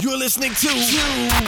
You're 0.00 0.16
listening 0.16 0.50
to 0.50 0.68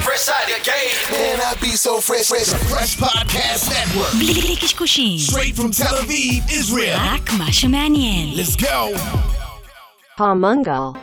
Fresh 0.03 0.29
Out 0.29 0.51
of 0.51 0.63
Game. 0.63 0.97
Man, 1.11 1.41
I 1.41 1.55
be 1.61 1.71
so 1.71 2.01
fresh, 2.01 2.27
fresh. 2.29 2.49
Fresh 2.71 2.97
Podcast 2.99 3.71
Network. 3.71 4.13
בלי 4.19 4.57
קשקושים, 4.57 5.19
Straight 5.19 5.57
from 5.57 5.71
Tel 5.73 5.97
Aviv, 5.97 6.51
Israel. 6.51 6.99
רק 6.99 7.31
מה 7.39 7.53
שמעניין. 7.53 8.35
Let's 8.37 8.57
go. 8.57 8.95
Palmungal. 10.19 10.95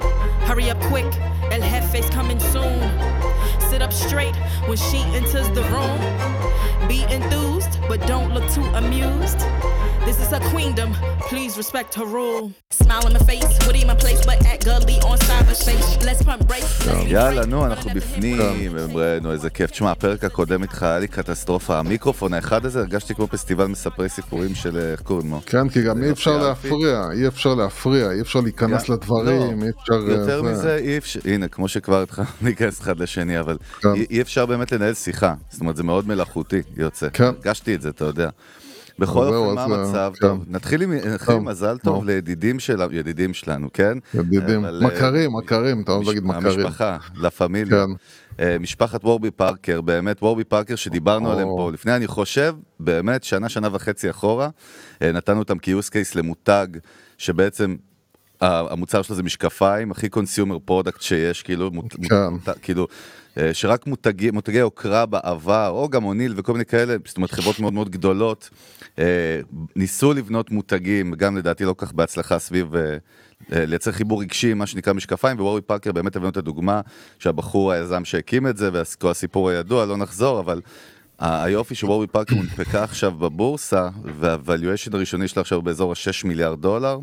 Hurry 0.48 0.70
up 0.70 0.80
quick, 0.92 1.10
El 1.52 1.62
Jefe's 1.62 2.10
coming 2.12 2.40
soon. 2.54 2.80
Sit 3.70 3.82
up 3.82 3.94
straight 3.94 4.36
when 4.68 4.78
she 4.78 5.00
enters 5.20 5.50
the 5.58 5.64
room. 5.74 6.00
Be 6.88 7.00
enthused, 7.16 7.74
but 7.90 8.00
don't 8.06 8.32
look 8.36 8.48
too 8.56 8.68
amused. 8.82 9.40
This 10.08 10.18
is 10.24 10.30
her 10.36 10.44
queendom, 10.54 10.92
please 11.30 11.54
respect 11.64 11.92
her 12.00 12.06
rule. 12.18 12.44
Smile 12.84 13.04
in 13.08 13.14
my 13.18 13.24
face, 13.32 13.52
what 13.66 13.76
in 13.82 13.88
my 13.92 13.98
place, 14.04 14.22
but 14.30 14.38
act 14.54 14.62
gully 14.70 14.98
on 15.10 15.18
cyberspace. 15.30 15.88
Let's 16.08 16.22
pump 16.28 16.42
brakes. 16.48 16.86
be 16.88 17.08
יאללה, 17.08 17.46
נו, 17.46 17.66
אנחנו 17.66 17.90
בפנים, 17.96 18.38
נו, 19.22 19.32
איזה 19.32 19.50
כיף. 19.50 19.72
תשמע, 19.72 19.92
הפרק 19.92 20.24
הקודם 20.24 20.62
איתך 20.64 20.84
היה 20.84 21.00
לי 21.00 21.08
קטסטרופה. 21.08 21.80
המיקרופון 21.80 22.34
האחד 22.34 22.66
הזה, 22.66 22.80
הרגשתי 22.80 23.16
כמו 23.16 23.28
פסטיבל 23.28 23.66
מספרי 23.68 24.10
סיפורים 24.10 24.56
של, 24.56 24.78
איך 24.78 25.02
קוראים 25.02 25.32
לו? 25.32 25.42
כן, 25.46 25.70
כי 25.70 25.82
גם 25.82 26.04
אי 26.04 26.12
אפשר 26.12 26.32
יופי, 26.32 26.44
להפריע, 26.70 27.02
אי 27.14 27.28
אפשר 27.28 27.54
להפריע, 27.56 28.12
אי 28.12 28.22
אפשר 28.22 28.40
להיכנס 28.40 28.90
גם- 28.90 28.96
לדברים, 28.96 29.26
לא, 29.62 29.66
אי 29.66 29.70
אפשר... 29.70 29.94
יותר 30.12 30.42
זה. 30.44 30.52
מזה, 30.52 30.76
אי 30.78 30.98
אפשר, 30.98 31.20
הנה, 31.26 31.48
כמו 31.48 31.68
שכבר 31.68 32.02
התחלנו 32.02 32.28
להיכנס 32.42 32.82
אחד 32.82 33.00
לשני, 33.00 33.40
אבל 33.40 33.58
כן. 33.82 33.94
אי- 33.94 34.06
אי 34.10 34.22
אפשר 34.22 34.46
באמת 34.46 34.72
לנהל 34.72 34.94
שיחה. 34.94 35.34
זאת 35.50 35.62
אומרת, 35.62 35.76
זה 35.76 35.84
מאוד 35.84 36.08
מלאכותי 36.08 36.62
יוצא. 36.78 37.08
כן. 37.14 37.24
הרגשתי 37.24 37.76
את 37.76 37.82
זה, 37.82 37.90
אתה 37.90 38.06
יודע. 38.06 38.30
בכל 39.00 39.34
אופן, 39.34 39.56
מה 39.56 39.62
אה, 39.62 39.82
המצב? 39.82 40.14
כן. 40.16 40.28
טוב, 40.28 40.44
נתחיל 40.48 40.82
עם 40.82 40.94
מזל 41.42 41.78
טוב. 41.78 42.06
לידידים 42.06 42.60
שלנו, 42.60 42.94
ידידים 42.94 43.34
שלנו, 43.34 43.70
כן? 43.74 43.98
ידידים, 44.14 44.66
אה, 44.66 44.72
מכרים, 44.82 45.34
מכרים, 45.34 45.82
אתה 45.82 45.92
אוהב 45.92 46.08
להגיד 46.08 46.24
מכרים. 46.24 46.46
המשפחה, 46.46 46.98
לה 47.16 47.30
פמיליה. 47.30 47.86
כן. 47.86 47.92
אה, 48.40 48.58
משפחת 48.60 49.04
Warby 49.04 49.32
Parker, 49.32 49.82
באמת, 49.82 50.22
Warby 50.22 50.44
Parker 50.44 50.76
שדיברנו. 50.76 51.32
עליהם 51.32 51.48
פה 51.48 51.72
לפני, 51.74 51.96
אני 51.96 52.08
חושב, 52.08 52.56
באמת, 52.80 53.24
שנה, 53.24 53.50
שנה 53.50 53.68
וחצי 53.72 54.10
אחורה, 54.10 54.50
נתנו 55.02 55.40
אותם 55.40 55.58
כ 55.58 55.70
use 55.70 55.90
case 55.90 56.16
למותג, 56.16 56.68
שבעצם... 57.18 57.76
המוצר 58.44 59.02
שלו 59.02 59.16
זה 59.16 59.24
משקפיים, 59.24 59.92
הכי 59.92 60.10
consumer 60.10 60.58
product 60.66 61.02
שיש, 61.02 61.44
כאילו, 61.44 61.72
מות, 61.72 61.94
כן. 62.10 62.28
מות, 62.28 62.50
כאילו, 62.62 62.88
אה, 63.38 63.54
שרק 63.54 63.88
מותגי, 63.88 64.32
מותגי 64.32 64.58
יוקרה 64.58 65.06
בעבר, 65.06 65.70
או 65.70 65.90
גם 65.90 66.04
אוניל 66.04 66.34
וכל 66.38 66.54
מיני 66.54 66.66
כאלה, 66.66 66.96
זאת 67.06 67.18
אומרת 67.18 67.32
חברות 67.32 67.60
מאוד 67.60 67.74
מאוד 67.74 67.90
גדולות, 67.90 68.50
אה, 69.00 69.40
ניסו 69.76 70.14
לבנות 70.14 70.52
מותגים, 70.52 71.14
גם 71.14 71.38
לדעתי 71.38 71.66
לא 71.66 71.74
כל 71.74 71.86
כך 71.86 71.94
בהצלחה 71.94 72.40
סביב... 72.40 72.76
אה, 72.76 72.98
לייצר 73.52 73.92
חיבור 73.92 74.22
רגשי, 74.22 74.54
מה 74.54 74.66
שנקרא 74.66 74.94
משקפיים, 74.94 75.40
Warby 75.40 75.62
Parker 75.62 75.92
באמת 75.92 76.16
הבאנו 76.16 76.30
את 76.30 76.38
הדוגמה 76.38 76.82
שהבחור 77.20 77.72
היזם 77.72 78.06
שהקים 78.06 78.48
את 78.48 78.58
זה, 78.58 78.70
וכל 78.74 79.12
הסיפור 79.12 79.50
הידוע, 79.50 79.86
לא 79.86 79.98
נחזור, 79.98 80.40
אבל 80.40 80.62
היופי 81.20 81.76
ש 81.76 81.85
Warby 81.85 82.08
Parker 82.08 82.36
הונפקה 82.36 82.84
עכשיו 82.84 83.12
בבורסה, 83.12 83.90
וה 84.22 84.35
valuation 84.35 84.94
הראשוני 84.94 85.28
שלה 85.28 85.42
עכשיו 85.42 85.62
באזור 85.62 85.92
ה-6 85.92 86.28
מיליארד 86.28 86.62
דולר, 86.62 87.00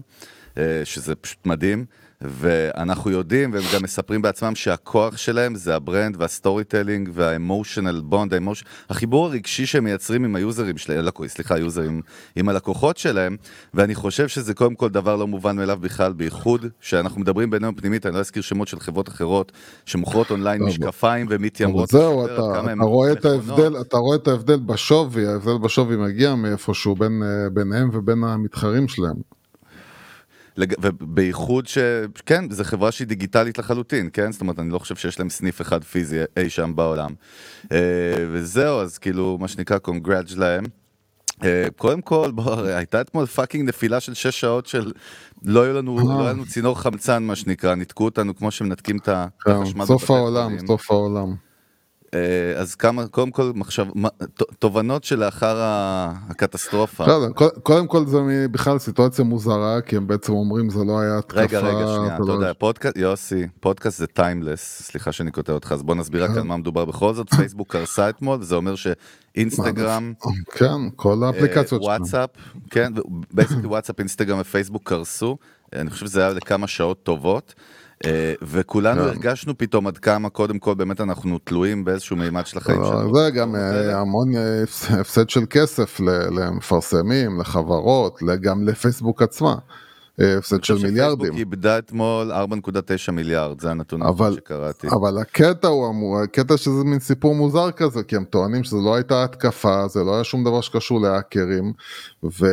שזה 0.84 1.14
פשוט 1.14 1.46
מדהים. 1.46 1.84
ואנחנו 2.22 3.10
יודעים, 3.10 3.52
והם 3.52 3.62
גם 3.74 3.82
מספרים 3.82 4.22
בעצמם 4.22 4.54
שהכוח 4.54 5.16
שלהם 5.16 5.54
זה 5.54 5.74
ה 5.74 5.80
brand 5.80 6.06
וה 6.06 6.16
storytelling 6.18 7.10
וה 7.12 7.28
emotional 7.28 8.00
bond, 8.04 8.34
האמוש... 8.34 8.64
החיבור 8.90 9.26
הרגשי 9.26 9.66
שהם 9.66 9.84
מייצרים 9.84 10.24
עם 10.24 10.36
היוזרים 10.36 10.78
שלהם, 10.78 11.06
סליחה, 11.26 11.54
היוזרים, 11.54 12.02
עם 12.36 12.48
הלקוחות 12.48 12.96
שלהם, 12.96 13.36
ואני 13.74 13.94
חושב 13.94 14.28
שזה 14.28 14.54
קודם 14.54 14.74
כל 14.74 14.88
דבר 14.88 15.16
לא 15.16 15.26
מובן 15.26 15.56
מאליו 15.56 15.78
בכלל, 15.80 16.12
בייחוד 16.12 16.66
שאנחנו 16.80 17.20
מדברים 17.20 17.50
בינינו 17.50 17.76
פנימית, 17.76 18.06
אני 18.06 18.14
לא 18.14 18.20
אזכיר 18.20 18.42
שמות 18.42 18.68
של 18.68 18.80
חברות 18.80 19.08
אחרות 19.08 19.52
שמוכרות 19.86 20.30
אונליין 20.30 20.62
משקפיים 20.62 21.26
ומתיימרות 21.30 21.88
זהו, 21.88 22.24
אתה, 22.24 22.32
אתה 22.72 22.84
רואה 22.84 23.12
את. 23.12 23.24
ההבדל, 23.24 23.80
אתה 23.80 23.96
רואה 23.96 24.16
את 24.16 24.28
ההבדל 24.28 24.58
בשווי, 24.58 25.26
ההבדל 25.26 25.58
בשווי 25.58 25.96
מגיע 25.96 26.34
מאיפשהו 26.34 26.94
בין, 26.94 27.22
אה, 27.22 27.50
ביניהם 27.50 27.90
ובין 27.92 28.24
המתחרים 28.24 28.88
שלהם. 28.88 29.39
לג- 30.56 30.74
ובייחוד 30.82 31.66
ש... 31.66 31.78
כן, 32.26 32.50
זו 32.50 32.64
חברה 32.64 32.92
שהיא 32.92 33.06
דיגיטלית 33.06 33.58
לחלוטין, 33.58 34.08
כן? 34.12 34.32
זאת 34.32 34.40
אומרת, 34.40 34.58
אני 34.58 34.70
לא 34.70 34.78
חושב 34.78 34.96
שיש 34.96 35.18
להם 35.18 35.30
סניף 35.30 35.60
אחד 35.60 35.84
פיזי 35.84 36.18
אי 36.36 36.50
שם 36.50 36.72
בעולם. 36.76 37.10
אה, 37.72 37.78
וזהו, 38.32 38.80
אז 38.80 38.98
כאילו, 38.98 39.38
מה 39.40 39.48
שנקרא, 39.48 39.78
congrats 39.78 40.26
להם. 40.36 40.64
אה, 41.44 41.66
קודם 41.76 42.00
כל, 42.00 42.30
בוא, 42.34 42.60
הייתה 42.62 43.00
אתמול 43.00 43.26
fucking 43.26 43.68
נפילה 43.68 44.00
של 44.00 44.14
שש 44.14 44.40
שעות 44.40 44.66
של 44.66 44.92
לא 45.44 45.62
היה 45.62 45.72
לנו, 45.72 45.98
לא 45.98 46.20
היה 46.22 46.32
לנו 46.32 46.46
צינור 46.46 46.80
חמצן, 46.80 47.22
מה 47.22 47.36
שנקרא, 47.36 47.74
ניתקו 47.74 48.04
אותנו 48.04 48.36
כמו 48.36 48.50
שמנתקים 48.50 48.96
את 48.96 49.08
כן, 49.44 49.50
החשמל 49.50 49.84
סוף 49.84 50.10
העולם. 50.10 50.66
סוף 50.66 50.90
העולם. 50.90 51.34
אה, 52.14 52.20
אז 52.56 52.74
כמה, 52.74 53.06
קודם 53.06 53.30
כל, 53.30 53.52
מחשב, 53.54 53.84
תובנות 54.58 55.04
שלאחר 55.04 55.56
הקטסטרופה. 56.28 57.04
קוד- 57.34 57.50
קודם 57.62 57.86
כל 57.86 58.06
זה 58.06 58.18
בכלל 58.50 58.78
סיטואציה 58.78 59.24
מוזרה, 59.24 59.80
כי 59.80 59.96
הם 59.96 60.06
בעצם 60.06 60.32
אומרים 60.32 60.70
זה 60.70 60.84
לא 60.84 61.00
היה 61.00 61.18
התקפה. 61.18 61.40
רגע, 61.40 61.58
רגע, 61.60 61.70
שנייה, 61.70 62.08
זה 62.08 62.14
אתה 62.14 62.22
לא- 62.22 62.32
יודע, 62.32 62.52
פודקאסט, 62.58 62.96
יוסי, 62.96 63.46
פודקאסט 63.60 63.98
זה 63.98 64.06
timeless, 64.06 64.82
סליחה 64.82 65.12
שאני 65.12 65.30
קוטע 65.30 65.52
אותך, 65.52 65.72
אז 65.72 65.82
בוא 65.82 65.94
נסביר 65.94 66.26
כן. 66.26 66.32
רק 66.32 66.38
על 66.38 66.42
מה 66.44 66.56
מדובר 66.56 66.84
בכל 66.84 67.14
זאת, 67.14 67.34
פייסבוק 67.34 67.72
קרסה 67.72 68.08
אתמול, 68.08 68.42
זה 68.42 68.54
אומר 68.54 68.74
שאינסטגרם, 68.74 70.12
כן, 70.52 70.66
כל 70.96 71.16
אה, 71.22 71.26
האפליקציות 71.26 71.82
שלהם. 71.82 71.82
וואטסאפ, 72.00 72.30
כן, 72.70 72.92
בעצם 73.32 73.54
וואטסאפ, 73.64 73.98
אינסטגרם 73.98 74.38
ופייסבוק 74.40 74.88
קרסו, 74.88 75.36
אני 75.72 75.90
חושב 75.90 76.06
שזה 76.06 76.20
היה 76.20 76.30
לכמה 76.32 76.66
שעות 76.66 77.02
טובות. 77.02 77.54
אה, 78.06 78.32
וכולנו 78.42 79.00
כן. 79.02 79.08
הרגשנו 79.08 79.58
פתאום 79.58 79.86
עד 79.86 79.98
כמה 79.98 80.28
קודם 80.28 80.58
כל 80.58 80.74
באמת 80.74 81.00
אנחנו 81.00 81.38
תלויים 81.38 81.84
באיזשהו 81.84 82.16
מימד 82.16 82.46
של 82.46 82.58
החיים 82.58 82.80
לא, 82.80 82.88
שלנו. 82.88 83.14
זה 83.14 83.30
גם 83.30 83.56
אה, 83.56 84.00
המון 84.00 84.36
אה, 84.36 84.62
הפס- 84.62 84.90
הפסד 84.90 85.30
של 85.30 85.42
כסף 85.50 86.00
למפרסמים, 86.30 87.40
לחברות, 87.40 88.20
גם 88.40 88.68
לפייסבוק 88.68 89.22
עצמה. 89.22 89.54
אה, 90.20 90.38
הפסד 90.38 90.64
של 90.64 90.74
מיליארדים. 90.74 91.18
פייסבוק 91.18 91.38
איבדה 91.38 91.78
אתמול 91.78 92.32
4.9 92.32 93.10
מיליארד, 93.12 93.60
זה 93.60 93.70
הנתון 93.70 94.02
אבל- 94.02 94.34
שקראתי. 94.36 94.86
אבל 94.88 95.18
הקטע 95.18 95.68
הוא 95.68 95.88
אמור, 95.90 96.18
הקטע 96.20 96.56
שזה 96.56 96.84
מין 96.84 96.98
סיפור 97.00 97.34
מוזר 97.34 97.70
כזה, 97.70 98.02
כי 98.02 98.16
הם 98.16 98.24
טוענים 98.24 98.64
שזה 98.64 98.76
לא 98.76 98.94
הייתה 98.94 99.24
התקפה, 99.24 99.88
זה 99.88 100.00
לא 100.04 100.14
היה 100.14 100.24
שום 100.24 100.44
דבר 100.44 100.60
שקשור 100.60 101.00
להאקרים, 101.00 101.72
ו... 102.24 102.46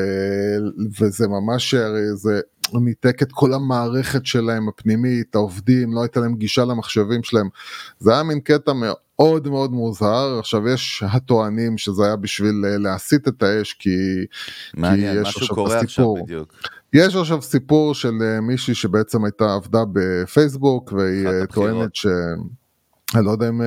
וזה 1.02 1.28
ממש, 1.28 1.76
זה 2.14 2.40
ניתק 2.74 3.22
את 3.22 3.32
כל 3.32 3.54
המערכת 3.54 4.26
שלהם 4.26 4.70
הפנימית, 4.70 5.36
העובדים, 5.36 5.94
לא 5.94 6.02
הייתה 6.02 6.20
להם 6.20 6.36
גישה 6.36 6.66
למחשבים 6.66 7.24
שלהם, 7.24 7.50
זה 8.00 8.14
היה 8.14 8.24
מין 8.24 8.40
קטע 8.40 8.72
מאוד 8.74 9.48
מאוד 9.48 9.72
מוזר, 9.72 10.40
עכשיו 10.40 10.68
יש 10.68 11.04
הטוענים 11.12 11.78
שזה 11.78 12.06
היה 12.06 12.16
בשביל 12.16 12.64
אה, 12.66 12.78
להסיט 12.78 13.28
את 13.28 13.44
האש, 13.44 13.74
כי, 13.74 13.90
מעניין, 14.78 15.22
יש 15.22 15.28
משהו 15.28 15.42
עכשיו 15.42 15.56
קורה 15.56 15.80
עכשיו 15.80 15.86
הסיפור. 15.86 16.26
בדיוק. 16.26 16.54
יש 16.94 17.16
עכשיו 17.16 17.42
סיפור 17.42 17.94
של 17.94 18.14
אה, 18.22 18.42
מישהי 18.42 18.76
שבעצם 18.76 19.26
הייתה 19.26 19.54
עבדה 19.54 19.84
בפייסבוק 19.94 20.92
והיא 20.92 21.28
אה. 21.28 21.46
טוענת 21.46 21.96
ש... 21.96 22.08
אני 23.16 23.26
לא 23.26 23.32
יודע 23.32 23.50
אם 23.50 23.62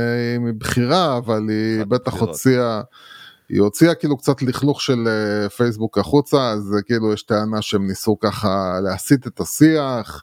היא 0.47 0.55
בכירה 0.59 1.17
אבל 1.19 1.49
היא 1.49 1.85
בטח. 1.85 2.13
הוציאה, 2.13 2.81
היא 3.51 3.61
הוציאה 3.61 3.95
כאילו 3.95 4.17
קצת 4.17 4.43
לכלוך 4.43 4.81
של 4.81 5.09
אה, 5.09 5.49
פייסבוק 5.49 5.99
החוצה 5.99 6.51
אז 6.51 6.75
אה, 6.77 6.83
כאילו 6.83 7.13
יש 7.13 7.23
טענה 7.23 7.63
שהם 7.63 7.87
ניסו 7.87 8.19
ככה 8.19 8.81
להסיט 8.83 9.27
את 9.27 9.41
השיח 9.41 10.23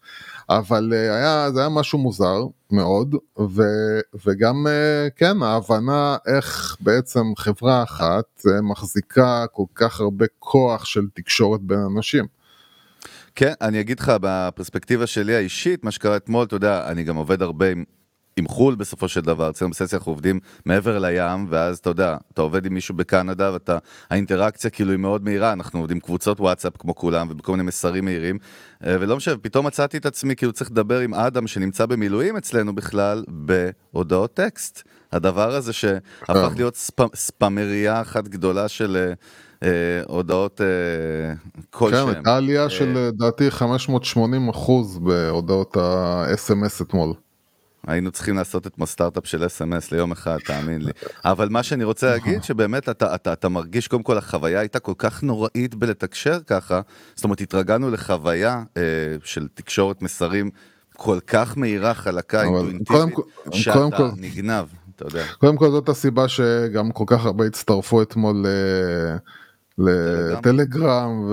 אבל 0.50 0.94
אה, 0.94 1.16
היה, 1.16 1.52
זה 1.52 1.60
היה 1.60 1.70
משהו 1.70 2.00
מוזר 2.00 2.38
מאוד 2.72 3.16
ו, 3.40 3.62
וגם 4.26 4.68
כן 5.16 5.44
ההבנה 5.44 6.18
איך 6.28 6.78
בעצם 6.80 7.24
חברה 7.38 7.84
אחת 7.84 8.42
מחזיקה 8.64 9.46
כל 9.52 9.66
כך 9.76 10.00
הרבה 10.00 10.26
כוח 10.40 10.86
של 10.86 11.02
תקשורת 11.14 11.62
בין 11.62 11.80
אנשים. 11.80 12.26
כן, 13.36 13.54
אני 13.62 13.82
אגיד 13.82 14.00
לך, 14.00 14.12
בפרספקטיבה 14.22 15.08
שלי 15.08 15.36
האישית, 15.36 15.84
מה 15.84 15.92
שקרה 15.92 16.18
אתמול, 16.18 16.46
אתה 16.46 16.56
יודע, 16.56 16.88
אני 16.88 17.04
גם 17.04 17.16
עובד 17.16 17.42
הרבה 17.42 17.72
עם, 17.72 17.84
עם 18.38 18.48
חו"ל 18.48 18.76
בסופו 18.76 19.08
של 19.08 19.22
דבר, 19.22 19.50
אצלנו 19.50 19.72
בססיה 19.72 19.98
אנחנו 19.98 20.12
עובדים 20.12 20.40
מעבר 20.66 21.00
לים, 21.00 21.46
ואז 21.50 21.78
אתה 21.78 21.90
יודע, 21.90 22.18
אתה 22.34 22.42
עובד 22.42 22.66
עם 22.66 22.74
מישהו 22.74 22.96
בקנדה, 22.96 23.54
ואתה, 23.54 23.78
האינטראקציה 24.10 24.70
כאילו 24.70 24.92
היא 24.92 25.00
מאוד 25.00 25.24
מהירה, 25.24 25.54
אנחנו 25.54 25.80
עובדים 25.80 26.00
קבוצות 26.00 26.40
וואטסאפ 26.40 26.78
כמו 26.78 26.96
כולם, 26.96 27.28
ובכל 27.30 27.52
מיני 27.52 27.64
מסרים 27.64 28.06
מהירים, 28.06 28.38
אה, 28.86 28.98
ולא 29.00 29.18
משנה, 29.18 29.38
פתאום 29.38 29.68
מצאתי 29.68 29.98
את 29.98 30.06
עצמי 30.06 30.36
כאילו 30.36 30.54
צריך 30.54 30.72
לדבר 30.72 31.00
עם 31.00 31.14
אדם 31.14 31.48
שנמצא 31.48 31.86
במילואים 31.86 32.38
אצלנו 32.38 32.76
בכלל, 32.76 33.24
בהודעות 33.28 34.34
טקסט. 34.34 34.84
הדבר 35.12 35.56
הזה 35.56 35.74
שהפך 35.74 36.52
להיות 36.56 36.76
ספ, 36.76 37.16
ספאמריה 37.16 38.02
אחת 38.02 38.28
גדולה 38.28 38.68
של... 38.68 38.98
אה, 39.10 39.14
אה, 39.64 40.02
הודעות 40.08 40.62
אה, 40.62 41.34
כלשהם. 41.70 42.08
כן, 42.08 42.16
הייתה 42.16 42.38
עלייה 42.38 42.70
של 42.70 42.98
לדעתי 42.98 43.52
580 43.52 44.50
אחוז 44.50 44.98
בהודעות 44.98 45.78
ה-SMS 45.78 46.84
אתמול. 46.84 47.14
היינו 47.88 48.12
צריכים 48.12 48.36
לעשות 48.36 48.68
אתמול 48.68 48.88
סטארט-אפ 48.88 49.26
של 49.28 49.46
אס.אם.אס 49.46 49.92
ליום 49.92 50.12
אחד, 50.12 50.38
תאמין 50.46 50.82
לי. 50.82 50.92
אבל 51.26 51.50
מה 51.50 51.64
שאני 51.64 51.84
רוצה 51.84 52.10
להגיד, 52.12 52.44
שבאמת 52.44 52.90
אתה, 52.90 53.16
אתה, 53.16 53.34
אתה 53.34 53.50
מרגיש, 53.50 53.88
קודם 53.88 54.04
כל 54.04 54.18
החוויה 54.18 54.60
הייתה 54.60 54.80
כל 54.80 54.94
כך 54.98 55.24
נוראית 55.24 55.76
בלתקשר 55.76 56.40
ככה, 56.48 56.82
זאת 57.16 57.24
אומרת, 57.24 57.42
התרגלנו 57.42 57.92
לחוויה 57.92 58.64
אה, 58.78 58.82
של 59.24 59.48
תקשורת 59.54 60.02
מסרים 60.02 60.50
כל 60.96 61.20
כך 61.28 61.58
מהירה, 61.58 61.94
חלקה, 61.94 62.44
כל- 62.46 63.22
שאתה 63.52 63.74
קודם 63.78 63.92
כל- 63.92 64.10
נגנב, 64.18 64.66
אתה 64.96 65.06
יודע. 65.06 65.24
קודם 65.40 65.58
כל 65.58 65.72
זאת 65.72 65.90
הסיבה 65.90 66.28
שגם 66.28 66.92
כל 66.92 67.04
כך 67.08 67.26
הרבה 67.26 67.46
הצטרפו 67.46 68.02
אתמול 68.02 68.36
ל- 68.48 69.18
לטלגרם 69.78 71.32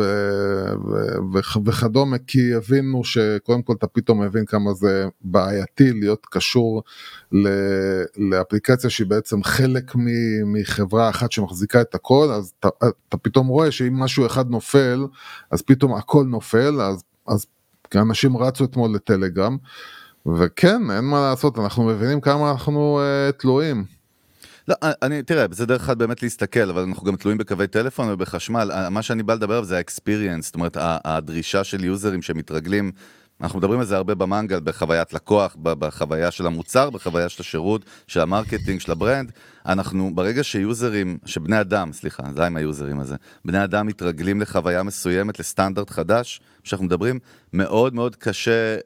וכדומה 1.65 2.17
כי 2.27 2.55
הבינו 2.55 3.05
שקודם 3.05 3.63
כל 3.63 3.73
אתה 3.79 3.87
פתאום 3.87 4.23
מבין 4.23 4.47
כמה 4.47 4.75
זה 4.75 5.07
בעייתי 5.21 5.93
להיות 5.93 6.27
קשור 6.31 6.83
לאפליקציה 8.17 8.91
שהיא 8.91 9.07
בעצם 9.07 9.43
חלק 9.43 9.93
מחברה 10.45 11.11
אחת 11.11 11.33
שמחזיקה 11.33 11.81
את 11.81 11.95
הכל 11.95 12.29
אז 12.33 12.53
אתה, 12.61 12.69
אתה 13.09 13.17
פתאום 13.17 13.47
רואה 13.47 13.71
שאם 13.71 14.01
משהו 14.01 14.27
אחד 14.27 14.51
נופל 14.51 15.07
אז 15.51 15.63
פתאום 15.63 15.95
הכל 15.95 16.25
נופל 16.25 16.81
אז, 16.81 17.05
אז 17.29 17.47
אנשים 17.95 18.37
רצו 18.37 18.65
אתמול 18.65 18.95
לטלגרם 18.95 19.57
וכן 20.39 20.91
אין 20.91 21.05
מה 21.05 21.21
לעשות 21.31 21.59
אנחנו 21.59 21.85
מבינים 21.85 22.21
כמה 22.21 22.51
אנחנו 22.51 23.01
uh, 23.01 23.33
תלויים. 23.33 23.85
לא, 24.69 24.75
אני, 25.03 25.23
תראה, 25.23 25.47
זה 25.51 25.67
דרך 25.67 25.83
אחת 25.83 25.97
באמת 25.97 26.23
להסתכל, 26.23 26.71
אבל 26.71 26.83
אנחנו 26.83 27.07
גם 27.07 27.17
תלויים 27.17 27.39
בקווי 27.39 27.67
טלפון 27.67 28.11
ובחשמל. 28.11 28.89
מה 28.91 29.03
שאני 29.03 29.23
בא 29.23 29.35
לדבר 29.35 29.55
עליו 29.55 29.65
זה 29.65 29.79
ה-experience, 29.79 30.43
זאת 30.43 30.55
אומרת, 30.55 30.77
הדרישה 30.81 31.65
של 31.65 31.85
יוזרים 31.85 32.23
שמתרגלים. 32.23 32.93
אנחנו 33.41 33.59
מדברים 33.59 33.81
על 33.81 33.87
זה 33.87 33.97
הרבה 33.97 34.15
במנגל, 34.15 34.61
בחוויית 34.65 35.13
לקוח, 35.13 35.57
בחוויה 35.63 36.31
של 36.31 36.47
המוצר, 36.47 36.91
בחוויה 36.91 37.29
של 37.29 37.43
השירות, 37.43 37.85
של 38.07 38.21
ה 38.21 38.26
marketing, 38.26 38.81
של 38.81 38.93
ה 38.93 38.98
brand. 38.98 39.33
אנחנו, 39.67 40.15
ברגע 40.15 40.45
שיוזרים, 40.45 41.19
שבני 41.27 41.61
אדם, 41.61 41.93
סליחה, 41.93 42.23
זה 42.37 42.47
עם 42.47 42.57
היוזרים 42.57 43.01
הזה, 43.01 43.17
בני 43.45 43.65
אדם 43.65 43.87
מתרגלים 43.87 44.41
לחוויה 44.41 44.83
מסוימת, 44.83 45.39
לסטנדרט 45.39 45.91
חדש, 45.91 46.41
שאנחנו 46.65 46.87
מדברים, 46.87 47.19
מאוד 47.53 47.95
מאוד 47.95 48.17
קשה 48.17 48.77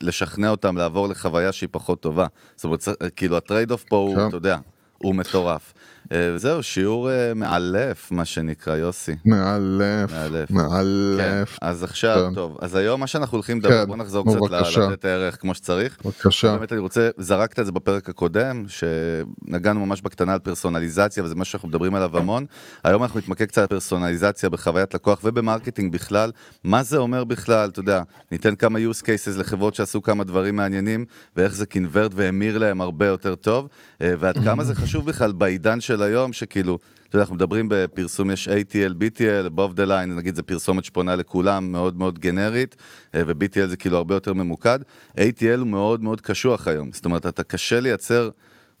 לשכנע 0.00 0.50
אותם 0.50 0.76
לעבור 0.76 1.08
לחוויה 1.08 1.52
שהיא 1.52 1.68
פחות 1.72 2.00
טובה. 2.00 2.26
זאת 2.56 2.64
אומרת, 2.64 2.88
כאילו 3.16 3.36
ה 3.36 3.70
trade-off 3.70 3.84
פה 3.88 3.96
הוא. 3.96 4.28
אתה 4.28 4.36
יודע, 4.36 4.58
הוא 4.98 5.14
מטורף. 5.14 5.74
אה, 6.12 6.32
וזהו, 6.34 6.62
שיעור 6.62 7.10
אה, 7.10 7.34
מאלף, 7.34 8.10
מה 8.10 8.24
שנקרא, 8.24 8.76
יוסי. 8.76 9.16
מאלף, 9.24 10.12
מאלף. 10.12 10.48
כן, 10.48 10.54
מאלף, 10.54 11.58
אז 11.62 11.84
עכשיו, 11.84 12.26
כן. 12.28 12.34
טוב, 12.34 12.58
אז 12.60 12.74
היום 12.74 13.00
מה 13.00 13.06
שאנחנו 13.06 13.36
הולכים 13.36 13.58
לדבר, 13.58 13.82
כן, 13.82 13.88
בוא 13.88 13.96
נחזור 13.96 14.24
קצת 14.26 14.40
בבקשה. 14.40 14.80
לתת 14.80 15.04
ערך 15.04 15.40
כמו 15.40 15.54
שצריך. 15.54 15.98
בבקשה. 16.04 16.56
באמת 16.56 16.72
אני 16.72 16.80
רוצה, 16.80 17.10
זרקת 17.18 17.58
את 17.58 17.66
זה 17.66 17.72
בפרק 17.72 18.08
הקודם, 18.08 18.64
שנגענו 18.68 19.86
ממש 19.86 20.00
בקטנה 20.00 20.32
על 20.32 20.38
פרסונליזציה, 20.38 21.24
וזה 21.24 21.34
מה 21.34 21.44
שאנחנו 21.44 21.68
מדברים 21.68 21.94
עליו 21.94 22.18
המון. 22.18 22.46
היום 22.84 23.02
אנחנו 23.02 23.18
נתמקד 23.18 23.44
קצת 23.44 23.62
על 23.62 23.66
פרסונליזציה 23.66 24.48
בחוויית 24.48 24.94
לקוח 24.94 25.20
וב 25.24 25.36
marketing 25.36 25.92
בכלל. 25.92 26.30
מה 26.64 26.82
זה 26.82 26.96
אומר 26.96 27.24
בכלל, 27.24 27.68
אתה 27.68 27.80
יודע, 27.80 28.02
ניתן 28.32 28.54
כמה 28.54 28.78
use 28.78 29.02
cases 29.02 29.38
לחברות 29.38 29.74
שעשו 29.74 30.02
כמה 30.02 30.24
דברים 30.24 30.56
מעניינים, 30.56 31.04
ואיך 31.36 31.54
זה 31.54 31.66
קינברט 31.66 32.10
והמיר 32.14 32.58
להם 32.58 32.80
הרבה 32.80 33.06
יותר 33.06 33.34
טוב, 33.34 33.68
אה, 34.02 34.14
ועד 34.18 34.38
כמה 34.44 34.64
זה 34.64 34.74
חשוב 34.74 35.06
בכלל 35.06 35.32
בעידן 35.32 35.80
של 35.80 35.97
היום, 36.02 36.32
שכאילו, 36.32 36.78
אתה 37.08 37.16
יודע, 37.16 37.22
אנחנו 37.22 37.34
מדברים 37.34 37.66
בפרסום, 37.70 38.30
יש 38.30 38.48
ATL, 38.48 38.92
BTL, 38.92 39.56
above 39.56 39.76
the 39.76 39.88
line, 39.88 40.06
נגיד 40.16 40.34
זה 40.34 40.42
פרסומת 40.42 40.84
שפונה 40.84 41.16
לכולם, 41.16 41.72
מאוד 41.72 41.98
מאוד 41.98 42.18
גנרית, 42.18 42.76
אה, 43.14 43.22
ו-BTL 43.26 43.66
זה 43.66 43.76
כאילו 43.76 43.96
הרבה 43.96 44.14
יותר 44.14 44.32
ממוקד. 44.32 44.78
ATL 45.16 45.58
הוא 45.58 45.66
מאוד 45.66 46.02
מאוד 46.02 46.20
קשוח 46.20 46.68
היום, 46.68 46.92
זאת 46.92 47.04
אומרת, 47.04 47.26
אתה 47.26 47.42
קשה 47.42 47.80
לייצר 47.80 48.30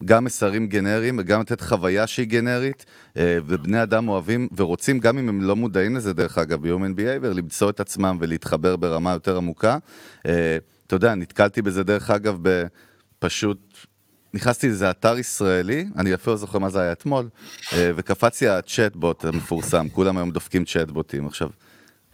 גם 0.04 0.24
מסרים 0.24 0.66
גנריים 0.66 1.16
וגם 1.18 1.40
לתת 1.40 1.60
חוויה 1.60 2.06
שהיא 2.06 2.26
גנרית, 2.26 2.86
אה, 3.16 3.38
ובני 3.46 3.82
אדם 3.82 4.08
אוהבים 4.08 4.48
ורוצים, 4.56 4.98
גם 4.98 5.18
אם 5.18 5.28
הם 5.28 5.42
לא 5.42 5.56
מודעים 5.56 5.96
לזה, 5.96 6.12
דרך 6.12 6.38
אגב, 6.38 6.68
ב-Human 6.68 6.98
Behavior, 6.98 7.34
למצוא 7.34 7.70
את 7.70 7.80
עצמם 7.80 8.16
ולהתחבר 8.20 8.76
ברמה 8.76 9.12
יותר 9.12 9.36
עמוקה. 9.36 9.78
אה, 10.26 10.58
אתה 10.86 10.96
יודע, 10.96 11.14
נתקלתי 11.14 11.62
בזה, 11.62 11.82
דרך 11.82 12.10
אגב, 12.10 12.38
בפשוט... 12.42 13.86
נכנסתי 14.34 14.66
לאיזה 14.66 14.90
אתר 14.90 15.18
ישראלי, 15.18 15.86
אני 15.96 16.14
אפילו 16.14 16.32
לא 16.32 16.38
זוכר 16.38 16.58
מה 16.58 16.70
זה 16.70 16.80
היה 16.80 16.92
אתמול, 16.92 17.28
אה, 17.72 17.90
וקפץ 17.96 18.40
לי 18.40 18.48
הצ'טבוט 18.48 19.24
המפורסם, 19.24 19.88
כולם 19.88 20.16
היום 20.16 20.30
דופקים 20.30 20.64
צ'טבוטים. 20.64 21.26
עכשיו, 21.26 21.48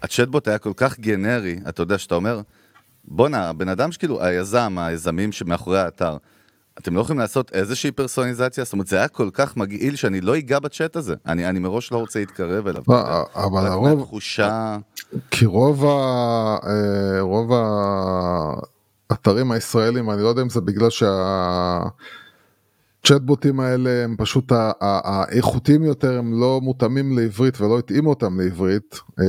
הצ'טבוט 0.03 0.49
היה 0.49 0.59
כל 0.59 0.73
כך 0.77 1.01
גנרי, 1.01 1.59
אתה 1.69 1.83
יודע, 1.83 1.99
שאתה 1.99 2.15
אומר, 2.15 2.41
בואנה, 3.05 3.49
הבן 3.49 3.69
אדם 3.69 3.93
שכאילו, 3.93 4.25
היזם, 4.25 4.79
היזמים 4.79 5.33
שמאחורי 5.33 5.81
האתר, 5.81 6.17
אתם 6.79 6.97
לא 6.97 7.01
יכולים 7.01 7.21
לעשות 7.21 7.53
איזושהי 7.53 7.91
פרסונליזציה? 7.91 8.65
זאת 8.65 8.73
אומרת, 8.73 8.87
זה 8.87 8.97
היה 8.97 9.09
כל 9.09 9.31
כך 9.33 9.57
מגעיל 9.57 9.97
שאני 9.97 10.21
לא 10.21 10.39
אגע 10.39 10.59
בצ'אט 10.59 10.97
הזה. 10.97 11.15
אני, 11.27 11.49
אני 11.49 11.59
מראש 11.59 11.93
לא 11.93 11.99
רוצה 11.99 12.19
להתקרב 12.19 12.67
אליו. 12.67 12.83
לא, 12.89 13.23
אבל 13.35 13.63
רק 13.63 13.71
הרוב, 13.73 13.99
מהתחושה... 13.99 14.77
כי 15.31 15.47
רוב, 15.47 15.85
ה, 15.85 15.89
אה, 16.67 17.21
רוב 17.21 17.53
האתרים 19.15 19.53
הישראלים, 19.53 20.11
אני 20.11 20.23
לא 20.23 20.29
יודע 20.29 20.43
אם 20.43 20.49
זה 20.49 20.61
בגלל 20.61 20.89
שהצ'טבוטים 23.01 23.61
האלה 23.61 24.05
הם 24.05 24.17
פשוט 24.19 24.53
האיכותיים 24.81 25.85
יותר, 25.85 26.19
הם 26.19 26.41
לא 26.41 26.61
מותאמים 26.63 27.19
לעברית 27.19 27.61
ולא 27.61 27.79
התאימו 27.79 28.11
אותם 28.11 28.41
לעברית, 28.41 29.01
אה, 29.21 29.25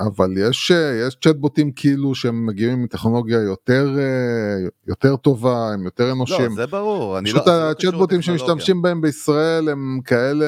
אבל 0.00 0.34
יש, 0.38 0.70
אה, 0.70 1.06
יש 1.06 1.16
צ'טבוטים 1.24 1.72
כאילו 1.76 2.14
שהם 2.14 2.46
מגיעים 2.46 2.82
מטכנולוגיה 2.82 3.40
יותר, 3.40 3.96
אה, 3.98 4.68
יותר 4.88 5.16
טובה, 5.16 5.72
הם 5.72 5.84
יותר 5.84 6.06
לא, 6.06 6.12
אנושיים. 6.12 6.54
זה 6.54 6.66
ברור. 6.66 7.18
אני 7.18 7.30
פשוט 7.30 7.46
לא, 7.46 7.52
לא 7.52 7.70
הצ'טבוטים. 7.70 8.22
שמשתמשים 8.22 8.82
בהם 8.82 9.00
בישראל 9.00 9.68
הם 9.68 10.00
כאלה 10.04 10.46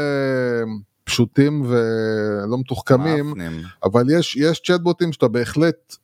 פשוטים 1.05 1.63
ולא 1.69 2.59
מתוחכמים. 2.59 3.27
מאפנים. 3.27 3.63
אבל 3.85 4.05
יש, 4.11 4.37
יש 4.37 4.61
צ'טבוטים 4.61 5.13
שאתה 5.13 5.29
בהחלט, 5.29 5.97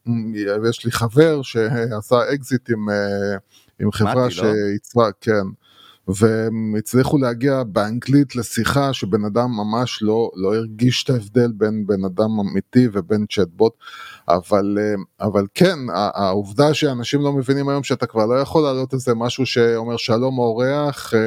יש 0.68 0.84
לי 0.84 0.92
חבר 0.92 1.42
שעשה 1.42 2.16
אקזיט 2.34 2.70
עם, 2.70 2.90
אה, 2.90 3.36
עם 3.80 3.92
חברה 3.92 4.26
מתי, 4.26 4.40
לא? 4.96 5.10
כן, 5.20 5.46
והם 6.08 6.74
הצליחו 6.78 7.18
להגיע 7.18 7.62
באנגלית 7.62 8.36
לשיחה 8.36 8.92
שבן 8.92 9.24
אדם 9.24 9.50
ממש 9.50 10.02
לא, 10.02 10.30
לא 10.34 10.54
הרגיש 10.54 11.04
את 11.04 11.10
ההבדל 11.10 11.52
בין 11.52 11.86
בן 11.86 12.04
אדם 12.04 12.40
אמיתי 12.40 12.88
ובין 12.92 13.26
צ'טבוט, 13.30 13.72
אבל, 14.34 14.78
אה, 14.80 15.26
אבל 15.26 15.46
כן, 15.54 15.78
העובדה 15.94 16.74
שאנשים 16.74 17.20
לא 17.20 17.32
מבינים 17.32 17.68
היום 17.68 17.82
שאתה 17.82 18.06
כבר 18.06 18.26
לא 18.26 18.34
יכול 18.34 18.62
להעלות 18.62 18.94
איזה 18.94 19.14
משהו 19.14 19.46
שאומר 19.46 19.96
שלום 19.96 20.38
אורח 20.38 21.14
אה, 21.14 21.20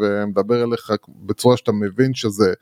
ומדבר 0.00 0.64
אליך 0.64 0.92
בצורה 1.08 1.56
שאתה 1.56 1.72
מבין 1.72 2.14
שזה 2.14 2.52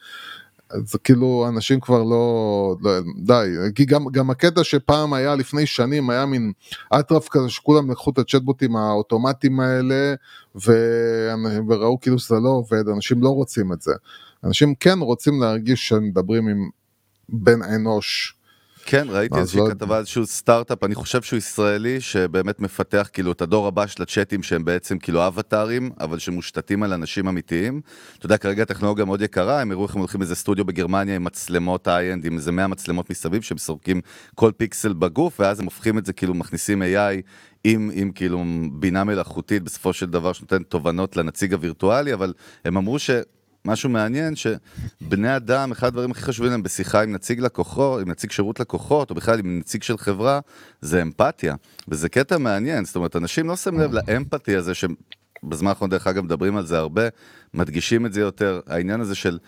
זה 0.84 0.98
כאילו 0.98 1.46
אנשים 1.48 1.80
כבר 1.80 2.02
לא, 2.02 2.76
לא 2.82 2.90
די, 3.18 3.48
כי 3.74 3.84
גם, 3.84 4.04
גם 4.12 4.30
הקטע 4.30 4.64
שפעם 4.64 5.12
היה 5.12 5.34
לפני 5.34 5.66
שנים 5.66 6.10
היה 6.10 6.26
מין 6.26 6.52
אטרף 7.00 7.28
כזה 7.28 7.48
שכולם 7.48 7.90
לקחו 7.90 8.10
את 8.10 8.18
הצ'טבוטים 8.18 8.76
האוטומטיים 8.76 9.60
האלה 9.60 10.14
ו, 10.66 10.72
וראו 11.68 12.00
כאילו 12.00 12.18
שזה 12.18 12.34
לא 12.34 12.48
עובד, 12.48 12.88
אנשים 12.88 13.22
לא 13.22 13.28
רוצים 13.28 13.72
את 13.72 13.80
זה. 13.80 13.92
אנשים 14.44 14.74
כן 14.74 14.98
רוצים 14.98 15.40
להרגיש 15.40 15.88
שהם 15.88 16.04
מדברים 16.04 16.48
עם 16.48 16.68
בן 17.28 17.62
אנוש. 17.62 18.39
כן, 18.84 19.06
ראיתי 19.10 19.38
איזושהי 19.38 19.60
לא- 19.60 19.68
כתבה 19.70 19.98
איזשהו 19.98 20.26
סטארט-אפ, 20.26 20.84
אני 20.84 20.94
חושב 20.94 21.22
שהוא 21.22 21.36
ישראלי, 21.36 22.00
שבאמת 22.00 22.60
מפתח 22.60 23.08
כאילו 23.12 23.32
את 23.32 23.42
הדור 23.42 23.66
הבא 23.66 23.86
של 23.86 24.02
הצ'אטים 24.02 24.42
שהם 24.42 24.64
בעצם 24.64 24.98
כאילו 24.98 25.26
אבטארים, 25.26 25.90
אבל 26.00 26.18
שמושתתים 26.18 26.82
על 26.82 26.92
אנשים 26.92 27.28
אמיתיים. 27.28 27.80
אתה 28.18 28.26
יודע, 28.26 28.36
כרגע 28.36 28.62
הטכנולוגיה 28.62 29.04
מאוד 29.04 29.22
יקרה, 29.22 29.60
הם 29.60 29.70
הראו 29.70 29.86
איך 29.86 29.94
הם 29.94 30.00
הולכים 30.00 30.20
לאיזה 30.20 30.34
סטודיו 30.34 30.64
בגרמניה 30.64 31.16
עם 31.16 31.24
מצלמות 31.24 31.88
high-end, 31.88 32.24
עם 32.24 32.36
איזה 32.36 32.52
100 32.52 32.66
מצלמות 32.66 33.10
מסביב, 33.10 33.42
שהם 33.42 33.58
סורקים 33.58 34.00
כל 34.34 34.52
פיקסל 34.56 34.92
בגוף, 34.92 35.40
ואז 35.40 35.60
הם 35.60 35.64
הופכים 35.64 35.98
את 35.98 36.06
זה, 36.06 36.12
כאילו 36.12 36.34
מכניסים 36.34 36.82
AI 36.82 37.22
עם, 37.64 37.90
עם 37.94 38.12
כאילו 38.12 38.44
בינה 38.72 39.04
מלאכותית, 39.04 39.62
בסופו 39.62 39.92
של 39.92 40.06
דבר 40.06 40.32
שנותן 40.32 40.62
תובנות 40.62 41.16
לנציג 41.16 41.52
הווירטואלי, 41.52 42.14
אבל 42.14 42.32
הם 42.64 42.76
אמרו 42.76 42.98
ש... 42.98 43.10
משהו 43.64 43.90
מעניין 43.90 44.34
שבני 44.36 45.36
אדם, 45.36 45.72
אחד 45.72 45.86
הדברים 45.86 46.10
הכי 46.10 46.22
חשובים 46.22 46.52
להם 46.52 46.62
בשיחה 46.62 47.02
עם 47.02 47.12
נציג 47.12 47.40
לקוחות, 47.40 48.02
עם 48.02 48.10
נציג 48.10 48.30
שירות 48.30 48.60
לקוחות, 48.60 49.10
או 49.10 49.14
בכלל 49.14 49.38
עם 49.38 49.58
נציג 49.58 49.82
של 49.82 49.98
חברה, 49.98 50.40
זה 50.80 51.02
אמפתיה. 51.02 51.54
וזה 51.88 52.08
קטע 52.08 52.38
מעניין, 52.38 52.84
זאת 52.84 52.96
אומרת, 52.96 53.16
אנשים 53.16 53.48
לא 53.48 53.56
שמים 53.56 53.80
לב 53.80 53.92
לאמפתי 53.92 54.56
הזה, 54.56 54.72
שבזמן 54.74 55.68
האחרון 55.68 55.90
דרך 55.90 56.06
אגב 56.06 56.24
מדברים 56.24 56.56
על 56.56 56.66
זה 56.66 56.78
הרבה, 56.78 57.02
מדגישים 57.54 58.06
את 58.06 58.12
זה 58.12 58.20
יותר, 58.20 58.60
העניין 58.66 59.00
הזה 59.00 59.14
של... 59.14 59.38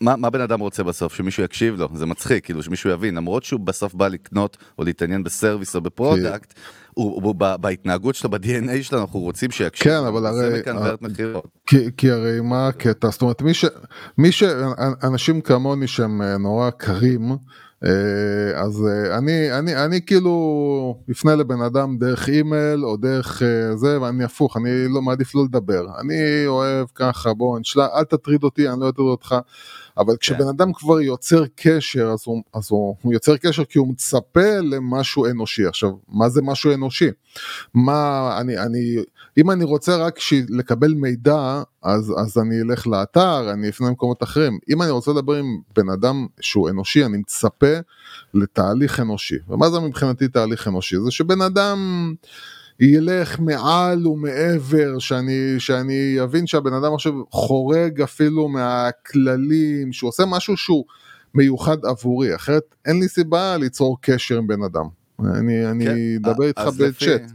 מה, 0.00 0.16
מה 0.16 0.30
בן 0.30 0.40
אדם 0.40 0.60
רוצה 0.60 0.82
בסוף? 0.82 1.14
שמישהו 1.14 1.42
יקשיב 1.44 1.74
לו, 1.76 1.88
זה 1.94 2.06
מצחיק, 2.06 2.44
כאילו 2.44 2.62
שמישהו 2.62 2.90
יבין, 2.90 3.14
למרות 3.14 3.44
שהוא 3.44 3.60
בסוף 3.60 3.94
בא 3.94 4.08
לקנות 4.08 4.56
או 4.78 4.84
להתעניין 4.84 5.24
ב 5.24 5.30
service 5.30 5.76
או 5.76 5.80
ב 5.80 5.88
product, 5.88 6.54
הוא, 6.94 7.22
הוא, 7.24 7.34
ב- 7.38 7.56
בהתנהגות 7.60 8.14
שלו, 8.14 8.30
ב-DNA 8.30 8.82
שלנו, 8.82 9.02
אנחנו 9.02 9.20
רוצים 9.20 9.50
שיקשיב. 9.50 9.84
כן, 9.84 10.04
אבל 10.06 10.26
הרי- 10.26 10.58
מקנברט 10.60 11.02
מכירות. 11.02 11.46
כי, 11.66 11.76
כי 11.96 12.10
הרי 12.10 12.40
מה 12.40 12.68
הקטע, 12.68 13.08
זאת 13.10 13.22
אומרת 13.22 13.42
מי 13.42 13.54
ש... 13.54 13.64
מי 14.18 14.32
ש... 14.32 14.42
אנשים 15.02 15.40
כמוני 15.40 15.86
שהם 15.86 16.22
אה, 16.22 16.38
נורא 16.38 16.70
קרים, 16.70 17.30
אה, 17.84 18.60
אז 18.60 18.86
אה, 18.86 19.18
אני, 19.18 19.58
אני, 19.58 19.84
אני 19.84 20.00
כאילו 20.06 20.98
אפנה 21.10 21.34
לבן 21.34 21.60
אדם 21.62 21.96
דרך 21.98 22.28
אימייל 22.28 22.84
או 22.84 22.96
דרך 22.96 23.42
אה, 23.42 23.76
זה, 23.76 24.00
ואני 24.00 24.24
הפוך, 24.24 24.56
אני 24.56 24.70
לא 24.88 25.02
מעדיף 25.02 25.34
לא 25.34 25.44
לדבר. 25.44 25.86
אני 26.00 26.14
אוהב 26.46 26.86
ככה, 26.94 27.34
בוא, 27.34 27.58
נשלח, 27.58 27.86
אל 27.96 28.04
תטריד 28.04 28.44
אותי, 28.44 28.68
אני 28.68 28.80
לא 28.80 28.88
אטריד 28.88 29.08
אותך. 29.08 29.34
אבל 29.98 30.16
כשבן 30.16 30.48
אדם 30.48 30.72
כבר 30.72 31.00
יוצר 31.00 31.44
קשר, 31.56 32.10
אז, 32.12 32.22
הוא, 32.24 32.42
אז 32.54 32.68
הוא, 32.70 32.96
הוא 33.02 33.12
יוצר 33.12 33.36
קשר 33.36 33.64
כי 33.64 33.78
הוא 33.78 33.88
מצפה 33.88 34.58
למשהו 34.62 35.26
אנושי. 35.26 35.66
עכשיו, 35.66 35.90
מה 36.08 36.28
זה 36.28 36.42
משהו 36.42 36.74
אנושי? 36.74 37.08
מה, 37.74 38.30
אני, 38.40 38.58
אני, 38.58 38.96
אם 39.38 39.50
אני 39.50 39.64
רוצה 39.64 39.96
רק. 39.96 40.18
לקבל 40.48 40.94
מידע, 40.94 41.62
אז, 41.82 42.12
אז 42.16 42.38
אני 42.38 42.62
אלך 42.62 42.86
לאתר, 42.86 43.50
אני 43.52 43.68
אפנה 43.68 43.88
למקומות 43.88 44.22
אחרים. 44.22 44.58
אם 44.70 44.82
אני 44.82 44.90
רוצה 44.90 45.10
לדבר 45.10 45.34
עם 45.34 45.58
בן 45.76 45.88
אדם 45.88 46.26
שהוא 46.40 46.70
אנושי, 46.70 47.04
אני 47.04 47.18
מצפה 47.18 47.76
לתהליך 48.34 49.00
אנושי. 49.00 49.36
ומה 49.48 49.70
זה 49.70 49.80
מבחינתי 49.80 50.28
תהליך 50.28 50.68
אנושי? 50.68 50.96
זה 51.04 51.10
שבן 51.10 51.40
אדם... 51.40 52.14
ילך 52.80 53.40
מעל 53.40 54.06
ומעבר, 54.06 54.98
שאני, 54.98 55.54
שאני 55.58 56.16
אבין 56.22 56.46
שהבן 56.46 56.72
אדם 56.72 56.94
עכשיו 56.94 57.12
חורג 57.30 58.02
אפילו 58.02 58.48
מהכללים, 58.48 59.92
שהוא 59.92 60.08
עושה 60.08 60.24
משהו 60.26 60.56
שהוא 60.56 60.84
מיוחד 61.34 61.84
עבורי, 61.84 62.34
אחרת 62.34 62.74
אין 62.86 63.00
לי 63.00 63.08
סיבה 63.08 63.56
ליצור 63.56 63.98
קשר 64.00 64.38
עם 64.38 64.46
בן 64.46 64.62
אדם. 64.62 64.84
אני, 65.20 65.66
אני 65.70 65.84
כן, 65.84 65.96
אדבר 66.30 66.44
איתך 66.44 66.62
בצ'אט. 66.62 67.32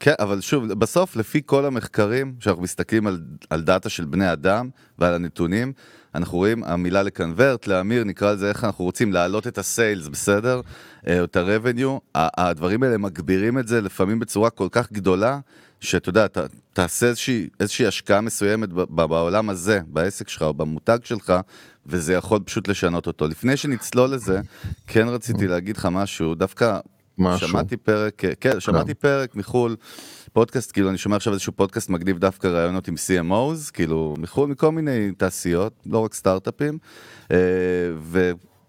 כן, 0.00 0.14
אבל 0.18 0.40
שוב, 0.40 0.72
בסוף, 0.72 1.16
לפי 1.16 1.40
כל 1.46 1.64
המחקרים, 1.64 2.34
שאנחנו 2.40 2.62
מסתכלים 2.62 3.06
על, 3.06 3.20
על 3.50 3.62
דאטה 3.62 3.88
של 3.88 4.04
בני 4.04 4.32
אדם 4.32 4.68
ועל 4.98 5.14
הנתונים, 5.14 5.72
אנחנו 6.16 6.38
רואים 6.38 6.64
המילה 6.64 7.02
לקנברט, 7.02 7.66
להמיר, 7.66 8.04
נקרא 8.04 8.32
לזה 8.32 8.48
איך 8.48 8.64
אנחנו 8.64 8.84
רוצים 8.84 9.12
להעלות 9.12 9.46
את 9.46 9.58
הסיילס, 9.58 10.08
בסדר? 10.08 10.60
אה, 11.08 11.24
את 11.24 11.36
ה-revenue, 11.36 12.00
הדברים 12.14 12.82
האלה 12.82 12.98
מגבירים 12.98 13.58
את 13.58 13.68
זה 13.68 13.80
לפעמים 13.80 14.18
בצורה 14.18 14.50
כל 14.50 14.68
כך 14.70 14.92
גדולה, 14.92 15.38
שאתה 15.80 16.08
יודע, 16.08 16.28
ת, 16.28 16.38
תעשה 16.72 17.06
איזושהי, 17.06 17.48
איזושהי 17.60 17.86
השקעה 17.86 18.20
מסוימת 18.20 18.68
בעולם 18.88 19.50
הזה, 19.50 19.80
בעסק 19.86 20.28
שלך 20.28 20.42
או 20.42 20.54
במותג 20.54 20.98
שלך, 21.04 21.32
וזה 21.86 22.12
יכול 22.12 22.40
פשוט 22.44 22.68
לשנות 22.68 23.06
אותו. 23.06 23.28
לפני 23.28 23.56
שנצלול 23.56 24.10
לזה, 24.10 24.40
כן 24.86 25.08
רציתי 25.08 25.46
להגיד 25.46 25.76
לך 25.76 25.88
משהו, 25.92 26.34
דווקא 26.34 26.78
משהו. 27.18 27.48
שמעתי 27.48 27.76
פרק, 27.76 28.22
כן, 28.40 28.60
שמעתי 28.60 28.94
פרק 28.94 29.36
מחו"ל, 29.36 29.76
פודקאסט, 30.32 30.72
כאילו 30.72 30.90
אני 30.90 30.98
שומע 30.98 31.16
עכשיו 31.16 31.32
איזשהו 31.32 31.52
פודקאסט 31.52 31.90
מגניב 31.90 32.18
דווקא 32.18 32.46
רעיונות 32.46 32.88
עם 32.88 32.94
CMOs, 32.94 33.70
כאילו 33.72 34.14
מחו"ל, 34.18 34.48
מכל 34.48 34.72
מיני 34.72 35.10
תעשיות, 35.16 35.72
לא 35.86 35.98
רק 35.98 36.14
סטארט-אפים, 36.14 36.78
אה, 37.30 37.36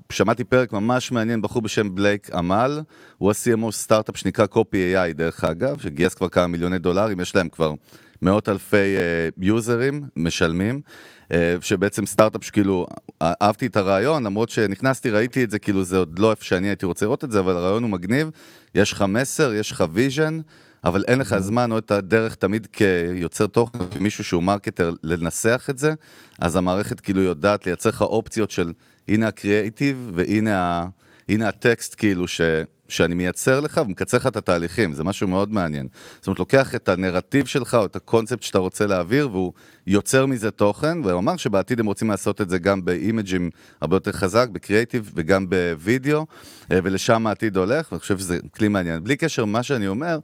ושמעתי 0.09 0.43
פרק 0.43 0.73
ממש 0.73 1.11
מעניין, 1.11 1.41
בחור 1.41 1.61
בשם 1.61 1.95
בלייק 1.95 2.29
אמל, 2.33 2.81
הוא 3.17 3.31
ה-CMO 3.31 3.71
סטארט-אפ 3.71 4.17
שנקרא 4.17 4.45
Copy 4.53 4.73
AI 4.73 5.13
דרך 5.13 5.43
אגב, 5.43 5.79
שגייס 5.79 6.13
כבר 6.13 6.29
כמה 6.29 6.47
מיליוני 6.47 6.79
דולרים, 6.79 7.19
יש 7.19 7.35
להם 7.35 7.49
כבר 7.49 7.73
מאות 8.21 8.49
אלפי 8.49 8.95
יוזרים 9.37 10.03
אה, 10.03 10.07
משלמים. 10.15 10.81
אה, 11.27 11.31
שבעצם 11.61 12.05
סטארט-אפ 12.05 12.43
שכאילו, 12.43 12.87
אהבתי 13.21 13.65
את 13.65 13.77
הרעיון, 13.77 14.23
למרות 14.23 14.49
שנכנסתי, 14.49 15.09
ראיתי 15.09 15.43
את 15.43 15.51
זה, 15.51 15.59
כאילו 15.59 15.83
זה 15.83 15.97
עוד 15.97 16.19
לא 16.19 16.31
איפה 16.31 16.43
שאני 16.43 16.67
הייתי 16.67 16.85
רוצה 16.85 17.05
לראות 17.05 17.23
את 17.23 17.31
זה, 17.31 17.39
אבל 17.39 17.55
הרעיון 17.55 17.83
הוא 17.83 17.91
מגניב, 17.91 18.29
יש 18.75 18.91
לך 18.91 19.01
מסר, 19.01 19.53
יש 19.53 19.71
לך 19.71 19.83
vision, 19.91 20.39
אבל 20.83 21.03
אין 21.07 21.19
לך 21.19 21.37
זמן 21.37 21.71
או 21.71 21.77
את 21.77 21.91
הדרך 21.91 22.35
תמיד 22.35 22.67
כיוצר 22.73 23.47
תוכן, 23.47 23.79
כמישהו 23.91 24.23
שהוא 24.23 24.43
marketer, 24.43 24.93
לנסח 25.03 25.67
את 25.69 25.77
זה, 25.77 25.93
אז 26.39 26.55
המערכת 26.55 26.99
כאילו 26.99 27.21
יודעת 27.21 27.65
לייצר 27.65 27.89
לך 27.89 28.01
אופציות 28.01 28.51
של 28.51 28.73
הנה 29.07 29.27
הקריאייטיב 29.27 30.11
והנה 30.13 30.87
הטקסט 31.29 31.95
כאילו 31.97 32.27
ש... 32.27 32.41
שאני 32.89 33.15
מייצר 33.15 33.59
לך 33.59 33.81
ומקצר 33.85 34.17
לך 34.17 34.27
את 34.27 34.35
התהליכים, 34.35 34.93
זה 34.93 35.03
משהו 35.03 35.27
מאוד 35.27 35.53
מעניין. 35.53 35.87
זאת 36.17 36.27
אומרת, 36.27 36.39
לוקח 36.39 36.75
את 36.75 36.89
הנרטיב 36.89 37.45
שלך 37.45 37.73
או 37.73 37.85
את 37.85 37.95
הקונספט 37.95 38.43
שאתה 38.43 38.57
רוצה 38.57 38.85
להעביר 38.87 39.29
והוא 39.31 39.53
יוצר 39.87 40.25
מזה 40.25 40.51
תוכן, 40.51 41.01
והוא 41.03 41.19
אמר 41.19 41.37
שבעתיד 41.37 41.79
הם 41.79 41.85
רוצים 41.85 42.09
לעשות 42.09 42.41
את 42.41 42.49
זה 42.49 42.59
גם 42.59 42.85
באימג'ים 42.85 43.49
הרבה 43.81 43.95
יותר 43.95 44.11
חזק, 44.11 44.47
בקריאיטיב 44.51 45.11
וגם 45.15 45.49
בווידאו, 45.49 46.25
אה, 46.71 46.79
ולשם 46.83 47.27
העתיד 47.27 47.57
הולך, 47.57 47.91
ואני 47.91 47.99
חושב 47.99 48.19
שזה 48.19 48.39
כלי 48.55 48.67
מעניין. 48.67 49.03
בלי 49.03 49.15
קשר 49.15 49.41
למה 49.41 49.63
שאני 49.63 49.87
אומר, 49.87 50.19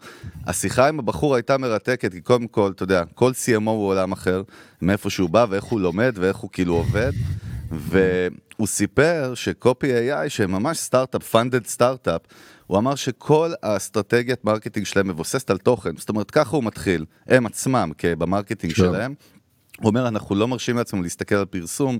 השיחה 0.47 0.87
עם 0.87 0.99
הבחור 0.99 1.35
הייתה 1.35 1.57
מרתקת, 1.57 2.11
כי 2.11 2.21
קודם 2.21 2.47
כל, 2.47 2.71
אתה 2.75 2.83
יודע, 2.83 3.03
כל 3.13 3.31
CMO 3.31 3.69
הוא 3.69 3.87
עולם 3.87 4.11
אחר, 4.11 4.43
מאיפה 4.81 5.09
שהוא 5.09 5.29
בא 5.29 5.45
ואיך 5.49 5.63
הוא 5.63 5.81
לומד 5.81 6.13
ואיך 6.19 6.37
הוא 6.37 6.49
כאילו 6.53 6.73
עובד. 6.73 7.11
והוא 8.57 8.67
סיפר 8.67 9.31
ש 9.35 9.53
Copy 9.53 9.87
AI, 10.11 10.29
שממש 10.29 10.77
סטארט-אפ, 10.77 11.23
funded 11.23 11.65
startup, 11.65 12.21
הוא 12.67 12.77
אמר 12.77 12.95
שכל 12.95 13.51
האסטרטגיית 13.63 14.45
marketing 14.45 14.85
שלהם 14.85 15.07
מבוססת 15.07 15.49
על 15.49 15.57
תוכן, 15.57 15.97
זאת 15.97 16.09
אומרת 16.09 16.31
ככה 16.31 16.55
הוא 16.55 16.63
מתחיל, 16.63 17.05
הם 17.27 17.45
עצמם 17.45 17.91
ב 18.03 18.10
marketing 18.10 18.73
שלהם. 18.73 19.13
הוא 19.79 19.89
אומר, 19.89 20.07
אנחנו 20.07 20.35
לא 20.35 20.47
מרשים 20.47 20.77
לעצמנו 20.77 21.03
להסתכל 21.03 21.35
על 21.35 21.45
פרסום, 21.45 21.97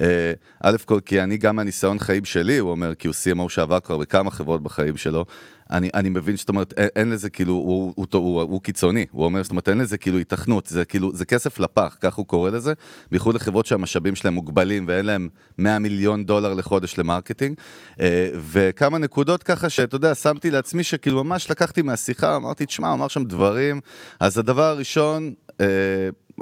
אה, 0.00 0.32
א' 0.62 0.76
כל 0.84 1.00
כי 1.00 1.20
אני 1.22 1.36
גם 1.36 1.56
מהניסיון 1.56 1.98
חיים 1.98 2.24
שלי, 2.24 2.58
הוא 2.58 2.70
אומר, 2.70 2.94
כי 2.94 3.08
הוא 3.08 3.14
CMO 3.14 3.48
שעבר 3.48 3.80
כבר 3.80 3.98
בכמה 3.98 4.30
חברות 4.30 4.62
בחיים 4.62 4.96
שלו, 4.96 5.24
אני, 5.70 5.90
אני 5.94 6.08
מבין 6.08 6.36
זאת 6.36 6.48
אומרת, 6.48 6.74
אין, 6.76 6.88
אין 6.96 7.10
לזה 7.10 7.30
כאילו, 7.30 7.52
הוא, 7.52 7.92
הוא, 7.96 8.06
הוא, 8.12 8.20
הוא, 8.20 8.42
הוא 8.42 8.60
קיצוני, 8.62 9.06
הוא 9.10 9.24
אומר, 9.24 9.42
זאת 9.42 9.50
אומרת, 9.50 9.68
אין 9.68 9.78
לזה 9.78 9.98
כאילו 9.98 10.18
היתכנות, 10.18 10.66
זה 10.66 10.84
כאילו, 10.84 11.12
זה 11.14 11.24
כסף 11.24 11.58
לפח, 11.58 11.96
כך 12.00 12.14
הוא 12.14 12.26
קורא 12.26 12.50
לזה, 12.50 12.72
בייחוד 13.10 13.34
לחברות 13.34 13.66
שהמשאבים 13.66 14.14
שלהם 14.14 14.34
מוגבלים 14.34 14.84
ואין 14.88 15.06
להם 15.06 15.28
100 15.58 15.78
מיליון 15.78 16.24
דולר 16.24 16.54
לחודש 16.54 16.98
ל 16.98 17.03
marketing, 17.03 17.56
אה, 18.00 18.28
וכמה 18.50 18.98
נקודות 18.98 19.42
ככה 19.42 19.68
שאתה 19.68 19.96
יודע, 19.96 20.14
שמתי 20.14 20.50
לעצמי 20.50 20.82
שכאילו 20.82 21.24
ממש 21.24 21.50
לקחתי 21.50 21.82
מהשיחה, 21.82 22.36
אמרתי, 22.36 22.66
תשמע, 22.66 22.92
אמר 22.92 23.08
שם 23.08 23.24
דברים, 23.24 23.80
אז 24.20 24.38
הדבר 24.38 24.64
הראשון, 24.64 25.34
אה, 25.60 25.66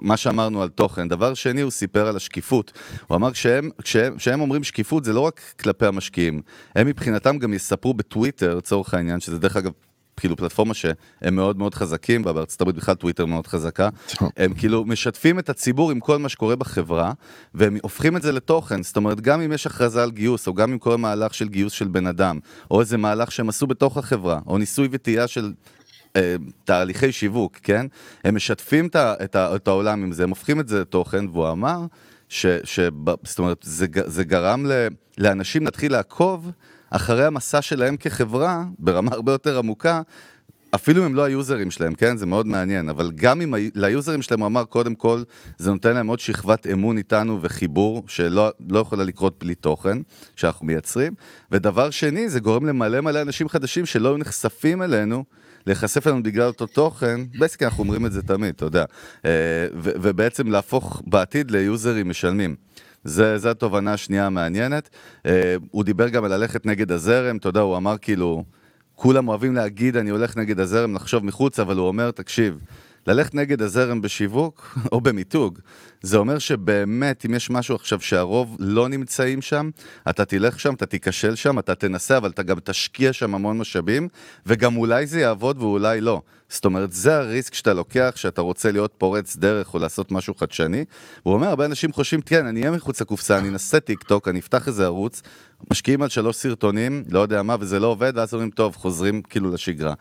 מה 0.03 0.17
שאמרנו 0.17 0.63
על 0.63 0.69
תוכן. 0.69 1.09
דבר 1.09 1.35
שני, 1.35 1.61
הוא 1.61 1.71
סיפר 1.71 2.07
על 2.07 2.17
השקיפות. 2.17 2.73
הוא 3.07 3.17
אמר 3.17 3.33
כשהם, 3.33 3.71
כשהם, 3.83 4.17
כשהם 4.17 4.41
אומרים 4.41 4.65
שקיפות 4.65 5.05
זה 5.05 5.13
לא 5.13 5.21
רק 5.21 5.41
כלפי 5.61 5.87
המשקיעים, 5.87 6.43
הם 6.75 6.87
מבחינתם 6.87 7.39
גם 7.39 7.55
יספרו 7.55 7.95
בטוויטר, 7.95 8.55
לצורך 8.55 8.95
העניין, 8.95 9.21
שזה 9.21 9.39
דרך 9.39 9.57
אגב... 9.57 9.73
כאילו 10.17 10.37
פלטפורמה 10.37 10.75
שהם 10.75 10.95
מאוד 11.35 11.59
מאוד 11.59 11.75
חזקים 11.75 12.23
בה, 12.23 12.33
בארצות 12.33 12.61
הברית 12.61 12.77
בכלל 12.77 12.95
טוויטר 12.95 13.27
מאוד 13.27 13.47
חזקה, 13.47 13.89
הם 14.37 14.55
כאילו 14.55 14.85
משתפים 14.85 15.39
את 15.39 15.51
הציבור 15.51 15.91
עם 15.91 16.01
כל 16.01 16.19
מה 16.19 16.29
שקורה 16.29 16.57
בחברה, 16.57 17.13
והם 17.55 17.77
הופכים 17.83 18.17
את 18.17 18.23
זה 18.23 18.33
לתוכן, 18.33 18.83
זאת 18.83 18.97
אומרת 18.97 19.21
גם 19.21 19.41
אם 19.41 19.53
יש 19.53 19.67
הכרזה 19.67 20.03
על 20.03 20.11
גיוס, 20.11 20.47
או 20.47 20.55
גם 20.55 20.73
אם 20.73 20.79
קורה 20.79 20.97
מהלך 20.97 21.35
של 21.35 21.49
גיוס 21.49 21.73
של 21.73 21.89
בן 21.89 22.07
אדם, 22.07 22.39
או 22.71 22.81
איזה 22.81 22.97
מהלך 22.97 23.33
שהם 23.33 23.49
עשו 23.49 23.67
בתוך 23.67 23.97
החברה, 23.97 24.39
או 24.47 24.59
ניסוי 24.59 24.89
וטעייה 24.91 25.27
של 25.27 25.53
תהליכי 26.65 27.13
שיווק, 27.13 27.57
כן? 27.63 27.87
הם 28.25 28.35
משתפים 28.35 28.89
את, 28.97 29.69
העולם 29.69 30.03
עם 30.03 30.13
זה, 30.13 30.23
הם 30.23 30.31
הופכים 30.31 30.61
את 30.61 30.69
זה 30.69 30.81
לתוכן, 30.81 31.25
והוא 31.29 31.51
אמר, 31.51 31.87
ש, 32.29 32.47
ש, 32.65 32.81
זאת 33.25 33.39
אומרת, 33.39 33.59
זה, 33.63 33.87
זה 34.07 34.25
גרם 34.25 34.67
לאנשים 35.19 35.65
להתחיל 35.65 35.93
לעקוב 35.93 36.51
אחרי 36.91 37.25
המסע 37.25 37.63
שלהם 37.63 37.97
כחברה, 37.97 38.65
ברמה 38.79 39.13
הרבה 39.13 39.33
יותר 39.33 39.59
עמוקה, 39.59 40.03
אפילו 40.75 41.01
אם 41.01 41.07
הם 41.07 41.15
לא 41.15 41.23
היוזרים 41.25 41.71
שלהם, 41.71 41.95
כן? 41.95 42.17
זה 42.17 42.27
מאוד 42.27 42.47
מעניין, 42.47 42.89
אבל 42.89 43.13
גם 43.15 43.41
אם 43.41 43.55
ליוזרים 43.75 44.23
שלהם 44.23 44.41
הוא 44.41 44.47
אמר, 44.47 44.65
קודם 44.65 44.95
כל, 44.95 45.23
זה 45.59 45.71
נותן 45.71 45.95
להם 45.95 46.07
עוד 46.07 46.21
שכבת 46.21 46.67
אמון 46.67 46.99
איתנו 46.99 47.39
וחיבור, 47.43 48.05
שלא 48.07 48.53
לא 48.69 48.79
יכולה 48.79 49.05
לקרות 49.05 49.39
בלי 49.39 49.55
תוכן 49.55 49.99
שאנחנו 50.37 50.67
מייצרים. 50.67 51.15
ודבר 51.51 51.91
שני, 51.91 52.29
זה 52.29 52.41
גורם 52.41 52.67
למלא 52.67 53.01
מלא 53.01 53.23
אנשים 53.23 53.49
חדשים 53.49 53.87
שלא 53.87 54.09
היו 54.09 54.17
נחשפים 54.17 54.83
אלינו. 54.83 55.25
להיחשף 55.67 56.07
אלינו 56.07 56.23
בגלל 56.23 56.47
אותו 56.47 56.67
תוכן, 56.67 57.21
בעצם 57.39 57.65
אנחנו 57.65 57.83
אומרים 57.83 58.07
את 58.07 58.13
זה 58.13 58.23
תמיד, 58.23 58.55
אתה 58.55 58.65
יודע, 58.65 58.85
אה, 59.25 59.31
ובעצם 59.75 60.51
להפוך 60.51 61.03
בעתיד 61.07 61.51
ליוזרים 61.51 62.09
משלמים. 62.09 62.57
זה, 63.05 63.39
זה 63.39 63.51
התובנה 63.51 63.93
השנייה 63.93 64.27
המעניינת. 64.27 64.91
אה, 65.27 65.57
הוא 65.71 65.85
דיבר 65.85 66.09
גם 66.09 66.25
על 66.25 66.37
ללכת 66.37 66.67
נגד 66.67 66.93
הזרם, 66.93 67.37
אתה 67.37 67.49
יודע, 67.49 67.61
הוא 67.61 67.77
אמר 67.77 67.99
כאילו, 68.01 68.45
כולם 68.95 69.29
אוהבים 69.29 69.55
להגיד 69.55 69.97
אני 69.97 70.11
הולך 70.11 70.37
נגד 70.37 70.61
הזרם, 70.61 70.95
לחשוב 70.95 71.25
מחוץ, 71.25 71.59
אבל 71.61 71.77
הוא 71.77 71.89
אומר, 71.89 72.11
תקשיב, 72.11 72.59
ללכת 73.07 73.35
נגד 73.35 73.63
הזרם 73.63 74.03
בשיווק 74.03 74.77
או 74.93 75.01
במיתוג, 75.01 75.59
זה 76.03 76.17
אומר 76.17 76.39
שבאמת, 76.39 77.27
אם 77.27 77.35
יש 77.35 77.51
משהו 77.51 77.75
עכשיו 77.75 78.01
שהרוב 78.01 78.57
לא 78.61 78.89
נמצאים 78.89 79.43
שם, 79.43 79.71
אתה 80.11 80.25
תלך 80.25 80.61
שם, 80.61 80.75
אתה 80.75 80.87
תיכשל 80.87 81.35
שם, 81.35 81.59
אתה 81.59 81.75
תנסה, 81.75 82.17
אבל 82.17 82.31
אתה 82.31 82.43
גם 82.43 82.57
תשקיע 82.65 83.13
שם 83.13 83.35
המון 83.35 83.59
משאבים, 83.59 84.09
וגם 84.47 84.77
אולי 84.77 85.07
זה 85.07 85.21
יעבוד 85.21 85.63
ואולי 85.63 86.01
לא. 86.01 86.23
זאת 86.49 86.65
אומרת, 86.65 86.93
זה 86.93 87.17
הריסק 87.17 87.55
שאתה 87.55 87.75
לוקח, 87.75 88.13
שאתה 88.17 88.41
רוצה 88.41 88.73
להיות 88.73 88.95
פורץ 88.99 89.37
דרך 89.37 89.75
או 89.75 89.79
לעשות 89.79 90.13
משהו 90.13 90.35
חדשני. 90.35 90.85
הוא 91.23 91.35
אומר, 91.35 91.49
הרבה 91.49 91.65
אנשים 91.65 91.93
חושבים, 91.93 92.21
כן, 92.21 92.47
אני 92.47 92.61
אהיה 92.61 92.71
מחוץ 92.71 93.01
לקופסה, 93.01 93.39
אני 93.39 93.49
אנסה 93.49 93.81
טיק 93.81 94.03
טוק, 94.03 94.29
אני 94.29 94.39
אפתח 94.39 94.69
איזה 94.69 94.85
ערוץ, 94.85 95.23
משקיעים 95.71 96.03
על 96.03 96.09
שלוש 96.09 96.37
סרטונים, 96.37 97.05
לא 97.11 97.21
יודע 97.21 97.43
מה, 97.43 97.57
וזה 97.61 97.81
לא 97.81 97.87
עובד, 97.87 98.13
ואז 98.17 98.35
אומרים, 98.35 98.51
טוב, 98.51 98.77
חוזרים 98.77 99.23
כאילו 99.23 99.51
לשגרה. 99.51 99.95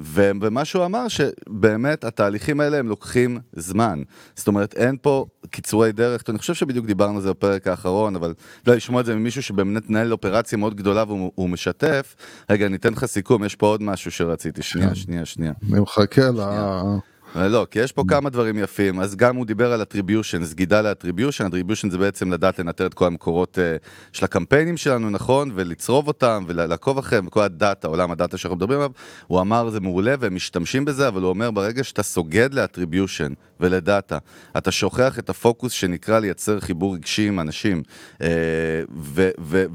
ומה 0.00 0.64
שהוא 0.64 0.84
אמר 0.84 1.08
שבאמת 1.08 2.04
התהליכים 2.04 2.60
האלה 2.60 2.78
הם 2.78 2.88
לוקחים 2.88 3.38
זמן. 3.52 4.02
זאת 4.36 4.48
אומרת, 4.48 4.74
אין 4.74 4.96
פה 5.02 5.26
קיצורי 5.50 5.92
דרך, 5.92 6.22
אני 6.28 6.38
חושב 6.38 6.54
שבדיוק 6.54 6.86
דיברנו 6.86 7.16
על 7.16 7.22
זה 7.22 7.30
בפרק 7.30 7.66
האחרון, 7.66 8.16
אבל 8.16 8.34
לא, 8.66 8.74
לשמוע 8.74 9.00
את 9.00 9.06
זה 9.06 9.14
ממישהו 9.14 9.42
שבאמת 9.42 9.90
נהל 9.90 10.12
אופרציה 10.12 10.58
מאוד 10.58 10.74
גדולה 10.74 11.04
והוא 11.08 11.50
משתף. 11.50 12.16
רגע, 12.50 12.66
אני 12.66 12.76
אתן 12.76 12.92
לך 12.92 13.04
סיכום, 13.04 13.44
יש 13.44 13.56
פה 13.56 13.66
עוד 13.66 13.82
משהו 13.82 14.10
שרציתי, 14.10 14.62
שנייה, 14.62 14.88
כן. 14.88 14.94
שנייה, 14.94 15.24
שנייה. 15.24 15.52
אני 15.72 15.80
מחכה 15.80 16.30
ל... 16.30 16.40
אה, 17.36 17.48
לא, 17.48 17.66
כי 17.70 17.78
יש 17.78 17.92
פה 17.92 18.04
כמה 18.08 18.30
דברים 18.30 18.58
יפים, 18.58 19.00
אז 19.00 19.16
גם 19.16 19.36
הוא 19.36 19.46
דיבר 19.46 19.72
על 19.72 19.82
attribution, 19.82 20.44
סגידה 20.44 20.82
ל-attribution, 20.82 21.50
attribution 21.50 21.90
זה 21.90 21.98
בעצם 21.98 22.32
לדעת 22.32 22.58
לנטר 22.58 22.86
את 22.86 22.94
כל 22.94 23.06
המקורות 23.06 23.58
uh, 23.58 23.86
של 24.12 24.24
הקמפיינים 24.24 24.76
שלנו, 24.76 25.10
נכון, 25.10 25.50
ולצרוב 25.54 26.08
אותם, 26.08 26.44
ולעקוב 26.46 26.98
אחריהם, 26.98 27.26
וכל 27.26 27.42
הדאטה, 27.42 27.88
עולם 27.88 28.10
הדאטה 28.10 28.38
שאנחנו 28.38 28.56
מדברים 28.56 28.78
עליו, 28.78 28.90
הוא 29.26 29.40
אמר 29.40 29.70
זה 29.70 29.80
מעולה 29.80 30.14
והם 30.20 30.34
משתמשים 30.34 30.84
בזה, 30.84 31.08
אבל 31.08 31.22
הוא 31.22 31.30
אומר 31.30 31.50
ברגע 31.50 31.84
שאתה 31.84 32.02
סוגד 32.02 32.54
ל-attribution 32.54 33.34
ולדאטה, 33.60 34.18
אתה 34.58 34.70
שוכח 34.70 35.18
את 35.18 35.30
הפוקוס 35.30 35.72
שנקרא 35.72 36.18
לייצר 36.18 36.60
חיבור 36.60 36.94
רגשי 36.94 37.28
עם 37.28 37.40
אנשים, 37.40 37.82
uh, 38.18 38.22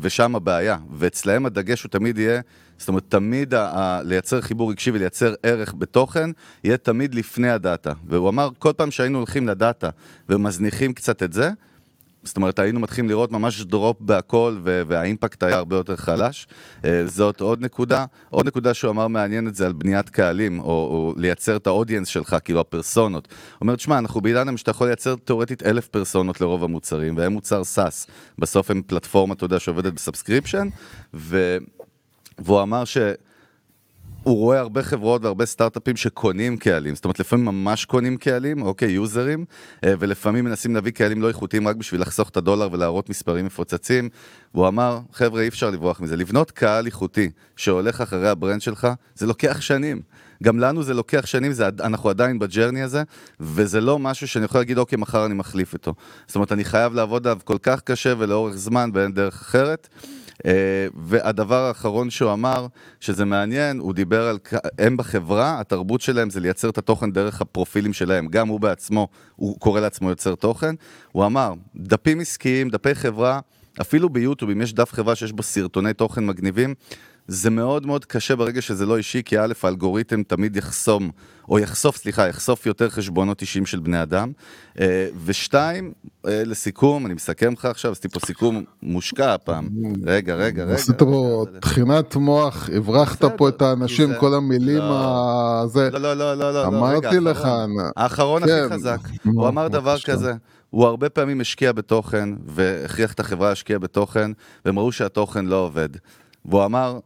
ושם 0.02 0.36
הבעיה, 0.36 0.78
ואצלהם 0.98 1.46
הדגש 1.46 1.84
הוא 1.84 1.90
תמיד 1.90 2.18
יהיה 2.18 2.42
זאת 2.78 2.88
אומרת, 2.88 3.04
תמיד 3.10 3.54
ה- 3.54 3.70
ה- 3.70 4.02
לייצר 4.04 4.42
חיבור 4.42 4.72
רגשי 4.72 4.92
ולייצר 4.92 5.34
ערך 5.44 5.74
בתוכן, 5.78 6.30
יהיה 6.64 6.78
תמיד 6.78 7.16
לפני 7.16 7.50
הדאטה. 7.50 7.94
והוא 8.08 8.30
אמר, 8.30 8.50
כל 8.60 8.74
פעם 8.78 8.92
שהיינו 8.92 9.18
הולכים 9.18 9.48
לדאטה 9.48 9.90
ומזניחים 10.30 10.94
קצת 10.94 11.24
את 11.24 11.34
זה, 11.34 11.50
זאת 12.26 12.38
אומרת, 12.38 12.60
היינו 12.60 12.80
מתחילים 12.80 13.10
לראות 13.10 13.32
ממש 13.32 13.62
drop 13.62 13.98
בהכל, 14.00 14.58
וה 14.64 14.84
impact 14.84 15.44
היה 15.44 15.58
הרבה 15.58 15.76
יותר 15.76 15.96
חלש. 15.96 16.48
אה, 16.86 17.04
זאת 17.06 17.42
עוד 17.42 17.62
נקודה. 17.62 18.06
עוד 18.30 18.48
נקודה 18.48 18.74
שהוא 18.74 18.92
אמר 18.92 19.08
מעניינת 19.08 19.56
זה 19.56 19.66
על 19.66 19.74
בניית 19.74 20.10
קהלים, 20.10 20.60
או, 20.60 20.66
או 20.66 21.14
לייצר 21.18 21.56
את 21.56 21.68
ה 21.68 21.72
audience 21.72 22.08
שלך, 22.08 22.36
כאילו 22.44 22.60
הפרסונות. 22.60 23.28
הוא 23.28 23.58
אומר, 23.62 23.76
תשמע, 23.76 23.98
אנחנו 23.98 24.22
בעידן 24.22 24.58
שאתה 24.58 24.72
יכול 24.72 24.88
לייצר 24.88 25.16
תאורטית 25.16 25.64
אלף 25.64 25.88
פרסונות 25.88 26.42
לרוב 26.42 26.64
המוצרים, 26.64 27.18
והם 27.18 27.34
מוצר 27.34 27.64
SaaS. 27.64 28.08
בסוף 28.40 28.72
הם 28.72 28.82
פלטפורמה, 28.88 29.34
אתה 29.34 29.46
יודע, 29.46 29.60
שעובדת 29.60 29.94
ב 29.94 29.99
subscription, 29.99 30.68
ו... 31.14 31.58
והוא 32.38 32.62
אמר 32.62 32.86
שהוא 32.86 33.16
רואה 34.24 34.60
הרבה 34.60 34.84
חברות 34.84 35.24
והרבה 35.24 35.46
סטארט-אפים 35.46 35.96
שקונים 35.96 36.58
קהלים, 36.58 36.96
זאת 36.96 37.06
אומרת 37.06 37.20
לפעמים 37.20 37.46
ממש 37.46 37.86
קונים 37.86 38.18
קהלים, 38.18 38.62
אוקיי, 38.62 38.92
יוזרים, 38.92 39.46
אה, 39.84 39.94
ולפעמים 40.00 40.46
מנסים 40.46 40.76
להביא 40.76 40.92
קהלים 40.92 41.22
לא 41.22 41.28
איכותיים 41.28 41.68
רק 41.68 41.76
בשביל 41.76 42.02
לחסוך 42.02 42.30
את 42.30 42.38
הדולר 42.38 42.70
ולהראות 42.72 43.10
מספרים 43.10 43.46
מפוצצים. 43.46 44.10
והוא 44.54 44.68
אמר, 44.68 45.00
חבר'ה, 45.14 45.42
אי 45.42 45.48
אפשר 45.48 45.70
לברוח 45.70 46.02
מזה, 46.02 46.16
לבנות 46.16 46.52
קהל 46.52 46.86
איכותי 46.86 47.30
שהולך 47.56 48.02
אחרי 48.02 48.30
ה 48.30 48.35
brand 48.35 48.62
שלך, 48.62 48.88
זה 49.16 49.26
לוקח 49.26 49.62
שנים. 49.62 50.02
גם 50.44 50.60
לנו 50.60 50.84
זה 50.84 50.94
לוקח 50.94 51.26
שנים, 51.26 51.52
זה, 51.52 51.68
אנחנו 51.68 52.10
עדיין 52.10 52.40
ב 52.40 52.45
journey 52.45 52.82
הזה, 52.82 53.04
וזה 53.40 53.82
לא 53.82 54.00
משהו 54.00 54.28
שאני 54.28 54.46
יכול 54.46 54.62
להגיד, 54.62 54.78
אוקיי, 54.78 54.98
מחר 54.98 55.26
אני 55.26 55.34
מחליף 55.34 55.74
איתו. 55.74 55.94
זאת 56.28 56.36
אומרת, 56.36 56.52
אני 56.52 56.64
חייב 56.64 56.94
לעבוד 56.94 57.28
עליו 57.28 57.40
כל 57.44 57.58
כך 57.64 57.82
קשה 57.82 58.14
ולאורך 58.18 58.56
זמן 58.56 58.90
ואין 58.94 59.14
דרך 59.14 59.42
אחרת. 59.42 59.88
אה, 60.46 60.88
והדבר 61.04 61.64
האחרון 61.64 62.10
שהוא 62.10 62.34
אמר, 62.34 62.68
שזה 63.00 63.26
מעניין, 63.26 63.80
הוא 63.80 63.94
דיבר 63.94 64.28
על, 64.28 64.38
הם 64.80 64.98
בחברה, 64.98 65.60
התרבות 65.60 66.02
שלהם 66.02 66.30
זה 66.30 66.40
לייצר 66.40 66.70
את 66.70 66.78
התוכן 66.78 67.12
דרך 67.12 67.42
הפרופילים 67.42 67.94
שלהם. 67.94 68.28
גם 68.28 68.48
הוא 68.48 68.60
בעצמו, 68.60 69.08
הוא 69.36 69.60
קורא 69.60 69.80
לעצמו 69.80 70.10
יוצר 70.10 70.36
תוכן. 70.36 70.76
הוא 71.12 71.26
אמר, 71.26 71.54
דפים 71.76 72.20
עסקיים, 72.20 72.70
דפי 72.70 72.96
חברה, 72.96 73.40
אפילו 73.82 74.10
ביוטיוב, 74.10 74.52
אם 74.52 74.62
יש 74.62 74.74
דף 74.74 74.94
חברה 74.94 75.16
שיש 75.16 75.32
בו 75.32 75.44
סרטוני 75.44 75.94
תוכן 75.94 76.26
מגניבים, 76.26 76.76
זה 77.28 77.50
מאוד 77.50 77.86
מאוד 77.86 78.06
קשה 78.06 78.36
ברגע 78.36 78.62
שזה 78.62 78.86
לא 78.86 78.98
אישי, 78.98 79.22
כי 79.26 79.40
א', 79.40 79.54
האלגוריתם 79.64 80.24
תמיד 80.24 80.56
יחסום, 80.56 81.10
או 81.50 81.60
יחשוף, 81.60 81.98
סליחה, 81.98 82.28
יחשוף 82.28 82.66
יותר 82.66 82.90
חשבונות 82.90 83.42
אישיים 83.42 83.66
של 83.66 83.80
בני 83.80 84.02
אדם. 84.02 84.32
אה, 84.80 85.08
ושתיים, 85.26 85.92
אה, 86.28 86.44
לסיכום, 86.46 87.06
אני 87.06 87.14
מסכם 87.14 87.54
לך 87.54 87.66
עכשיו, 87.66 87.92
עשיתי 87.92 88.10
פה 88.10 88.20
סיכום 88.20 88.64
מושקע 88.84 89.34
הפעם. 89.34 89.70
רגע, 90.06 90.36
רגע, 90.36 90.64
רגע. 90.64 90.74
עשית 90.74 91.00
פה 91.00 91.46
טחינת 91.60 92.16
מוח, 92.16 92.70
הברחת 92.74 93.26
פה 93.38 93.50
את 93.50 93.62
האנשים, 93.62 94.10
כל 94.20 94.34
המילים 94.34 94.84
הזה. 94.84 95.90
לא, 95.90 96.00
לא, 96.00 96.14
לא, 96.14 96.34
לא, 96.34 96.54
לא. 96.54 96.68
אמרתי 96.68 97.20
לך. 97.20 97.48
האחרון 97.98 98.44
הכי 98.44 98.52
כן. 98.52 98.70
חזק. 98.74 99.00
הוא 99.24 99.48
אמר 99.48 99.68
דבר 99.68 100.00
כזה. 100.00 100.34
הוא 100.70 100.86
הרבה 100.86 101.10
פעמים 101.10 101.42
השקיע 101.42 101.72
בתוכן, 101.72 102.30
והכריח 102.46 103.14
את 103.14 103.20
החברה 103.20 103.50
להשקיע 103.50 103.78
בתוכן, 103.78 104.32
והם 104.66 104.80
ראו 104.80 104.92
שהתוכן 104.92 105.46
לא 105.46 105.56
עובד. 105.56 105.90
והוא 106.46 106.66
אמר, 106.66 107.00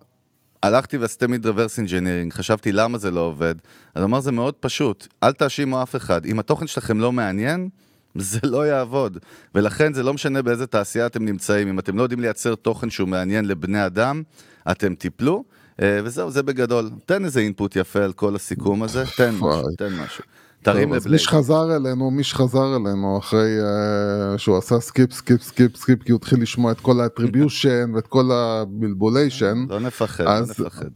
הלכתי 0.63 0.97
ועשיתי 0.97 1.27
מיד 1.27 1.45
reverse 1.45 1.77
engineering, 1.77 2.33
חשבתי 2.33 2.71
למה 2.71 2.97
זה 2.97 3.11
לא 3.11 3.19
עובד. 3.19 3.55
אז 3.95 4.03
אמר, 4.03 4.19
זה 4.19 4.31
מאוד 4.31 4.53
פשוט, 4.53 5.07
אל 5.23 5.31
תאשימו 5.31 5.83
אף 5.83 5.95
אחד. 5.95 6.25
אם 6.25 6.39
התוכן 6.39 6.67
שלכם 6.67 6.99
לא 6.99 7.11
מעניין, 7.11 7.69
זה 8.15 8.39
לא 8.43 8.67
יעבוד. 8.67 9.17
ולכן 9.55 9.93
זה 9.93 10.03
לא 10.03 10.13
משנה 10.13 10.41
באיזה 10.41 10.67
תעשייה 10.67 11.05
אתם 11.05 11.25
נמצאים, 11.25 11.67
אם 11.67 11.79
אתם 11.79 11.97
לא 11.97 12.03
יודעים 12.03 12.19
לייצר 12.19 12.55
תוכן 12.55 12.89
שהוא 12.89 13.07
מעניין 13.07 13.45
לבני 13.45 13.85
אדם, 13.85 14.23
אתם 14.71 14.95
תיפלו. 14.95 15.43
אה, 15.81 15.99
וזהו, 16.03 16.31
זה 16.31 16.43
בגדול. 16.43 16.89
תן 17.05 17.25
איזה 17.25 17.39
input 17.39 17.75
יפה 17.75 18.03
על 18.03 18.13
כל 18.13 18.35
הסיכום 18.35 18.83
הזה, 18.83 19.03
תן 19.17 19.35
משהו, 19.35 19.63
תן 19.77 19.93
משהו. 19.93 20.23
תרים 20.63 20.93
לבלייק. 20.93 21.11
מי 21.11 21.19
שחזר 21.19 21.75
אלינו, 21.75 22.11
מי 22.11 22.23
שחזר 22.23 22.75
אלינו 22.75 23.17
אחרי 23.17 23.57
אה, 23.59 24.37
שהוא 24.37 24.57
עשה 24.57 24.79
skip, 24.79 25.13
skip, 25.13 25.43
skip, 25.43 25.75
skip, 25.75 26.03
כי 26.03 26.11
הוא 26.11 26.17
התחיל 26.17 26.41
לשמוע 26.41 26.71
את 26.71 26.79
כל 26.79 26.99
ה 26.99 27.07
attribution 27.07 27.91
ואת 27.95 28.07
כל 28.07 28.31
הבלבוליישן. 28.31 29.65
לא 29.69 29.79
נפחד, 29.79 30.23
לא 30.23 30.39
נפחד. 30.39 30.89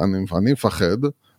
אני, 0.00 0.18
אני 0.36 0.52
מפחד. 0.52 0.96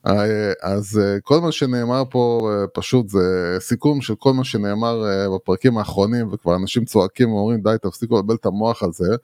אה, 0.08 0.52
אז 0.62 1.02
אה, 1.04 1.20
כל 1.24 1.40
מה 1.42 1.52
שנאמר 1.52 2.04
פה 2.10 2.50
פשוט 2.74 3.10
זה 3.10 3.58
סיכום 3.60 4.02
של 4.02 4.16
כל 4.16 4.34
מה 4.34 4.44
שנאמר 4.44 5.04
בפרקים 5.36 5.78
האחרונים 5.78 6.28
וכבר 6.32 6.56
אנשים 6.56 6.86
צועקים 6.86 7.34
ואומרים 7.34 7.62
די 7.62 7.76
תפסיקו 7.82 8.18
לבלבל 8.18 8.36
את 8.36 8.46
המוח 8.46 8.84
על 8.84 8.90
זה. 8.94 9.16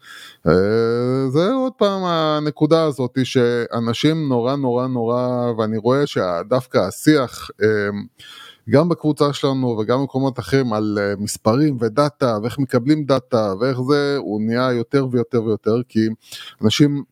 זה 1.30 1.52
עוד 1.54 1.74
פעם 1.78 2.04
הנקודה 2.06 2.84
הזאת 2.84 3.18
שאנשים 3.24 4.30
נורא 4.30 4.56
נורא 4.56 4.88
נורא 4.88 5.52
ואני 5.58 5.78
רואה 5.78 6.08
שדווקא 6.08 6.78
השיח 6.78 7.50
גם 8.70 8.90
בקבוצה 8.90 9.34
שלנו 9.34 9.68
וגם 9.68 10.00
במקומות 10.00 10.40
אחרים 10.40 10.74
על 10.74 10.98
אה, 11.02 11.14
מספרים 11.18 11.78
ודאטה 11.80 12.38
ואיך 12.44 12.60
מקבלים 12.60 13.04
דאטה 13.04 13.54
ואיך 13.60 13.78
זה, 13.90 14.18
הוא 14.18 14.42
נהיה 14.42 14.74
יותר 14.74 15.08
ויותר 15.12 15.44
ויותר 15.44 15.82
כי 15.90 16.00
אנשים 16.64 17.04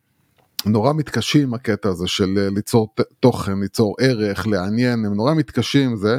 נורא 0.66 0.94
מתקשים 0.94 1.54
הקטע 1.54 1.90
הזה 1.90 2.08
של 2.08 2.38
אה, 2.38 2.48
ליצור 2.56 2.94
תוכן, 3.20 3.60
ליצור 3.60 3.96
ערך, 4.00 4.48
לעניין, 4.48 5.06
הם 5.06 5.14
נורא 5.14 5.34
מתקשים 5.34 5.90
עם 5.90 5.96
זה, 5.98 6.18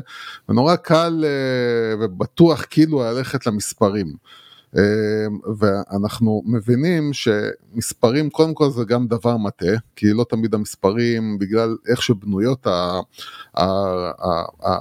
ונורא 0.48 0.76
קל 0.76 1.24
אה, 1.24 2.04
ובטוח 2.04 2.64
כאילו 2.70 3.02
ללכת 3.02 3.46
למספרים. 3.46 4.06
אמ, 4.74 4.80
ואנחנו 5.58 6.42
מבינים 6.46 7.10
שמספרים 7.12 8.30
קודם 8.30 8.54
כל 8.54 8.70
זה 8.70 8.84
גם 8.84 9.06
דבר 9.06 9.36
מטעה, 9.36 9.76
כי 9.96 10.12
לא 10.12 10.24
תמיד 10.28 10.54
המספרים 10.54 11.38
בגלל 11.38 11.76
איך 11.88 12.02
שבנויות 12.02 12.66
ה, 12.66 13.00
ה, 13.54 13.64
ה, 13.64 14.44
ה, 14.62 14.76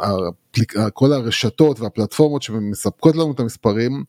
ה, 0.00 0.90
כל 0.90 1.12
הרשתות 1.12 1.80
והפלטפורמות 1.80 2.42
שמספקות 2.42 3.16
לנו 3.16 3.32
את 3.32 3.40
המספרים, 3.40 4.04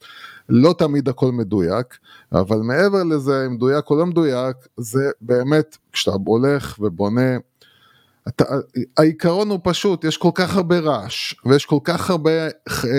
לא 0.49 0.75
תמיד 0.77 1.09
הכל 1.09 1.31
מדויק, 1.31 1.97
אבל 2.31 2.57
מעבר 2.57 3.03
לזה, 3.03 3.45
אם 3.45 3.53
מדויק 3.53 3.89
או 3.89 3.95
לא 3.95 4.05
מדויק, 4.05 4.57
זה 4.77 5.11
באמת 5.21 5.77
כשאתה 5.91 6.17
הולך 6.25 6.75
ובונה 6.79 7.37
אתה, 8.29 8.43
העיקרון 8.97 9.49
הוא 9.49 9.59
פשוט, 9.63 10.03
יש 10.03 10.17
כל 10.17 10.29
כך 10.33 10.55
הרבה 10.55 10.79
רעש, 10.79 11.35
ויש 11.45 11.65
כל 11.65 11.79
כך 11.83 12.09
הרבה, 12.09 12.31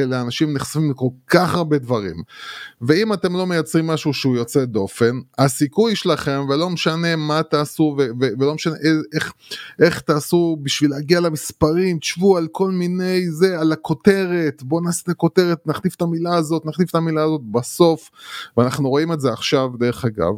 לאנשים 0.06 0.54
נחשפים 0.54 0.90
לכל 0.90 1.08
כך 1.26 1.54
הרבה 1.54 1.78
דברים, 1.78 2.16
ואם 2.82 3.12
אתם 3.12 3.36
לא 3.36 3.46
מייצרים 3.46 3.86
משהו 3.86 4.14
שהוא 4.14 4.36
יוצא 4.36 4.64
דופן, 4.64 5.20
הסיכוי 5.38 5.96
שלכם, 5.96 6.40
ולא 6.48 6.70
משנה 6.70 7.16
מה 7.16 7.42
תעשו, 7.42 7.96
ו- 7.98 8.02
ו- 8.20 8.32
ולא 8.38 8.54
משנה 8.54 8.74
איך, 9.14 9.32
איך 9.78 10.00
תעשו 10.00 10.56
בשביל 10.62 10.90
להגיע 10.90 11.20
למספרים, 11.20 11.98
תשבו 11.98 12.36
על 12.36 12.48
כל 12.52 12.70
מיני 12.70 13.30
זה, 13.30 13.60
על 13.60 13.72
הכותרת, 13.72 14.62
בואו 14.62 14.80
נעשה 14.80 15.02
את 15.04 15.08
הכותרת, 15.08 15.66
נחליף 15.66 15.94
את 15.94 16.02
המילה 16.02 16.34
הזאת, 16.34 16.66
נחליף 16.66 16.90
את 16.90 16.94
המילה 16.94 17.22
הזאת 17.22 17.40
בסוף, 17.50 18.10
ואנחנו 18.56 18.88
רואים 18.88 19.12
את 19.12 19.20
זה 19.20 19.32
עכשיו, 19.32 19.68
דרך 19.78 20.04
אגב. 20.04 20.34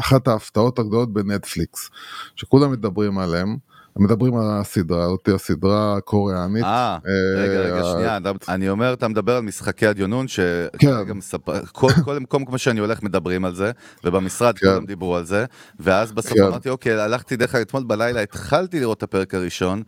אחת 0.00 0.28
ההפתעות 0.28 0.78
הגדולות 0.78 1.12
בנטפליקס, 1.12 1.90
שכולם 2.36 2.72
מדברים 2.72 3.18
עליהם, 3.18 3.56
מדברים 4.00 4.36
על 4.36 4.46
הסדרה, 4.60 5.06
אותי 5.06 5.30
הסדרה 5.32 5.96
הקוריאנית. 5.96 6.64
אה, 6.64 6.98
רגע, 7.36 7.60
רגע, 7.60 7.84
אה, 7.84 7.92
שנייה, 7.92 8.18
אני 8.48 8.68
אומר, 8.68 8.92
אתה 8.92 9.08
מדבר 9.08 9.36
על 9.36 9.42
משחקי 9.42 9.86
הדיונון, 9.86 10.26
שגם 10.28 11.18
מספר, 11.18 11.64
כל 11.72 12.18
מקום 12.20 12.44
כמו 12.44 12.58
שאני 12.58 12.80
הולך 12.80 13.02
מדברים 13.02 13.44
על 13.44 13.54
זה, 13.54 13.70
ובמשרד 14.04 14.58
כן. 14.58 14.66
כולם 14.66 14.86
דיברו 14.86 15.16
על 15.16 15.24
זה, 15.24 15.44
ואז 15.80 16.12
בסוף 16.12 16.32
כן. 16.32 16.42
אמרתי, 16.42 16.68
אוקיי, 16.68 17.00
הלכתי 17.00 17.36
דרך 17.36 17.54
אגב 17.54 17.64
אתמול 17.64 17.84
בלילה, 17.84 18.22
התחלתי 18.22 18.80
לראות 18.80 18.98
את 18.98 19.02
הפרק 19.02 19.34
הראשון, 19.34 19.82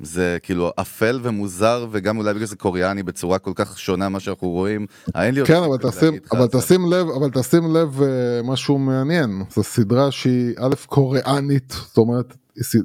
זה 0.00 0.38
כאילו 0.42 0.72
אפל 0.80 1.20
ומוזר 1.22 1.86
וגם 1.90 2.18
אולי 2.18 2.34
בגלל 2.34 2.46
זה 2.46 2.56
קוריאני 2.56 3.02
בצורה 3.02 3.38
כל 3.38 3.52
כך 3.54 3.78
שונה 3.78 4.08
מה 4.08 4.20
שאנחנו 4.20 4.48
רואים. 4.48 4.86
אין 5.14 5.34
לי 5.34 5.44
כן 5.44 5.62
אבל 5.62 5.76
תשים, 5.78 6.14
אבל 6.32 6.46
תשים 6.46 6.92
לב 6.92 7.06
אבל 7.08 7.30
תשים 7.30 7.76
לב 7.76 8.00
uh, 8.00 8.02
משהו 8.44 8.78
מעניין 8.78 9.42
זו 9.50 9.62
סדרה 9.62 10.10
שהיא 10.10 10.54
א' 10.58 10.74
קוריאנית 10.86 11.74
זאת 11.88 11.98
אומרת 11.98 12.34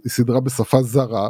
סדרה 0.08 0.40
בשפה 0.40 0.84
זרה, 0.84 1.30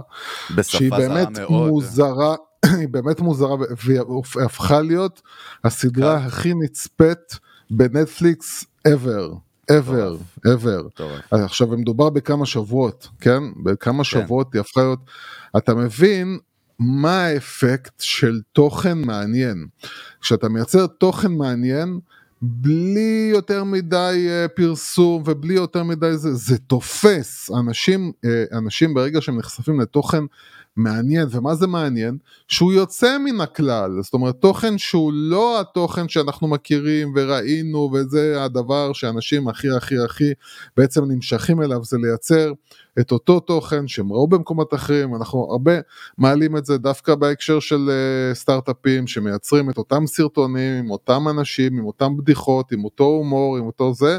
בשפה 0.55 0.77
שהיא 0.77 0.89
זרה 0.89 0.99
באמת 0.99 1.39
מאוד. 1.39 1.69
מוזרה, 1.69 2.35
היא 2.79 2.87
באמת 2.87 3.19
מוזרה, 3.19 3.55
והיא 3.85 3.99
הפכה 4.45 4.81
להיות 4.81 5.21
הסדרה 5.63 6.19
כן. 6.19 6.25
הכי 6.25 6.53
נצפית 6.53 7.39
בנטפליקס 7.71 8.65
ever, 8.87 9.35
ever, 9.71 10.41
ever. 10.47 11.01
אז 11.31 11.41
עכשיו 11.41 11.67
מדובר 11.67 12.09
בכמה 12.09 12.45
שבועות, 12.45 13.07
כן? 13.19 13.43
בכמה 13.63 14.03
שבועות 14.03 14.53
היא 14.53 14.59
הפכה 14.59 14.81
להיות, 14.81 14.99
אתה 15.57 15.75
מבין 15.75 16.39
מה 16.79 17.25
האפקט 17.25 17.93
של 17.99 18.39
תוכן 18.53 18.97
מעניין. 18.97 19.67
כשאתה 20.21 20.49
מייצר 20.49 20.87
תוכן 20.87 21.31
מעניין, 21.31 21.99
בלי 22.41 23.29
יותר 23.31 23.63
מדי 23.63 24.27
אה, 24.29 24.47
פרסום 24.47 25.23
ובלי 25.25 25.53
יותר 25.53 25.83
מדי 25.83 26.17
זה, 26.17 26.33
זה 26.33 26.57
תופס. 26.57 27.51
אנשים, 27.59 28.11
אה, 28.25 28.43
אנשים 28.57 28.93
ברגע 28.93 29.21
שהם 29.21 29.37
נחשפים 29.37 29.79
לתוכן 29.79 30.23
מעניין, 30.83 31.27
ומה 31.31 31.55
זה 31.55 31.67
מעניין? 31.67 32.17
שהוא 32.47 32.73
יוצא 32.73 33.17
מן 33.17 33.41
הכלל, 33.41 33.91
זאת 34.01 34.13
אומרת 34.13 34.35
תוכן 34.35 34.77
שהוא 34.77 35.13
לא 35.13 35.59
התוכן 35.59 36.09
שאנחנו 36.09 36.47
מכירים 36.47 37.13
וראינו 37.15 37.91
וזה 37.93 38.43
הדבר 38.43 38.93
שאנשים 38.93 39.47
הכי 39.47 39.67
הכי 39.69 39.95
הכי 40.05 40.33
בעצם 40.77 41.03
נמשכים 41.05 41.61
אליו 41.61 41.83
זה 41.83 41.97
לייצר 41.97 42.53
את 42.99 43.11
אותו 43.11 43.39
תוכן 43.39 43.87
שהם 43.87 44.13
ראו 44.13 44.27
במקומות 44.27 44.73
אחרים, 44.73 45.15
אנחנו 45.15 45.47
הרבה 45.51 45.73
מעלים 46.17 46.57
את 46.57 46.65
זה 46.65 46.77
דווקא 46.77 47.15
בהקשר 47.15 47.59
של 47.59 47.89
uh, 47.89 48.35
סטארט-אפים 48.35 49.07
שמייצרים 49.07 49.69
את 49.69 49.77
אותם 49.77 50.07
סרטונים 50.07 50.83
עם 50.83 50.91
אותם 50.91 51.27
אנשים, 51.29 51.77
עם 51.77 51.85
אותם 51.85 52.17
בדיחות, 52.17 52.71
עם 52.71 52.83
אותו 52.83 53.03
הומור, 53.03 53.57
עם 53.57 53.65
אותו 53.65 53.93
זה, 53.93 54.17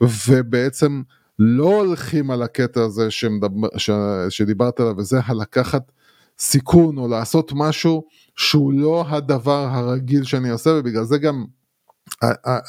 ובעצם 0.00 1.02
לא 1.44 1.76
הולכים 1.76 2.30
על 2.30 2.42
הקטע 2.42 2.80
הזה 2.82 3.10
שמדבר, 3.10 3.68
ש, 3.76 3.90
שדיברת 4.28 4.80
עליו, 4.80 4.94
וזה 4.98 5.20
הלקחת 5.24 5.92
סיכון 6.38 6.98
או 6.98 7.08
לעשות 7.08 7.52
משהו 7.54 8.04
שהוא 8.36 8.72
לא 8.72 9.04
הדבר 9.08 9.68
הרגיל 9.70 10.24
שאני 10.24 10.50
עושה, 10.50 10.70
ובגלל 10.70 11.04
זה 11.04 11.18
גם 11.18 11.44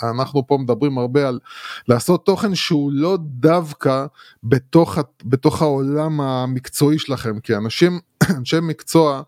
אנחנו 0.03 0.47
פה 0.47 0.57
מדברים 0.61 0.97
הרבה 0.97 1.27
על 1.27 1.39
לעשות 1.87 2.25
תוכן 2.25 2.55
שהוא 2.55 2.91
לא 2.93 3.17
דווקא 3.21 4.05
בתוך, 4.43 4.97
בתוך 5.25 5.61
העולם 5.61 6.21
המקצועי 6.21 6.99
שלכם, 6.99 7.39
כי 7.39 7.55
אנשים, 7.55 7.99
אנשי 8.37 8.59
מקצוע, 8.61 9.21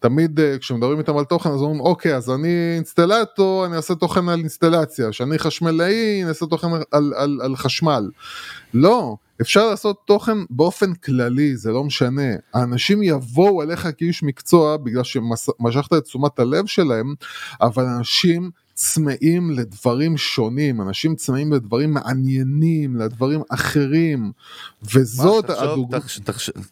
תמיד 0.00 0.40
אה, 0.40 0.58
כשמדברים 0.58 0.98
איתם 0.98 1.16
על 1.16 1.24
תוכן 1.24 1.50
אז 1.50 1.60
אומרים 1.62 1.80
אוקיי 1.80 2.16
אז 2.16 2.30
אני 2.30 2.74
אינסטלטור 2.76 3.66
אני 3.66 3.76
אעשה 3.76 3.94
תוכן 3.94 4.28
על 4.28 4.38
אינסטלציה, 4.38 5.12
שאני 5.12 5.38
חשמלאי 5.38 6.20
אני 6.22 6.28
אעשה 6.28 6.46
תוכן 6.46 6.68
על, 6.90 7.12
על, 7.16 7.40
על 7.42 7.56
חשמל. 7.56 8.10
לא, 8.74 9.16
אפשר 9.40 9.70
לעשות 9.70 9.96
תוכן 10.06 10.38
באופן 10.50 10.94
כללי, 10.94 11.56
זה 11.56 11.72
לא 11.72 11.84
משנה. 11.84 12.32
האנשים 12.54 13.02
יבואו 13.02 13.62
אליך 13.62 13.88
כאיש 13.98 14.22
מקצוע 14.22 14.76
בגלל 14.76 15.04
שמשכת 15.04 15.92
את 15.92 16.02
תשומת 16.02 16.38
הלב 16.38 16.66
שלהם, 16.66 17.14
אבל 17.60 17.84
אנשים 17.84 18.50
צמאים 18.78 19.50
לדברים 19.50 20.16
שונים, 20.16 20.80
אנשים 20.80 21.14
צמאים 21.14 21.52
לדברים 21.52 21.94
מעניינים, 21.94 22.96
לדברים 22.96 23.42
אחרים, 23.48 24.32
וזאת 24.94 25.50
הדוגמה. 25.50 25.98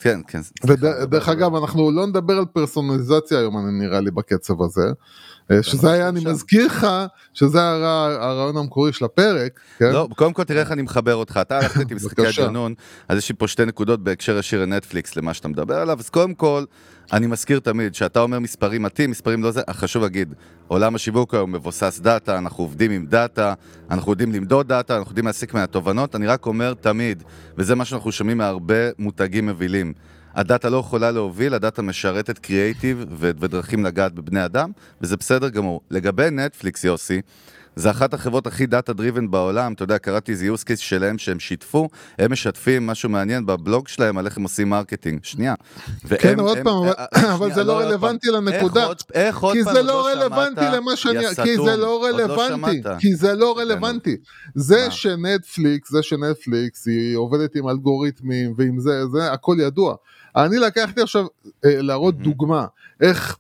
כן, 0.01 0.21
כן. 0.29 0.41
ודרך 0.65 1.29
אגב, 1.29 1.55
אנחנו 1.55 1.91
לא 1.91 2.07
נדבר 2.07 2.39
על 2.39 2.45
פרסונליזציה 2.45 3.39
היום, 3.39 3.59
אני 3.59 3.79
נראה 3.79 4.01
לי, 4.01 4.11
בקצב 4.11 4.63
הזה. 4.63 4.93
שזה 5.63 5.93
היה, 5.93 6.09
אני 6.09 6.21
מזכיר 6.25 6.67
לך, 6.67 6.87
שזה 7.35 7.59
הרעיון 7.63 8.57
המקורי 8.57 8.93
של 8.93 9.05
הפרק. 9.05 9.61
כן? 9.79 9.93
לא, 9.93 10.09
קודם 10.17 10.33
כל 10.33 10.45
תראה 10.45 10.61
איך 10.61 10.73
אני 10.73 10.83
מחבר 10.83 11.15
אותך, 11.15 11.39
אתה 11.43 11.59
הלכת 11.59 11.81
איתי 11.81 11.95
משחקי 12.05 12.27
הג'אנון, 12.27 12.75
אז 13.09 13.19
יש 13.19 13.29
לי 13.29 13.35
פה 13.39 13.49
שתי 13.49 13.65
נקודות 13.65 14.05
בהקשר 14.05 14.39
ישיר 14.39 14.63
לנטפליקס 14.63 15.17
למה 15.17 15.35
שאתה 15.35 15.49
מדבר 15.49 15.75
עליו, 15.75 15.99
אז 15.99 16.09
קודם 16.11 16.35
כל, 16.35 16.65
אני 17.13 17.27
מזכיר 17.27 17.59
תמיד, 17.59 17.95
שאתה 17.95 18.21
אומר 18.21 18.39
מספרים 18.39 18.83
מתאים, 18.83 19.11
מספרים 19.11 19.43
לא 19.43 19.51
זה, 19.51 19.63
חשוב 19.71 20.03
להגיד, 20.03 20.35
עולם 20.69 20.95
השיווק 20.95 21.35
היום 21.35 21.53
מבוסס 21.53 22.01
דאטה, 22.01 22.39
אנחנו 22.39 22.65
עובדים 22.65 22.91
עם 22.91 23.07
דאטה, 23.07 23.55
אנחנו 23.91 24.13
יודעים 24.13 24.33
למדוד 24.33 24.69
דאטה, 24.69 24.97
אנחנו 24.97 25.11
יודעים 25.11 25.27
להסיק 25.27 25.55
מהתובנות, 25.55 26.17
אני 26.17 26.27
רק 26.27 26.47
אומר 26.47 26.75
תמיד, 26.75 27.23
וזה 27.59 27.75
מה 27.75 27.85
שאנחנו 27.85 28.13
שומעים 28.13 28.39
מהרבה 28.39 28.91
מותגים 28.99 29.47
מובילים. 29.47 29.93
הדאטה 30.37 30.71
לא 30.71 30.77
יכולה 30.77 31.11
להוביל, 31.11 31.55
הדאטה 31.55 31.83
משרתת 31.83 32.39
קריאייטיב 32.39 33.05
ודרכים 33.19 33.85
לגעת 33.85 34.13
בבני 34.13 34.45
אדם, 34.45 34.71
וזה 35.01 35.17
בסדר 35.17 35.49
גמור. 35.49 35.81
לגבי 35.91 36.31
נטפליקס, 36.31 36.85
יוסי, 36.85 37.21
זה 37.77 37.91
אחת 37.91 38.15
החברות 38.15 38.47
הכי 38.47 38.67
data 38.67 38.93
driven 38.93 39.31
בעולם, 39.31 39.73
אתה 39.73 39.85
יודע, 39.85 39.99
קראתי 39.99 40.33
איזה 40.33 40.47
use 40.55 40.63
case 40.63 40.77
שלהם 40.77 41.19
שהם 41.19 41.41
שיתפו, 41.41 41.89
הם 42.19 42.33
משתפים 42.33 42.87
משהו 42.87 43.09
מעניין 43.09 43.47
בבלוג 43.47 43.89
שלהם 43.89 44.19
על 44.19 44.27
איך 44.27 44.37
הם 44.37 44.43
עושים 44.43 44.69
מרקטינג, 44.69 45.21
שנייה. 45.23 45.55
כן, 46.19 46.41
עוד 46.41 46.59
פעם, 46.65 46.83
אבל 47.35 47.55
זה 47.55 47.65
לא 47.65 47.79
רלוונטי 47.79 48.29
לנקודה, 48.31 48.89
כי 49.53 49.63
זה 49.63 49.83
לא 49.83 50.07
רלוונטי 50.07 50.65
למה 50.73 50.97
שאני, 50.97 51.27
כי 51.45 51.57
זה 51.57 51.77
לא 51.77 52.05
רלוונטי, 52.05 52.83
כי 52.99 53.15
זה 53.15 53.35
לא 53.35 53.59
רלוונטי. 53.59 54.17
זה 54.55 54.91
שנטפליקס, 54.91 55.91
זה 55.91 56.03
שנטפליקס 56.03 56.87
היא 56.87 57.17
עובדת 57.17 57.57
עם 57.57 57.69
אלגוריתמים 57.69 58.55
ועם 58.57 58.81
זה, 58.81 59.07
זה 59.13 59.33
הכל 59.33 59.57
ידוע. 59.61 59.95
אני 60.37 60.59
לקחתי 60.59 61.01
עכשיו 61.01 61.27
להראות 61.65 62.19
דוגמה, 62.19 62.67
איך 63.01 63.39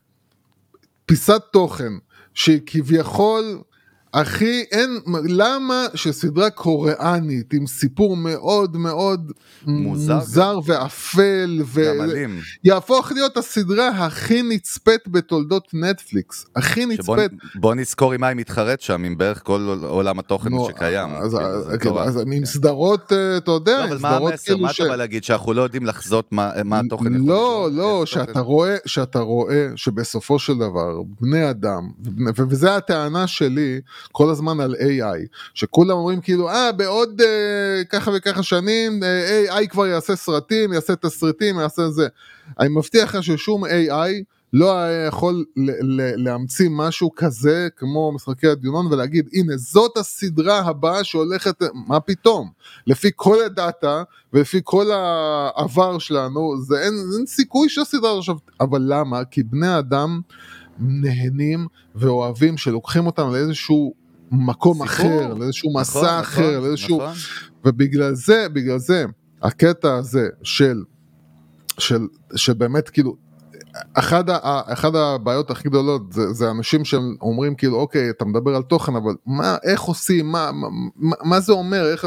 פיסת 1.06 1.42
תוכן 1.52 1.92
שהיא 2.34 2.60
כביכול 2.66 3.62
אחי, 4.12 4.64
אין, 4.72 5.00
למה 5.24 5.86
שסדרה 5.94 6.50
קוריאנית 6.50 7.52
עם 7.52 7.66
סיפור 7.66 8.16
מאוד 8.16 8.76
מאוד 8.76 9.32
מוזר, 9.66 10.14
מוזר 10.14 10.58
ואפל, 10.64 11.60
ויהפוך 12.64 13.12
להיות 13.12 13.36
הסדרה 13.36 13.88
הכי 13.88 14.42
נצפית 14.42 15.08
בתולדות 15.08 15.68
נטפליקס, 15.74 16.46
הכי 16.56 16.86
נצפית. 16.86 17.32
בוא 17.54 17.74
נזכור 17.74 18.12
עם 18.12 18.20
מה 18.20 18.26
היא 18.26 18.36
מתחרט 18.36 18.80
שם, 18.80 19.04
עם 19.04 19.18
בערך 19.18 19.40
כל 19.44 19.78
עולם 19.82 20.18
התוכן 20.18 20.50
נו, 20.50 20.68
שקיים. 20.68 21.08
אז, 21.10 21.38
כאילו, 21.80 22.02
אז, 22.02 22.16
אז 22.16 22.22
עם 22.32 22.44
סדרות, 22.44 23.12
אתה 23.36 23.50
יודע, 23.50 23.78
לא, 23.78 23.84
אבל 23.84 23.98
מה 24.00 24.16
המסר, 24.16 24.44
כאילו 24.44 24.58
מה 24.58 24.72
ש... 24.72 24.80
אתה 24.80 24.88
בא 24.88 24.96
להגיד, 24.96 25.24
שאנחנו 25.24 25.52
לא 25.52 25.62
יודעים 25.62 25.86
לחזות 25.86 26.32
מה, 26.32 26.50
מה 26.64 26.80
התוכן 26.80 27.12
לא, 27.12 27.68
לא, 27.72 28.02
שאתה 28.06 28.40
רואה, 28.40 28.76
שאתה 28.86 29.18
רואה 29.18 29.68
שבסופו 29.76 30.38
של 30.38 30.54
דבר, 30.54 31.02
בני 31.20 31.50
אדם, 31.50 31.90
וזו 32.48 32.68
הטענה 32.68 33.26
שלי, 33.26 33.80
כל 34.12 34.30
הזמן 34.30 34.60
על 34.60 34.74
AI, 34.74 35.26
שכולם 35.54 35.96
אומרים 35.96 36.20
כאילו, 36.20 36.48
אה, 36.48 36.72
בעוד 36.72 37.20
אה, 37.20 37.84
ככה 37.84 38.10
וככה 38.16 38.42
שנים, 38.42 39.02
אה, 39.02 39.62
AI 39.62 39.66
כבר 39.66 39.86
יעשה 39.86 40.16
סרטים, 40.16 40.72
יעשה 40.72 40.96
תסריטים, 40.96 41.58
יעשה 41.58 41.88
זה. 41.88 42.08
אני 42.60 42.68
מבטיח 42.68 43.14
לך 43.14 43.22
ששום 43.22 43.64
AI 43.64 44.24
לא 44.52 44.78
היה 44.78 45.06
יכול 45.06 45.44
להמציא 46.16 46.68
משהו 46.70 47.10
כזה 47.16 47.68
כמו 47.76 48.12
משחקי 48.12 48.46
הדיונון 48.46 48.86
ולהגיד 48.86 49.28
הנה 49.32 49.56
זאת 49.56 49.96
הסדרה 49.96 50.58
הבאה 50.58 51.04
שהולכת, 51.04 51.62
מה 51.74 52.00
פתאום? 52.00 52.50
לפי 52.86 53.10
כל 53.16 53.44
הדאטה 53.46 54.02
ולפי 54.32 54.60
כל 54.64 54.86
העבר 54.92 55.98
שלנו, 55.98 56.56
זה 56.62 56.78
אין, 56.78 56.94
אין 57.18 57.26
סיכוי 57.26 57.68
שהסדרה 57.68 58.18
עכשיו, 58.18 58.36
אבל 58.60 58.82
למה? 58.84 59.24
כי 59.24 59.42
בני 59.42 59.78
אדם 59.78 60.20
נהנים 60.78 61.66
ואוהבים 61.94 62.56
שלוקחים 62.56 63.06
אותם 63.06 63.32
לאיזשהו 63.32 63.94
מקום 64.30 64.74
סיפור. 64.74 64.86
אחר, 64.86 65.34
לאיזשהו 65.34 65.70
נכון, 65.70 65.80
מסע 65.80 66.00
נכון, 66.00 66.20
אחר, 66.20 66.50
נכון, 66.50 66.68
לאיזשהו... 66.68 66.96
נכון. 66.96 67.14
ובגלל 67.64 68.14
זה, 68.14 68.46
בגלל 68.52 68.78
זה, 68.78 69.04
הקטע 69.42 69.94
הזה 69.94 70.28
של, 70.42 70.82
של, 71.78 72.06
שבאמת 72.36 72.88
כאילו, 72.88 73.16
אחד, 73.94 74.30
ה, 74.30 74.60
אחד 74.72 74.94
הבעיות 74.94 75.50
הכי 75.50 75.68
גדולות 75.68 76.12
זה, 76.12 76.32
זה 76.32 76.50
אנשים 76.50 76.84
שאומרים 76.84 77.54
כאילו 77.54 77.76
אוקיי 77.76 78.10
אתה 78.10 78.24
מדבר 78.24 78.56
על 78.56 78.62
תוכן 78.62 78.96
אבל 78.96 79.14
מה 79.26 79.56
איך 79.62 79.80
עושים? 79.80 80.26
מה, 80.26 80.50
מה, 80.52 81.16
מה 81.24 81.40
זה 81.40 81.52
אומר? 81.52 81.92
איך, 81.92 82.06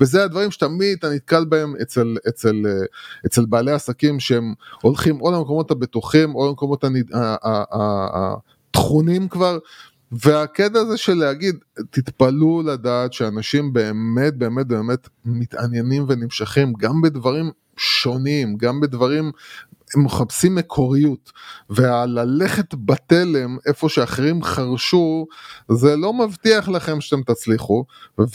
וזה 0.00 0.24
הדברים 0.24 0.50
שתמיד 0.50 0.98
אתה 0.98 1.10
נתקל 1.10 1.44
בהם 1.44 1.74
אצל, 1.82 2.16
אצל, 2.28 2.62
אצל 3.26 3.46
בעלי 3.46 3.72
עסקים 3.72 4.20
שהם 4.20 4.54
הולכים 4.82 5.20
או 5.20 5.30
למקומות 5.30 5.70
הבטוחים 5.70 6.34
או 6.34 6.48
למקומות 6.48 6.84
התכונים 8.70 9.28
כבר 9.28 9.58
והקטע 10.12 10.78
הזה 10.78 10.96
של 10.96 11.14
להגיד, 11.14 11.54
תתפלאו 11.90 12.62
לדעת 12.62 13.12
שאנשים 13.12 13.72
באמת 13.72 14.36
באמת 14.36 14.66
באמת 14.66 15.08
מתעניינים 15.24 16.04
ונמשכים 16.08 16.72
גם 16.72 17.02
בדברים 17.02 17.50
שונים, 17.76 18.56
גם 18.56 18.80
בדברים 18.80 19.30
הם 19.96 20.04
מחפשים 20.04 20.54
מקוריות, 20.54 21.32
והללכת 21.70 22.74
בתלם 22.74 23.56
איפה 23.66 23.88
שאחרים 23.88 24.42
חרשו, 24.42 25.26
זה 25.70 25.96
לא 25.96 26.12
מבטיח 26.12 26.68
לכם 26.68 27.00
שאתם 27.00 27.22
תצליחו, 27.22 27.84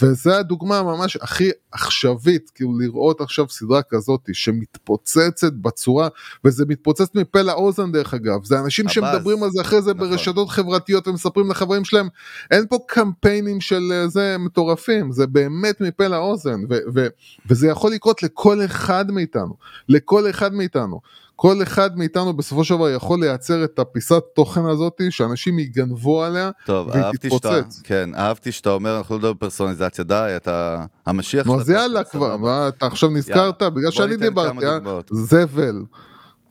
וזה 0.02 0.38
הדוגמה 0.38 0.84
ממש 0.84 1.18
הכי 1.22 1.50
עכשווית, 1.72 2.52
כאילו 2.56 2.80
לראות 2.80 3.22
עכשיו 3.22 3.50
סדרה 3.50 3.82
כזאת 3.82 4.30
שמתפוצצת 4.34 5.54
בצורה, 5.54 6.08
וזה 6.46 6.66
מתפוצץ 6.68 7.16
מפה 7.16 7.42
לאוזן 7.42 7.92
דרך 7.92 8.14
אגב, 8.14 8.44
זה 8.44 8.60
אנשים 8.60 8.86
הבאז. 8.86 9.14
שמדברים 9.14 9.44
על 9.44 9.50
זה 9.52 9.62
אחרי 9.62 9.82
זה 9.82 9.94
נכון. 9.94 10.10
ברשתות 10.10 10.50
חברתיות 10.50 11.08
ומספרים 11.08 11.52
לחברים 11.52 11.86
שלהם, 11.86 12.08
אין 12.52 12.66
פה 12.70 12.80
קמפיינים 12.88 13.62
של 13.62 13.92
אה, 13.92 14.08
זה 14.08 14.36
מטורפים, 14.40 15.12
זה 15.12 15.28
באמת 15.28 15.82
מפה 15.82 16.08
לאוזן, 16.08 16.60
ו- 16.70 16.78
ו- 16.96 17.08
וזה 17.50 17.68
יכול 17.68 17.92
לקרות 17.92 18.24
לכל 18.24 18.66
אחד 18.66 19.12
מאיתנו, 19.12 19.56
לכל 19.90 20.30
אחד 20.30 20.54
מאיתנו. 20.54 21.00
כל 21.42 21.64
אחד 21.64 21.98
מאיתנו 21.98 22.34
בסופו 22.34 22.64
של 22.64 22.76
דבר 22.76 22.90
יכול 22.90 23.20
לייצר 23.20 23.64
את 23.64 23.80
הפיסת 23.80 24.24
תוכן 24.36 24.66
הזאת 24.66 25.02
שאנשים 25.10 25.60
יגנבו 25.60 26.24
עליה 26.24 26.52
טוב, 26.66 26.88
והיא 26.88 27.04
אהבתי 27.04 27.30
שאתה, 27.30 27.62
תתפוצץ. 27.62 27.82
כן, 27.84 28.10
אהבתי 28.16 28.52
שאתה 28.52 28.70
אומר, 28.70 28.98
אנחנו 28.98 29.16
לא 29.16 29.20
מדברים 29.20 29.36
בפרסונליזציה, 29.36 30.04
די, 30.04 30.34
אתה 30.36 30.86
המשיח 31.06 31.48
נו 31.48 31.60
אז 31.60 31.70
יאללה 31.70 32.04
כבר. 32.04 32.38
מה, 32.38 32.68
אתה 32.68 32.86
עכשיו 32.86 33.10
נזכרת? 33.10 33.62
יאללה, 33.62 33.76
בגלל 33.76 33.92
שאני 33.92 34.18
דיברתי, 34.18 34.66
אה? 34.66 34.78
זבל. 35.12 35.84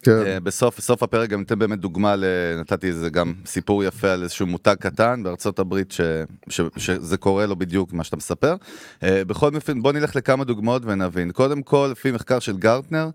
כן. 0.03 0.27
אה, 0.27 0.41
בסוף 0.41 0.79
בסוף 0.79 1.03
הפרק 1.03 1.29
גם 1.29 1.39
ניתן 1.39 1.59
באמת 1.59 1.81
דוגמה. 1.81 2.15
נתתי 2.61 2.87
איזה 2.87 3.11
גם 3.11 3.33
סיפור 3.47 3.85
יפה 3.85 4.11
על 4.11 4.23
איזשהו 4.23 4.47
מותג 4.47 4.75
קטן 4.81 5.23
בארצות 5.23 5.59
הברית 5.59 5.93
ש... 5.93 6.01
ש... 6.49 6.61
שזה 6.77 7.17
קורה 7.17 7.47
לו 7.47 7.57
בדיוק 7.57 7.93
מה 7.93 8.05
שאתה 8.05 8.17
מספר. 8.17 8.57
אה, 9.03 9.25
בכל 9.25 9.55
אופן 9.55 9.83
בוא 9.83 9.93
נלך 9.93 10.17
לכמה 10.17 10.45
דוגמאות 10.45 10.83
ונבין. 10.85 11.33
קודם 11.33 11.63
כל, 11.63 11.89
לפי 11.93 12.11
מחקר 12.11 12.39
של 12.39 12.57
גרטנר, 12.57 13.11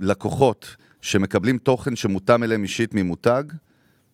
לקוחות 0.00 0.76
שמקבלים 1.02 1.58
תוכן 1.58 1.96
שמותאם 1.96 2.44
אליהם 2.44 2.62
אישית 2.62 2.94
ממותג, 2.94 3.42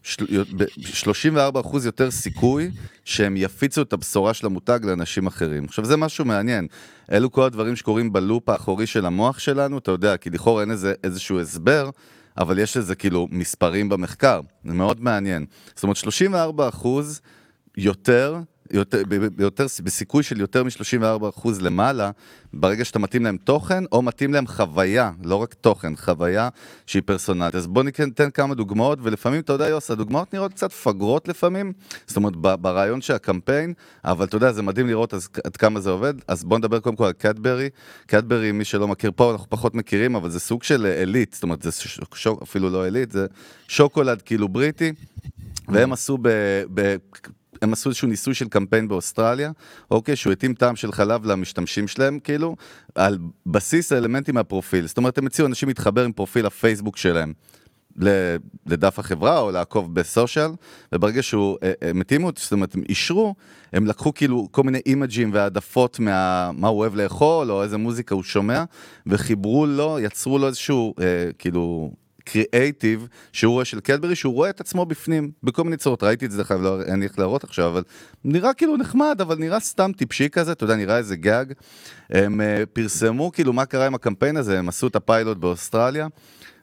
של- 0.03 0.45
ב- 0.57 0.65
34% 0.95 1.85
יותר 1.85 2.11
סיכוי 2.11 2.71
שהם 3.05 3.37
יפיצו 3.37 3.83
את 3.83 3.93
הבשורה 3.93 4.35
של 4.35 4.47
המותג 4.47 4.79
לאנשים 4.83 5.27
אחרים. 5.27 5.65
עכשיו 5.65 5.85
זה 5.85 5.97
משהו 5.97 6.25
מעניין, 6.25 6.67
אלו 7.13 7.33
כל 7.33 7.43
הדברים 7.43 7.77
שקורים 7.77 8.13
בלופ 8.13 8.49
האחורי 8.49 8.87
של 8.87 9.07
המוח 9.07 9.39
שלנו, 9.39 9.79
אתה 9.79 9.91
יודע, 9.91 10.17
כי 10.17 10.31
לכאורה 10.31 10.61
אין 10.63 10.71
איזה, 10.71 10.95
איזשהו 11.05 11.41
הסבר, 11.41 11.91
אבל 12.39 12.59
יש 12.59 12.77
לזה 12.77 12.95
כאילו 12.95 13.29
מספרים 13.31 13.89
במחקר, 13.89 14.41
זה 14.65 14.75
מאוד 14.75 15.01
מעניין. 15.03 15.47
זאת 15.75 15.83
אומרת 15.83 15.97
34% 15.97 16.87
יותר, 17.77 18.37
יותר, 18.75 19.03
ב- 19.09 19.15
ב- 19.27 19.41
יותר, 19.41 19.67
בסיכוי 19.83 20.23
של 20.23 20.41
יותר 20.41 20.65
מ-34% 20.65 21.49
למעלה, 21.61 22.11
ברגע 22.53 22.85
שאתה 22.85 22.99
מתאים 22.99 23.25
להם 23.25 23.37
תוכן, 23.37 23.85
או 23.93 24.03
מתאים 24.03 24.35
להם 24.35 24.47
חוויה, 24.47 25.11
לא 25.25 25.37
רק 25.37 25.55
תוכן, 25.55 25.97
חוויה 25.97 26.49
שהיא 26.87 27.03
פרסונלית. 27.07 27.55
אז 27.55 27.67
בוא 27.67 27.83
ניתן 27.83 28.31
כמה 28.35 28.55
דוגמאות, 28.55 28.99
ולפעמים, 29.03 29.41
אתה 29.41 29.53
יודע, 29.53 29.69
יוס, 29.69 29.91
הדוגמאות 29.91 30.35
נראות 30.35 30.53
קצת 30.53 30.73
פגרות 30.73 31.29
לפעמים, 31.29 31.73
זאת 32.07 32.17
אומרת, 32.17 32.37
ברעיון 32.37 33.01
של 33.01 33.15
הקמפיין, 33.15 33.73
אבל 34.05 34.25
אתה 34.25 34.37
יודע, 34.37 34.53
זה 34.53 34.63
מדהים 34.63 34.87
לראות 34.89 35.15
אז, 35.15 35.29
עד 35.45 35.57
כמה 35.57 35.81
זה 35.81 35.91
עובד. 35.91 36.15
אז 36.29 36.45
בוא 36.45 36.59
נדבר 36.59 36.81
קודם 36.81 36.97
כל 36.97 37.05
על 37.05 37.13
קטברי. 37.13 37.69
קטברי, 38.07 38.53
מי 38.53 38.65
שלא 38.65 38.89
מכיר 38.89 39.11
פה, 39.17 39.33
אנחנו 39.33 39.47
פחות 39.51 39.75
מכירים, 39.75 40.15
אבל 40.17 40.31
זה 40.31 40.41
סוג 40.41 40.63
של 40.63 40.87
עילית, 40.87 41.33
זאת 41.35 41.43
אומרת, 41.43 41.63
זה 41.63 41.73
ש- 41.73 42.01
שוק, 42.15 42.43
אפילו 42.43 42.71
לא 42.71 42.85
עילית, 42.85 43.13
זה 43.13 43.27
שוקולד 43.69 44.23
כאילו 44.23 44.49
בריטי, 44.49 44.93
והם 45.69 45.93
עשו 45.93 46.19
ב... 46.23 46.29
ב 46.75 46.97
הם 47.65 47.73
עשו 47.73 47.89
איזשהו 47.89 48.09
ניסוי 48.09 48.35
של 48.35 48.49
קמפיין 48.49 48.89
באוסטרליה, 48.89 49.51
אוקיי, 49.91 50.17
שהוא 50.17 50.33
התאים 50.33 50.55
טעם 50.55 50.77
של 50.77 50.93
חלב 50.93 51.27
למשתמשים 51.27 51.89
שלהם, 51.89 52.19
כאילו, 52.19 52.57
על 52.95 53.19
בסיס 53.47 53.93
האלמנטים 53.93 54.35
מהפרופיל. 54.35 54.87
זאת 54.87 54.97
אומרת, 54.97 55.19
הם 55.19 55.27
הציעו 55.27 55.49
אנשים 55.49 55.69
להתחבר 55.69 56.05
עם 56.05 56.13
פרופיל 56.13 56.47
הפייסבוק 56.47 56.97
שלהם. 56.97 57.33
לדף 58.67 58.99
החברה 58.99 59.41
או 59.41 59.51
לעקוב 59.51 59.95
בסושיאל, 59.95 60.51
וברגע 60.93 61.23
שהוא, 61.23 61.57
אה, 61.63 61.73
הם 61.83 62.01
התאימו, 62.01 62.31
זאת 62.37 62.53
אומרת, 62.53 62.75
הם 62.75 62.83
אישרו, 62.89 63.35
הם 63.73 63.87
לקחו 63.87 64.15
כאילו 64.15 64.49
כל 64.51 64.63
מיני 64.63 64.81
אימג'ים 64.87 65.31
והעדפות 65.33 66.01
מה 66.01 66.51
מה 66.55 66.69
הוא 66.69 66.79
אוהב 66.79 66.95
לאכול, 66.95 67.51
או 67.51 67.63
איזה 67.63 67.77
מוזיקה 67.77 68.15
הוא 68.15 68.23
שומע, 68.23 68.65
וחיברו 69.07 69.67
לו, 69.67 69.99
יצרו 70.01 70.39
לו 70.39 70.47
איזשהו, 70.47 70.95
אה, 71.01 71.05
כאילו, 71.39 71.93
קריאייטיב 72.25 73.09
שהוא 73.33 73.53
רואה 73.53 73.65
של 73.65 73.81
קדברי, 73.81 74.17
שהוא 74.17 74.35
רואה 74.35 74.51
את 74.51 74.61
עצמו 74.61 74.87
בפנים, 74.87 75.31
בכל 75.43 75.65
מיני 75.65 75.77
צורות, 75.77 76.03
ראיתי 76.03 76.27
את 76.27 76.31
זה, 76.31 76.43
אגב, 76.43 76.63
לא, 76.63 76.83
אין 76.83 77.01
לי 77.01 77.07
איך 77.07 77.19
להראות 77.19 77.45
עכשיו, 77.45 77.69
אבל 77.69 77.83
נראה 78.25 78.55
כאילו 78.55 78.77
נחמד, 78.77 79.17
אבל 79.21 79.39
נראה 79.39 79.61
סתם 79.61 79.91
טיפשי 79.97 80.29
כזה, 80.29 80.53
אתה 80.53 80.65
יודע, 80.65 80.77
נראה 80.77 80.99
איזה 80.99 81.17
גג. 81.17 81.45
הם 82.11 82.41
אה, 82.41 82.63
פרסמו 82.73 83.33
כאילו 83.33 83.53
מה 83.53 83.67
קרה 83.67 83.87
עם 83.87 83.95
הקמפיין 83.95 84.37
הזה, 84.37 84.59
הם 84.59 84.69
עשו 84.69 84.87
את 84.87 84.97
הפיילוט 84.97 85.39
באוסטרליה, 85.39 86.07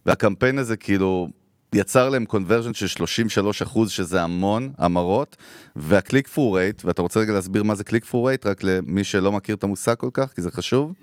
והקמפיין 0.06 0.58
הזה 0.58 0.78
כאילו 0.78 1.30
יצר 1.76 2.10
להם 2.10 2.26
conversion 2.26 2.74
של 2.74 2.88
33 2.88 3.62
אחוז, 3.62 3.92
שזה 3.92 4.22
המון 4.22 4.72
המרות, 4.78 5.38
וה 5.76 5.91
click 5.91 6.28
through 6.28 6.58
rate, 6.58 6.86
ואתה 6.86 7.02
רוצה 7.02 7.20
רגע 7.20 7.34
להסביר 7.34 7.64
מה 7.64 7.76
זה 7.76 7.84
click 7.84 8.06
through 8.06 8.28
rate, 8.28 8.46
רק 8.46 8.64
למי 8.64 9.04
שלא 9.04 9.32
מכיר 9.32 9.56
את 9.56 9.64
המושג 9.64 9.96
כל 9.96 10.10
כך, 10.14 10.34
כי 10.36 10.42
זה 10.42 10.52
חשוב? 10.52 10.94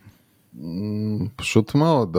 פשוט 1.37 1.75
מאוד, 1.75 2.17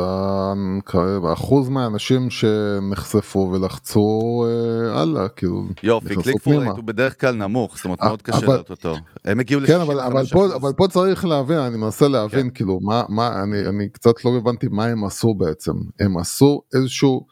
האחוז 1.24 1.70
מהאנשים 1.70 2.30
שנחשפו 2.30 3.52
ולחצו 3.54 4.46
אה, 4.48 5.02
הלאה, 5.02 5.28
כאילו, 5.28 5.64
יופי, 5.84 6.16
click 6.16 6.26
through 6.26 6.40
פנימה. 6.40 6.62
rate 6.62 6.76
הוא 6.76 6.84
בדרך 6.84 7.22
כלל 7.22 7.36
נמוך, 7.36 7.76
זאת 7.76 7.86
אומרת 7.86 8.02
אה, 8.02 8.08
מאוד 8.08 8.22
קשה 8.22 8.46
לראות 8.46 8.70
אותו. 8.70 8.96
הם 9.26 9.40
הגיעו 9.40 9.62
כן, 9.68 9.80
אבל, 9.80 10.00
אבל, 10.00 10.22
ל-65 10.22 10.34
פה, 10.34 10.56
אבל 10.56 10.74
פה 10.74 10.88
צריך 10.88 11.26
להבין, 11.26 11.58
אני 11.58 11.78
מנסה 11.78 12.08
להבין, 12.08 12.50
כאילו, 12.50 12.80
מה, 12.82 13.04
מה, 13.10 13.44
אני, 13.44 13.68
אני 13.68 13.90
קצת 13.90 14.26
לא 14.26 14.38
הבנתי 14.38 14.68
מה 14.72 14.86
הם 14.86 15.06
עשו 15.06 15.34
בעצם. 15.34 15.74
הם 16.00 16.18
עשו 16.18 16.62
איזשהו, 16.74 17.26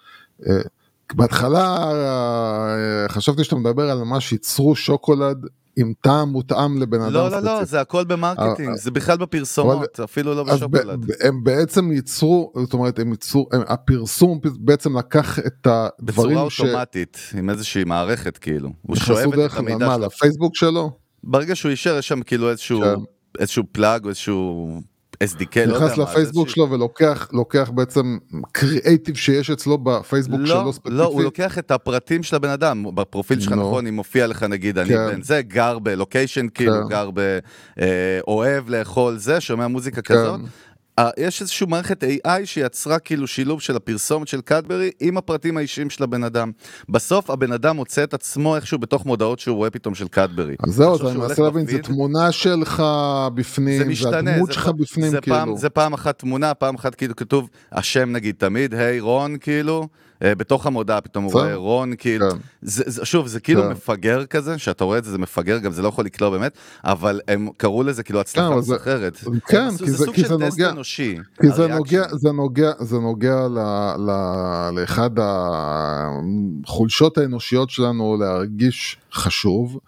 אה, 0.48 0.62
בהתחלה 1.14 1.94
חשבתי 3.08 3.44
שאתה 3.44 3.56
מדבר 3.56 3.90
על 3.90 4.04
ממש 4.04 4.32
ייצרו 4.32 4.76
שוקולד 4.76 5.46
עם 5.78 5.94
טעם 6.02 6.30
מותאם 6.30 6.82
לבן 6.82 7.02
אדם 7.02 7.14
לא, 7.14 7.32
לא, 7.32 7.40
לא, 7.40 7.50
ספציפי. 7.52 7.66
זה 7.66 7.82
הכל 7.82 8.04
במרקטינג, 8.04 8.70
אה, 8.70 8.78
זה 8.78 8.92
בכלל 8.92 9.18
בפרסומות, 9.18 10.00
אפילו 10.00 10.34
לא 10.36 10.44
בשוקולד. 10.44 11.06
הם 11.22 11.44
בעצם 11.44 11.92
ייצרו, 11.92 12.54
זאת 12.56 12.74
אומרת, 12.74 13.00
הם 13.00 13.12
ייצרו, 13.12 13.50
הפרסום 13.68 14.40
בעצם 14.60 14.98
לקח 14.98 15.40
את 15.40 15.68
הדברים 15.68 16.38
בצורה. 16.46 16.70
אוטומטית, 16.70 17.18
עם 17.38 17.50
איזושהי 17.50 17.84
מערכת 17.84 18.38
כאילו. 18.38 18.70
הוא 18.82 18.96
שואב 18.96 19.34
את 19.34 19.52
המידע 19.58 19.88
מה, 19.88 19.96
שלו. 19.96 20.06
לפייסבוק 20.06 20.56
שלו? 20.56 20.92
ברגע 21.24 21.56
שהוא 21.56 21.72
אישר, 21.72 21.98
יש 21.98 22.08
שם 22.08 22.22
כאילו 22.22 22.50
איזשהו 22.50 22.82
כן. 22.82 22.96
איזשהו 23.40 23.64
פלאג 23.72 24.04
או 24.04 24.10
איזשהו 24.10 24.70
SDK, 25.24 25.56
לא 25.56 25.62
יודע 25.62 25.86
נכנס 25.86 25.98
מה. 25.98 26.04
לפייסבוק 26.04 26.48
זה 26.48 26.54
שלו 26.54 26.70
ולוקח 26.70 27.30
לוקח 27.34 27.70
בעצם 27.70 28.18
קריאייטיב 28.52 29.16
שיש 29.16 29.50
אצלו 29.50 29.78
בפייסבוק 29.78 30.40
לא, 30.40 30.48
שלו 30.48 30.74
ספציפי. 30.74 30.96
לא, 30.96 31.04
הוא 31.06 31.24
לוקח 31.24 31.60
את 31.60 31.72
הפרטים 31.72 32.24
של 32.24 32.36
הבן 32.36 32.50
אדם, 32.50 32.86
בפרופיל 32.96 33.40
שלך 33.40 33.52
נו. 33.52 33.62
נכון, 33.62 33.88
אם 33.88 33.94
מופיע 33.94 34.28
לך 34.28 34.44
נגיד, 34.44 34.78
אני 34.78 34.90
כן. 34.90 35.08
בן 35.12 35.22
זה, 35.22 35.42
גר 35.42 35.80
בלוקיישן, 35.80 36.48
כאילו, 36.54 36.74
כן. 36.74 36.90
גר 36.90 37.10
ב... 37.14 37.40
אה, 37.82 38.20
אוהב 38.28 38.70
לאכול 38.70 39.18
זה, 39.18 39.42
שומע 39.42 39.68
מוזיקה 39.68 40.02
כזאת. 40.02 40.40
אה, 41.00 41.10
יש 41.18 41.42
איזושהי 41.42 41.68
מערכת 41.68 42.04
AI 42.04 42.46
שיצרה 42.46 43.00
כאילו 43.00 43.28
שילוב 43.28 43.62
של 43.62 43.76
הפרסומת 43.76 44.28
של 44.28 44.42
קדברי 44.42 44.92
עם 45.00 45.18
הפרטים 45.18 45.58
האישיים 45.58 45.90
של 45.90 46.04
הבן 46.04 46.24
אדם. 46.24 46.52
בסוף 46.90 47.30
הבן 47.30 47.52
אדם 47.52 47.76
מוצא 47.76 48.04
את 48.04 48.14
עצמו 48.14 48.56
איכשהו 48.56 48.80
בתוך 48.80 49.06
מודעות 49.06 49.40
שהוא 49.40 49.58
רואה 49.58 49.70
פתאום 49.70 49.96
של 49.96 50.08
קדברי. 50.08 50.56
אז 50.68 50.74
זהו, 50.74 51.10
אני 51.10 51.18
מנסה 51.18 51.44
להבין, 51.44 51.68
זה 51.68 51.80
תמונה 51.80 52.32
שלך 52.32 52.84
בפנים, 53.34 53.78
זה 53.78 53.86
משתנה, 53.86 54.32
הדמות 54.32 54.54
שלך 54.54 54.68
בפנים, 54.68 55.14
כאילו. 55.22 55.58
זה 55.58 55.70
פעם 55.70 55.94
אחת 55.94 56.20
תמונה, 56.20 56.54
פעם 56.54 56.76
אחת 56.76 56.96
כאילו 56.96 57.16
כתוב 57.16 57.50
השם 57.72 58.12
נגיד 58.12 58.36
תמיד, 58.38 58.74
היי 58.74 59.00
רון 59.00 59.38
כאילו, 59.38 59.88
בתוך 60.22 60.66
המודעה 60.66 61.02
פתאום 61.02 61.24
הוא. 61.24 61.34
רואה 61.34 61.56
רון 61.56 61.94
כאילו, 61.98 62.26
כן. 62.32 62.38
שוב 63.04 63.28
זה 63.28 63.40
כאילו 63.40 63.62
כן. 63.64 63.70
מפגר 63.72 64.26
כזה, 64.26 64.58
שאתה 64.58 64.84
רואה 64.84 64.98
את 64.98 65.04
זה 65.04 65.12
זה 65.12 65.18
מפגר, 65.18 65.58
גם 65.58 65.72
זה 65.72 65.82
לא 65.82 65.88
יכול 65.88 66.06
לקלוע 66.06 66.30
באמת, 66.30 66.52
אבל 66.84 67.22
הם 67.28 67.50
קראו 67.58 67.84
לזה 67.84 68.04
כאילו 68.04 68.20
הצלחה 68.20 68.62
זה- 68.62 68.74
מסחררת. 68.76 69.18
כן, 69.48 69.70
כי 69.78 69.92
זה- 69.92 70.06
סוג 70.06 70.16
כי 70.16 70.22
של 70.22 70.28
זה 70.28 70.36
טסט 70.48 70.60
אנושי. 70.60 71.18
כי 71.42 71.48
זה. 71.50 71.68
נוגע, 71.68 72.04
זה 72.12 72.32
נוגע, 72.32 72.72
זה 72.80 72.98
נוגע 73.00 73.48
ל, 73.48 73.60
ל, 73.98 74.12
לאחד 74.80 75.10
החולשות 76.64 77.18
האנושיות 77.18 77.70
שלנו 77.70 78.18
להרגיש 78.20 78.98
חשוב. 79.14 79.80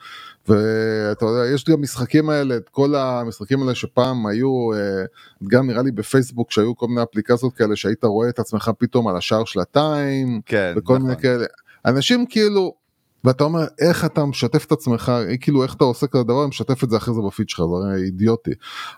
ואתה 0.49 1.25
יודע, 1.25 1.53
יש 1.53 1.65
גם 1.65 1.81
משחקים 1.81 2.29
האלה, 2.29 2.57
את 2.57 2.69
כל 2.69 2.95
המשחקים 2.95 3.61
האלה 3.61 3.75
שפעם 3.75 4.27
היו, 4.27 4.73
אה, 4.73 5.03
גם 5.47 5.67
נראה 5.67 5.83
לי 5.83 5.91
בפייסבוק, 5.91 6.51
שהיו 6.51 6.75
כל 6.75 6.87
מיני 6.87 7.03
אפליקציות 7.03 7.53
כאלה, 7.53 7.75
שהיית 7.75 8.03
רואה 8.03 8.29
את 8.29 8.39
עצמך 8.39 8.71
פתאום 8.77 9.07
על 9.07 9.17
השער 9.17 9.45
של 9.45 9.59
הטיים, 9.59 10.41
כן, 10.45 10.73
וכל 10.77 10.93
נכון. 10.93 11.07
מיני 11.07 11.21
כאלה. 11.21 11.45
אנשים 11.85 12.25
כאילו, 12.29 12.73
ואתה 13.23 13.43
אומר, 13.43 13.65
איך 13.79 14.05
אתה 14.05 14.25
משתף 14.25 14.65
את 14.65 14.71
עצמך, 14.71 15.11
כאילו 15.41 15.63
איך 15.63 15.73
אתה 15.75 15.83
עושה 15.83 16.07
כזה 16.07 16.23
דבר, 16.23 16.47
משתף 16.47 16.83
את 16.83 16.89
זה 16.89 16.97
אחרי 16.97 17.13
זה 17.13 17.21
בפיד 17.27 17.49
שלך, 17.49 17.59
זה 17.59 17.89
הרי 17.89 18.03
אידיוטי. 18.03 18.51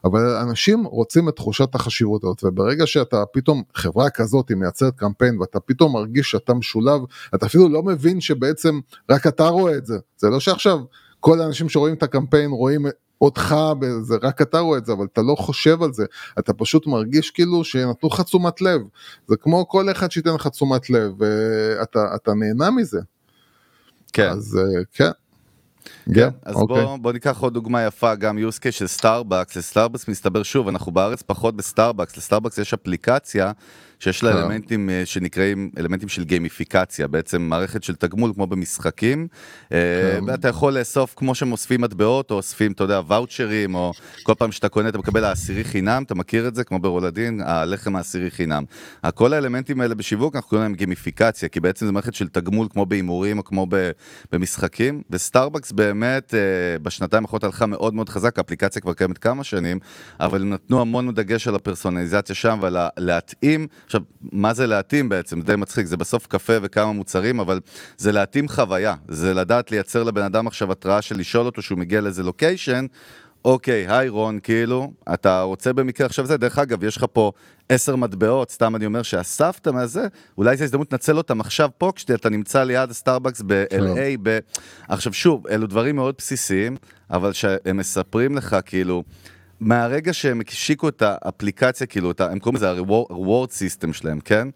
אבל 0.05 0.35
אנשים 0.35 0.83
רוצים 0.83 1.29
את 1.29 1.35
תחושת 1.35 1.75
החשיבות 1.75 2.23
הזאת, 2.23 2.43
וברגע 2.43 2.87
שאתה 2.87 3.23
פתאום, 3.33 3.63
חברה 3.75 4.09
כזאת 4.09 4.49
היא 4.49 4.57
מייצרת 4.57 4.95
קמפיין, 4.95 5.39
ואתה 5.39 5.59
פתאום 5.59 5.93
מרגיש 5.93 6.31
שאתה 6.31 6.53
משולב, 6.53 7.01
אתה 7.35 7.45
אפילו 7.45 7.69
לא 7.69 7.83
מבין 7.83 8.21
שבעצם 8.21 8.79
רק 9.09 9.27
אתה 9.27 9.47
רואה 9.47 9.77
את 9.77 9.85
זה. 9.85 9.97
זה 10.17 10.29
לא 10.29 10.39
שעכשיו 10.39 10.79
כל 11.21 11.41
האנשים 11.41 11.69
שרואים 11.69 11.95
את 11.95 12.03
הקמפיין 12.03 12.51
רואים 12.51 12.85
אותך, 13.21 13.55
זה 14.01 14.15
רק 14.21 14.41
אתה 14.41 14.59
רואה 14.59 14.77
את 14.77 14.85
זה, 14.85 14.93
אבל 14.93 15.05
אתה 15.13 15.21
לא 15.21 15.35
חושב 15.35 15.83
על 15.83 15.93
זה, 15.93 16.05
אתה 16.39 16.53
פשוט 16.53 16.87
מרגיש 16.87 17.31
כאילו 17.31 17.63
שנתנו 17.63 18.09
לך 18.09 18.21
תשומת 18.21 18.61
לב, 18.61 18.81
זה 19.27 19.35
כמו 19.35 19.67
כל 19.67 19.91
אחד 19.91 20.11
שייתן 20.11 20.33
לך 20.33 20.47
תשומת 20.47 20.89
לב, 20.89 21.11
ואתה 21.19 22.33
נהנה 22.33 22.71
מזה. 22.71 22.99
כן. 24.13 24.29
אז 24.29 24.59
אה, 24.59 24.83
כן. 24.93 25.11
כן, 26.15 26.29
אז 26.43 26.55
אוקיי. 26.55 26.85
בוא, 26.85 26.97
בוא 26.97 27.13
ניקח 27.13 27.39
עוד 27.39 27.53
דוגמה 27.53 27.85
יפה, 27.85 28.15
גם 28.15 28.37
case 28.37 28.71
של 28.71 28.87
סטארבקס, 28.87 29.55
לסטארבקס 29.57 30.07
מסתבר 30.07 30.43
שוב, 30.43 30.67
אנחנו 30.67 30.91
בארץ 30.91 31.21
פחות 31.21 31.55
בסטארבקס, 31.55 32.17
לסטארבקס 32.17 32.57
יש 32.57 32.73
אפליקציה 32.73 33.51
שיש 34.01 34.23
לה 34.23 34.33
כן. 34.33 34.37
אלמנטים 34.37 34.89
אה, 34.89 35.01
שנקראים 35.05 35.71
אלמנטים 35.77 36.09
של 36.09 36.23
גיימיפיקציה, 36.23 37.07
בעצם 37.07 37.41
מערכת 37.41 37.83
של 37.83 37.95
תגמול 37.95 38.33
כמו 38.33 38.47
במשחקים, 38.47 39.27
אה, 39.71 39.77
כן. 40.17 40.23
ואתה 40.27 40.47
יכול 40.47 40.77
לאסוף 40.77 41.13
כמו 41.15 41.35
שהם 41.35 41.51
אוספים 41.51 41.81
מטבעות, 41.81 42.31
או 42.31 42.35
אוספים, 42.35 42.71
אתה 42.71 42.83
יודע, 42.83 43.01
voucherים, 43.07 43.75
או 43.75 43.91
כל 44.23 44.33
פעם 44.37 44.51
שאתה 44.51 44.69
קונה 44.69 44.89
אתה 44.89 44.97
מקבל 44.97 45.23
העשירי 45.23 45.63
חינם, 45.63 46.03
אתה 46.03 46.15
מכיר 46.15 46.47
את 46.47 46.55
זה? 46.55 46.63
כמו 46.63 46.79
ברולדין, 46.79 47.41
הלחם 47.45 47.95
העשירי 47.95 48.31
חינם. 48.31 48.63
כל 49.15 49.33
האלמנטים 49.33 49.81
האלה 49.81 49.95
בשיווק, 49.95 50.35
אנחנו 50.35 50.49
קוראים 50.49 50.63
להם 50.63 50.73
גיימיפיקציה, 50.73 51.49
כי 51.49 51.59
בעצם 51.59 51.85
זו 51.85 51.91
מערכת 51.91 52.13
של 52.13 52.27
תגמול 52.27 52.67
כמו 52.71 52.85
בהימורים 52.85 53.37
או 53.37 53.43
כמו 53.43 53.67
במשחקים, 54.31 55.01
וסטארבקס 55.09 55.71
באמת 55.71 56.33
אה, 56.33 56.39
בשנתיים 56.79 57.23
האחרונות 57.23 57.43
הלכה 57.43 57.65
מאוד 57.65 57.93
מאוד 57.93 58.09
חזק, 58.09 58.37
האפליקציה 58.37 58.81
כבר 58.81 58.93
קיימת 58.93 59.17
כמה 59.17 59.43
שנים, 59.43 59.79
אבל 60.19 60.41
הם 60.41 60.49
נתנו 60.49 60.81
המון 60.81 61.13
דגש 61.13 61.47
על 61.47 61.55
הפרסונליזציה 61.55 62.35
שם 62.35 62.59
ועל 62.61 62.77
להתאים. 62.97 63.67
עכשיו, 63.91 64.01
מה 64.31 64.53
זה 64.53 64.67
להתאים 64.67 65.09
בעצם? 65.09 65.41
זה 65.41 65.45
די 65.47 65.55
מצחיק, 65.55 65.85
זה 65.85 65.97
בסוף 65.97 66.27
קפה 66.27 66.53
וכמה 66.61 66.91
מוצרים, 66.91 67.39
אבל 67.39 67.59
זה 67.97 68.11
להתאים 68.11 68.47
חוויה. 68.47 68.95
זה 69.07 69.33
לדעת 69.33 69.71
לייצר 69.71 70.03
לבן 70.03 70.21
אדם 70.21 70.47
עכשיו 70.47 70.71
התראה 70.71 71.01
של 71.01 71.17
לשאול 71.17 71.45
אותו 71.45 71.61
שהוא 71.61 71.77
מגיע 71.77 72.01
לאיזה 72.01 72.23
location, 72.23 72.85
אוקיי, 73.45 73.85
hi 73.87 74.09
רון, 74.09 74.39
כאילו, 74.43 74.91
אתה 75.13 75.41
רוצה 75.41 75.73
במקרה 75.73 76.07
עכשיו 76.07 76.25
זה, 76.25 76.37
דרך 76.37 76.57
אגב, 76.57 76.83
יש 76.83 76.97
לך 76.97 77.05
פה 77.13 77.31
עשר 77.69 77.95
מטבעות, 77.95 78.51
סתם 78.51 78.75
אני 78.75 78.85
אומר 78.85 79.03
שאספת 79.03 79.67
מהזה, 79.67 80.07
אולי 80.37 80.57
זו 80.57 80.63
הזדמנות 80.63 80.91
לנצל 80.93 81.17
אותם 81.17 81.41
עכשיו 81.41 81.69
פה, 81.77 81.91
כשאתה 81.95 82.29
נמצא 82.29 82.63
ליד 82.63 82.89
הסטארבקס 82.89 83.41
ב-LA, 83.45 84.17
ב... 84.23 84.39
עכשיו 84.89 85.13
שוב, 85.13 85.47
אלו 85.47 85.67
דברים 85.67 85.95
מאוד 85.95 86.15
בסיסיים, 86.17 86.77
אבל 87.09 87.33
שהם 87.33 87.77
מספרים 87.77 88.37
לך, 88.37 88.55
כאילו, 88.65 89.03
מהרגע 89.61 90.13
שהם 90.13 90.41
השיקו 90.47 90.89
את 90.89 91.03
האפליקציה, 91.05 91.87
כאילו, 91.87 92.11
הם 92.19 92.39
קוראים 92.39 92.55
לזה 92.55 92.71
ה-reward 92.71 93.49
system 93.49 93.93
שלהם, 93.93 94.19
כן? 94.19 94.47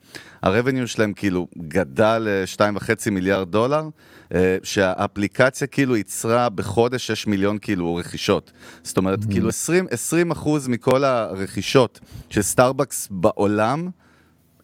ה-revenue 0.43 0.87
שלהם 0.87 1.13
כאילו 1.13 1.47
גדל 1.57 2.17
ל-2.5 2.17 3.11
מיליארד 3.11 3.51
דולר, 3.51 3.89
אה, 4.33 4.57
שהאפליקציה 4.63 5.67
כאילו 5.67 5.95
ייצרה 5.95 6.49
בחודש 6.49 7.07
6 7.07 7.27
מיליון 7.27 7.57
כאילו 7.57 7.95
רכישות. 7.95 8.51
זאת 8.83 8.97
אומרת, 8.97 9.19
mm-hmm. 9.19 9.31
כאילו 9.31 9.49
20, 9.49 9.87
20 9.91 10.31
אחוז 10.31 10.67
מכל 10.67 11.03
הרכישות 11.03 11.99
של 12.29 12.41
סטארבקס 12.41 13.07
בעולם, 13.11 13.89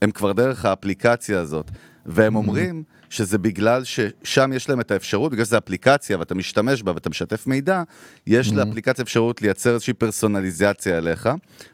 הם 0.01 0.12
כבר 0.12 0.32
דרך 0.32 0.65
האפליקציה 0.65 1.39
הזאת. 1.39 1.71
והם 2.06 2.34
mm-hmm. 2.34 2.38
אומרים... 2.38 2.84
שזה 3.12 3.38
בגלל 3.38 3.84
ששם 3.84 4.54
יש 4.54 4.70
להם 4.70 4.80
את 4.80 4.92
האפשרות, 4.92 5.32
בגלל 5.32 5.46
שזה 5.46 5.58
אפליקציה 5.58 6.20
ואתה 6.20 6.36
משתמש 6.36 6.84
בה 6.84 6.92
ואתה 6.94 7.10
משתף 7.10 7.48
מידע, 7.48 7.84
יש 8.28 8.50
mm-hmm. 8.50 8.56
לאפליקציה 8.56 9.04
אפשרות 9.04 9.42
לייצר 9.42 9.74
איזושהי 9.74 9.94
פרסונליזציה 9.94 10.98
אליך, 10.98 11.30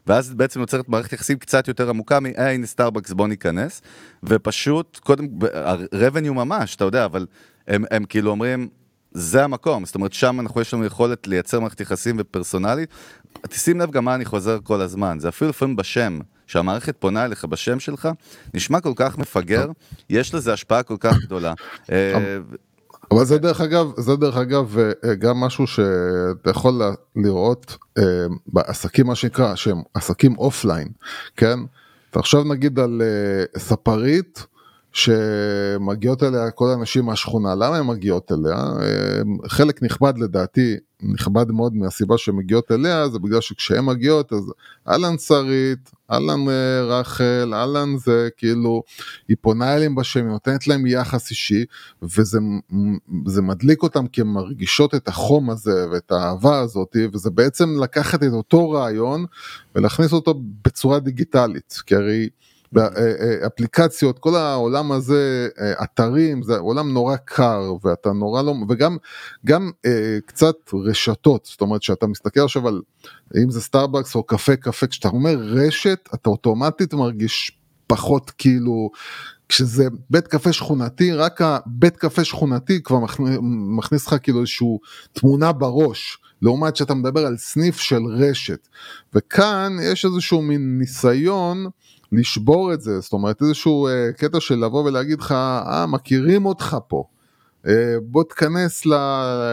ואז 0.06 0.34
בעצם 0.34 0.60
נוצרת 0.60 0.88
מערכת 0.88 1.12
יחסים 1.12 1.38
קצת 1.38 1.68
יותר 1.68 1.88
עמוקה 1.88 2.20
מ, 2.20 2.26
אה, 2.26 2.50
הנה 2.50 2.66
סטארבקס, 2.66 3.12
בוא 3.12 3.28
ניכנס, 3.28 3.82
ופשוט, 4.22 4.98
קודם, 5.02 5.28
ה-revenue 5.54 6.32
ממש, 6.32 6.76
אתה 6.76 6.84
יודע, 6.84 7.04
אבל 7.04 7.26
הם, 7.68 7.84
הם 7.90 8.04
כאילו 8.04 8.30
אומרים, 8.30 8.68
זה 9.12 9.44
המקום, 9.44 9.84
זאת 9.84 9.94
אומרת, 9.94 10.12
שם 10.12 10.40
אנחנו, 10.40 10.60
יש 10.60 10.74
לנו 10.74 10.84
יכולת 10.84 11.26
לייצר 11.26 11.60
מערכת 11.60 11.80
יחסים 11.80 12.16
ופרסונלית. 12.18 12.88
תשים 13.48 13.80
לב 13.80 13.90
גם 13.90 14.04
מה 14.04 14.14
אני 14.14 14.24
חוזר 14.24 14.58
כל 14.62 14.80
הזמן, 14.80 15.18
זה 15.20 15.28
אפילו 15.28 15.50
לפעמים 15.50 15.76
בשם. 15.76 16.18
שהמערכת 16.48 16.96
פונה 16.98 17.24
אליך 17.24 17.44
בשם 17.44 17.80
שלך, 17.80 18.08
נשמע 18.54 18.80
כל 18.80 18.92
כך 18.96 19.18
מפגר, 19.18 19.66
יש 20.10 20.34
לזה 20.34 20.52
השפעה 20.52 20.82
כל 20.82 20.96
כך 21.00 21.16
גדולה. 21.22 21.54
אה, 21.92 22.38
אבל 23.10 23.24
זה 23.24 23.38
דרך 23.38 23.60
אגב, 23.60 23.92
זה 23.96 24.16
דרך 24.16 24.36
אגב 24.36 24.78
אה, 24.78 25.14
גם 25.14 25.36
משהו 25.36 25.66
שאתה 25.66 26.50
יכול 26.50 26.82
לראות 27.16 27.76
אה, 27.98 28.02
בעסקים 28.46 29.06
מה 29.06 29.14
שנקרא, 29.14 29.54
שהם 29.54 29.82
עסקים 29.94 30.38
אופליין, 30.38 30.88
כן? 31.36 31.58
ועכשיו 32.14 32.44
נגיד 32.44 32.78
על 32.78 33.02
ספרית, 33.58 34.46
שמגיעות 34.92 36.22
אליה 36.22 36.50
כל 36.50 36.70
האנשים 36.70 37.04
מהשכונה, 37.04 37.54
למה 37.54 37.76
הן 37.76 37.86
מגיעות 37.86 38.32
אליה? 38.32 38.64
חלק 39.48 39.82
נכבד 39.82 40.18
לדעתי 40.18 40.76
נכבד 41.02 41.50
מאוד 41.50 41.74
מהסיבה 41.74 42.18
שהן 42.18 42.36
מגיעות 42.36 42.72
אליה 42.72 43.08
זה 43.08 43.18
בגלל 43.18 43.40
שכשהן 43.40 43.84
מגיעות 43.84 44.32
אז 44.32 44.52
אהלן 44.88 45.18
שרית, 45.18 45.90
אהלן 46.10 46.48
אה, 46.48 46.82
רחל, 46.84 47.52
אהלן 47.54 47.96
זה 47.96 48.28
כאילו 48.36 48.82
היא 49.28 49.36
פונה 49.40 49.76
אליהם 49.76 49.94
בשם, 49.94 50.20
היא 50.20 50.32
נותנת 50.32 50.66
להם 50.66 50.86
יחס 50.86 51.30
אישי 51.30 51.64
וזה 52.02 53.42
מדליק 53.42 53.82
אותם 53.82 54.06
כי 54.06 54.20
הן 54.20 54.26
מרגישות 54.26 54.94
את 54.94 55.08
החום 55.08 55.50
הזה 55.50 55.86
ואת 55.92 56.12
האהבה 56.12 56.58
הזאת 56.60 56.96
וזה 57.12 57.30
בעצם 57.30 57.82
לקחת 57.82 58.22
את 58.22 58.32
אותו 58.32 58.70
רעיון 58.70 59.24
ולהכניס 59.74 60.12
אותו 60.12 60.34
בצורה 60.64 61.00
דיגיטלית 61.00 61.74
כי 61.86 61.94
הרי 61.94 62.28
אפליקציות, 63.46 64.18
כל 64.18 64.34
העולם 64.34 64.92
הזה, 64.92 65.48
אה, 65.60 65.84
אתרים, 65.84 66.42
זה 66.42 66.58
עולם 66.58 66.92
נורא 66.92 67.16
קר 67.16 67.74
ואתה 67.84 68.12
נורא 68.12 68.42
לא, 68.42 68.54
וגם 68.68 68.96
גם 69.46 69.70
קצת 70.26 70.56
רשתות, 70.74 71.48
זאת 71.50 71.60
אומרת 71.60 71.82
שאתה 71.82 72.06
מסתכל 72.06 72.40
עכשיו 72.40 72.68
על 72.68 72.80
אם 73.42 73.50
זה 73.50 73.60
סטארבקס 73.60 74.14
או 74.14 74.22
קפה 74.22 74.56
קפה, 74.56 74.86
כשאתה 74.86 75.08
אומר 75.08 75.36
רשת 75.38 76.08
אתה 76.14 76.30
אוטומטית 76.30 76.94
מרגיש 76.94 77.58
פחות 77.86 78.30
כאילו 78.38 78.90
כשזה 79.48 79.88
בית 80.10 80.28
קפה 80.28 80.52
שכונתי, 80.52 81.12
רק 81.12 81.42
הבית 81.42 81.96
קפה 81.96 82.24
שכונתי 82.24 82.82
כבר 82.82 82.98
מכניס 83.76 84.06
לך 84.06 84.14
כאילו 84.22 84.40
איזושהי 84.40 84.76
תמונה 85.12 85.52
בראש, 85.52 86.18
לעומת 86.42 86.76
שאתה 86.76 86.94
מדבר 86.94 87.26
על 87.26 87.36
סניף 87.36 87.78
של 87.78 88.02
רשת. 88.04 88.68
וכאן 89.14 89.76
יש 89.82 90.04
איזשהו 90.04 90.42
מין 90.42 90.78
ניסיון 90.78 91.66
לשבור 92.12 92.72
את 92.72 92.80
זה, 92.80 93.00
זאת 93.00 93.12
אומרת 93.12 93.42
איזשהו 93.42 93.88
אה, 93.88 94.12
קטע 94.16 94.40
של 94.40 94.54
לבוא 94.54 94.84
ולהגיד 94.84 95.20
לך, 95.20 95.32
אה, 95.32 95.86
מכירים 95.86 96.46
אותך 96.46 96.76
פה. 96.88 97.04
אה, 97.66 97.94
בוא 98.02 98.24
תכנס 98.24 98.86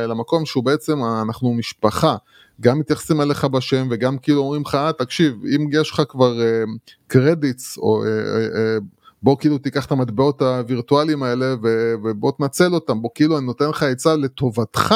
למקום 0.07 0.45
שהוא 0.45 0.63
בעצם, 0.63 0.99
אנחנו 1.03 1.53
משפחה, 1.53 2.15
גם 2.61 2.79
מתייחסים 2.79 3.21
אליך 3.21 3.45
בשם 3.45 3.87
וגם 3.91 4.17
כאילו 4.17 4.41
אומרים 4.41 4.61
לך, 4.61 4.75
אה, 4.75 4.91
תקשיב, 4.93 5.35
אם 5.55 5.67
יש 5.71 5.91
לך 5.91 6.01
כבר 6.09 6.41
אה, 6.41 6.63
קרדיטס, 7.07 7.77
או 7.77 8.03
אה, 8.03 8.09
אה, 8.09 8.15
אה, 8.55 8.77
בוא 9.23 9.37
כאילו 9.39 9.57
תיקח 9.57 9.85
את 9.85 9.91
המטבעות 9.91 10.41
הווירטואליים 10.41 11.23
האלה 11.23 11.55
ובוא 12.03 12.31
תנצל 12.37 12.73
אותם, 12.73 13.01
בוא 13.01 13.09
כאילו 13.15 13.37
אני 13.37 13.45
נותן 13.45 13.69
לך 13.69 13.83
עצה 13.83 14.15
לטובתך, 14.15 14.95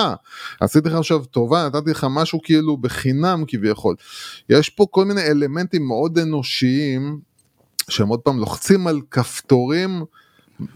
עשיתי 0.60 0.90
לך 0.90 0.96
עכשיו 0.96 1.26
טובה, 1.26 1.70
נתתי 1.74 1.92
לך 1.92 2.08
משהו 2.10 2.40
כאילו 2.44 2.78
בחינם 2.78 3.44
כביכול. 3.48 3.96
יש 4.50 4.70
פה 4.70 4.86
כל 4.92 5.06
מיני 5.06 5.22
אלמנטים 5.22 5.88
מאוד 5.88 6.18
אנושיים 6.18 7.20
שהם 7.90 8.08
עוד 8.08 8.20
פעם 8.20 8.40
לוחצים 8.40 8.88
על 8.88 9.02
כפתורים 9.12 10.06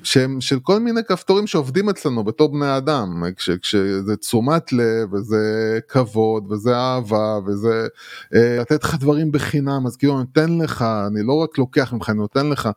שהם 0.04 0.42
של 0.42 0.60
כל 0.60 0.80
מיני 0.80 1.02
כפתורים 1.04 1.48
שעובדים 1.48 1.90
אצלנו 1.90 2.24
בתור 2.24 2.52
בני 2.52 2.78
אדם, 2.78 3.24
כש, 3.38 3.50
כשזה 3.50 4.16
תשומת 4.16 4.74
לב 4.74 5.14
וזה 5.14 5.80
כבוד 5.88 6.52
וזה 6.52 6.76
אהבה 6.76 7.40
וזה 7.46 7.88
אה, 8.36 8.58
לתת 8.62 8.84
לך 8.84 8.96
דברים 9.00 9.32
בחינם, 9.32 9.84
אז 9.88 9.96
כאילו 9.96 10.14
אני 10.14 10.22
נותן 10.22 10.58
לך, 10.58 10.86
אני 11.08 11.24
לא 11.24 11.34
רק 11.34 11.58
לוקח 11.58 11.94
ממך, 11.94 12.10
אני 12.10 12.18
נותן 12.18 12.50
לך, 12.50 12.70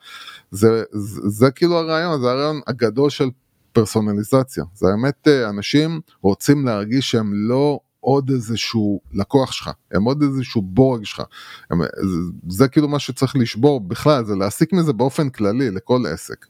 זה, 0.50 0.82
זה, 0.92 1.20
זה 1.24 1.50
כאילו 1.50 1.78
הרעיון, 1.78 2.20
זה 2.20 2.30
הרעיון 2.30 2.60
הגדול 2.66 3.10
של 3.10 3.30
פרסונליזציה, 3.72 4.64
זה 4.74 4.86
האמת 4.88 5.28
אה, 5.28 5.48
אנשים 5.48 6.00
רוצים 6.22 6.66
להרגיש 6.66 7.10
שהם 7.10 7.30
לא 7.34 7.80
עוד 8.06 8.30
איזשהו 8.30 9.00
לקוח 9.12 9.52
שלך, 9.52 9.70
הם 9.92 10.04
עוד 10.04 10.22
איזשהו 10.22 10.62
בורג 10.62 11.04
שלך. 11.04 11.22
הם, 11.70 11.80
זה, 11.82 12.20
זה 12.48 12.68
כאילו 12.68 12.88
מה 12.88 12.98
שצריך 12.98 13.36
לשבור 13.36 13.80
בכלל, 13.80 14.24
זה 14.24 14.36
להסיק 14.36 14.72
מזה 14.72 14.92
באופן 14.92 15.30
כללי 15.30 15.70
לכל 15.70 16.02
עסק. 16.12 16.46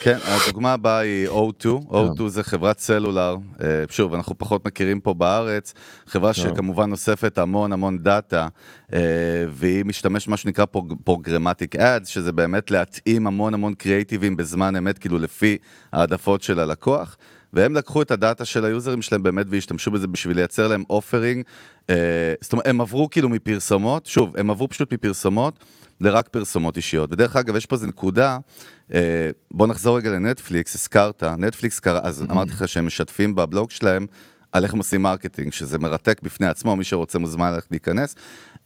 כן, 0.00 0.18
הדוגמה 0.24 0.72
הבאה 0.72 0.98
היא 0.98 1.28
O2, 1.28 1.66
O2 1.90 2.28
זה 2.28 2.42
חברת 2.42 2.78
סלולר, 2.78 3.36
אה, 3.62 3.84
שוב, 3.90 4.14
אנחנו 4.14 4.38
פחות 4.38 4.66
מכירים 4.66 5.00
פה 5.00 5.14
בארץ, 5.14 5.74
חברה 6.06 6.32
שכמובן 6.32 6.92
אוספת 6.92 7.38
המון 7.38 7.72
המון 7.72 7.98
דאטה, 7.98 8.48
אה, 8.92 8.98
והיא 9.50 9.84
משתמשת 9.84 10.28
במה 10.28 10.36
שנקרא 10.36 10.64
programmatic 11.04 11.76
ads, 11.76 12.08
שזה 12.08 12.32
באמת 12.32 12.70
להתאים 12.70 13.26
המון 13.26 13.54
המון 13.54 13.74
creativeים 13.74 14.36
בזמן 14.36 14.76
אמת, 14.76 14.98
כאילו 14.98 15.18
לפי 15.18 15.56
העדפות 15.92 16.42
של 16.42 16.60
הלקוח. 16.60 17.16
והם 17.52 17.74
לקחו 17.74 18.02
את 18.02 18.10
הדאטה 18.10 18.44
של 18.44 18.64
ה 18.64 18.69
userים 18.69 19.02
שלהם 19.02 19.22
באמת 19.22 19.46
והשתמשו 19.50 19.90
בזה 19.90 20.06
בשביל 20.06 20.36
לייצר 20.36 20.68
להם 20.68 20.84
offering. 20.90 21.44
אה, 21.90 22.34
זאת 22.40 22.52
אומרת, 22.52 22.66
הם 22.66 22.80
עברו 22.80 23.10
כאילו 23.10 23.28
מפרסומות, 23.28 24.06
שוב, 24.06 24.36
הם 24.36 24.50
עברו 24.50 24.68
פשוט 24.68 24.92
מפרסומות 24.92 25.64
לרק 26.00 26.28
פרסומות 26.28 26.76
אישיות. 26.76 27.12
ודרך 27.12 27.36
אגב, 27.36 27.56
יש 27.56 27.66
פה 27.66 27.76
איזה 27.76 27.86
נקודה, 27.86 28.38
אה, 28.94 29.30
בוא 29.50 29.66
נחזור 29.66 29.96
רגע 29.96 30.10
לנטפליקס, 30.10 30.74
הזכרת, 30.74 31.22
נטפליקס 31.24 31.80
קרה, 31.80 32.00
אז 32.02 32.22
אמרתי 32.30 32.50
לך 32.50 32.68
שהם 32.68 32.86
משתפים 32.86 33.34
בבלוג 33.34 33.70
שלהם 33.70 34.06
על 34.52 34.64
איך 34.64 34.72
הם 34.72 34.78
עושים 34.78 35.02
מרקטינג, 35.02 35.52
שזה 35.52 35.78
מרתק 35.78 36.20
בפני 36.22 36.46
עצמו, 36.46 36.76
מי 36.76 36.84
שרוצה 36.84 37.18
מוזמן 37.18 37.52
ללכת 37.52 37.70
להיכנס. 37.70 38.14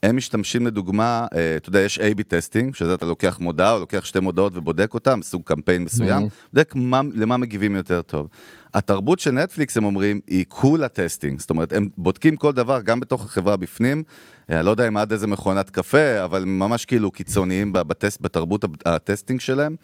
הם 0.02 0.16
משתמשים 0.16 0.66
לדוגמה, 0.66 1.26
אה, 1.34 1.56
אתה 1.56 1.68
יודע, 1.68 1.80
יש 1.80 1.98
A-B 1.98 2.22
testing, 2.22 2.74
שזה 2.74 2.94
אתה 2.94 3.06
לוקח 3.06 3.38
מודעה 3.40 3.72
או 3.72 3.78
לוקח 3.78 4.04
שתי 4.04 4.20
מודעות 4.20 4.56
ובודק 4.56 4.94
אותם, 4.94 5.22
סוג 5.22 5.42
קמפיין 5.44 5.84
מסוים, 5.84 6.28
בודק 6.52 6.72
מה, 6.74 7.00
למה 7.14 7.36
מגיבים 7.36 7.76
יותר 7.76 8.02
טוב. 8.02 8.28
התרבות 8.74 9.18
של 9.18 9.30
נטפליקס, 9.30 9.76
הם 9.76 9.84
אומרים, 9.84 10.20
היא 10.26 10.44
כולה 10.48 10.88
testing, 10.88 11.40
זאת 11.40 11.50
אומרת, 11.50 11.72
הם 11.72 11.88
בודקים 11.96 12.36
כל 12.36 12.52
דבר, 12.52 12.80
גם 12.80 13.00
בתוך 13.00 13.24
החברה 13.24 13.56
בפנים, 13.56 14.02
אה, 14.50 14.56
אני 14.56 14.66
לא 14.66 14.70
יודע 14.70 14.88
אם 14.88 14.96
עד 14.96 15.12
איזה 15.12 15.26
מכונת 15.26 15.70
קפה, 15.70 16.24
אבל 16.24 16.44
ממש 16.44 16.84
כאילו 16.84 17.10
קיצוניים 17.10 17.72
בטסט, 17.72 18.20
בתרבות 18.20 18.64
ה 18.86 18.93
testing 18.93 19.40
שלהם. 19.40 19.76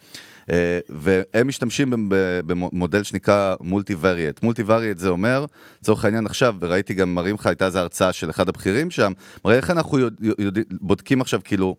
אה, 0.51 0.79
והם 0.89 1.47
משתמשים 1.47 2.09
במודל 2.45 3.03
שנקרא 3.03 3.55
multivariate. 3.61 4.43
multivariate 4.43 4.97
זה 4.97 5.09
אומר, 5.09 5.45
לצורך 5.81 6.05
העניין 6.05 6.25
עכשיו, 6.25 6.55
וראיתי 6.59 6.93
גם, 6.93 7.15
מראים 7.15 7.35
לך, 7.35 7.45
הייתה 7.45 7.65
איזו 7.65 7.79
הרצאה 7.79 8.13
של 8.13 8.29
אחד 8.29 8.49
הבכירים 8.49 8.91
שם, 8.91 9.13
מראה 9.45 9.57
איך 9.57 9.71
אנחנו 9.71 9.99
יודע, 9.99 10.33
יודע, 10.39 10.61
בודקים 10.81 11.21
עכשיו 11.21 11.39
כאילו 11.43 11.75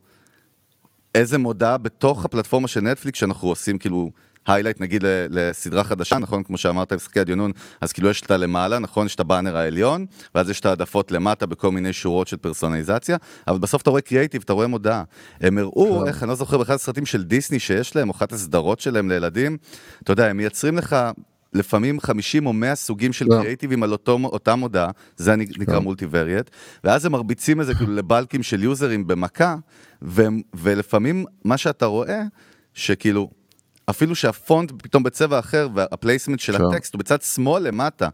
איזה 1.15 1.39
מודעה 1.39 1.79
בתוך 1.79 2.25
הפלטפורמה 2.25 2.69
של 2.69 2.81
נטפליקס 2.81 3.19
שאנחנו 3.19 3.49
עושים 3.49 3.79
כאילו 3.79 4.11
היילייט 4.47 4.81
נגיד 4.81 5.05
לסדרה 5.07 5.85
חדשה, 5.85 6.19
נכון? 6.19 6.43
כמו 6.43 6.59
שאמרת, 6.59 6.93
משחקי 6.93 7.21
הדיונון, 7.21 7.53
אז 7.81 7.93
כאילו 7.93 8.11
יש 8.11 8.21
את 8.21 8.31
הלמעלה, 8.31 8.79
נכון? 8.79 9.07
יש 9.07 9.15
את 9.15 9.21
הבאנר 9.21 9.57
העליון, 9.57 10.07
ואז 10.35 10.51
יש 10.51 10.61
את 10.61 10.67
העדפות 10.67 11.13
למטה 11.13 11.47
בכל 11.47 11.73
מיני 11.73 11.93
שורות 11.93 12.29
של 12.29 12.37
פרסונליזציה, 12.37 13.17
אבל 13.49 13.59
בסוף 13.59 13.83
אתה 13.83 13.91
רואה 13.91 14.01
קריאייטיב, 14.01 14.43
אתה 14.45 14.53
רואה 14.53 14.67
מודעה. 14.67 15.03
הם 15.41 15.59
הראו, 15.59 16.07
איך, 16.07 16.23
אני 16.23 16.29
לא 16.29 16.35
זוכר, 16.35 16.59
באחד 16.59 16.75
הסרטים 16.75 17.07
של 17.07 17.23
דיסני 17.23 17.59
שיש 17.59 17.97
להם, 17.97 18.09
או 18.09 18.15
אחת 18.15 18.33
הסדרות 18.33 18.81
שלהם 18.81 19.09
לילדים, 19.09 19.57
אתה 20.03 20.13
יודע, 20.13 20.27
הם 20.27 20.37
מייצרים 20.37 20.79
לך 20.79 20.97
לפעמים 21.53 22.01
50 22.01 22.47
או 22.47 22.53
100 22.53 22.75
סוגים 22.75 23.13
של 23.13 23.27
קריאייטיבים 23.29 23.83
על 23.83 23.93
אותו, 23.93 24.19
אותה 24.25 24.55
מודעה, 24.55 24.91
זה 25.17 25.37
נקרא 25.37 25.79
מולטיבריאט, 25.79 26.51
ואז 26.85 27.05
הם 27.05 27.13
מרביצים 27.13 27.61
את 27.61 27.67
זה 27.67 27.75
כאילו 27.75 27.95
לבלקים 27.95 28.43
של 28.43 28.63
יוזרים 28.63 29.07
במכה, 29.07 29.57
ו, 30.03 30.23
ולפעמים 30.55 31.25
מה 31.45 31.57
שאתה 31.57 31.87
רואה, 31.87 32.23
שכאילו, 32.75 33.31
אפילו 33.91 34.15
שהפונט 34.15 34.73
פתאום 34.83 35.03
בצבע 35.03 35.39
אחר 35.39 35.69
וה 35.75 35.87
placement 35.87 36.41
של 36.41 36.55
הטקסט 36.67 36.95
הוא 36.95 36.99
בצד 36.99 37.23
שמאל 37.23 37.63
למטה. 37.63 38.09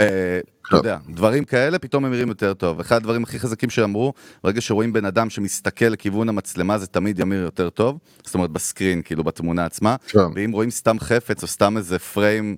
אה, 0.00 0.40
אתה 0.68 0.76
יודע, 0.76 0.98
דברים 1.08 1.44
כאלה 1.44 1.78
פתאום 1.78 2.04
הם 2.04 2.12
נראים 2.12 2.28
יותר 2.28 2.54
טוב. 2.54 2.80
אחד 2.80 2.96
הדברים 2.96 3.22
הכי 3.22 3.38
חזקים 3.38 3.70
שאמרו, 3.70 4.12
ברגע 4.44 4.60
שרואים 4.60 4.92
בן 4.92 5.04
אדם 5.04 5.30
שמסתכל 5.30 5.84
לכיוון 5.84 6.28
המצלמה 6.28 6.78
זה 6.78 6.86
תמיד 6.86 7.18
ימיר 7.18 7.42
יותר 7.42 7.70
טוב, 7.70 7.98
זאת 8.24 8.34
אומרת 8.34 8.50
ב 8.50 8.56
screen, 8.56 9.02
כאילו 9.02 9.24
בתמונה 9.24 9.64
עצמה, 9.64 9.96
ואם 10.34 10.52
רואים 10.52 10.70
סתם 10.70 10.96
חפץ 11.00 11.42
או 11.42 11.48
סתם 11.48 11.76
איזה 11.76 11.98
frame, 11.98 12.56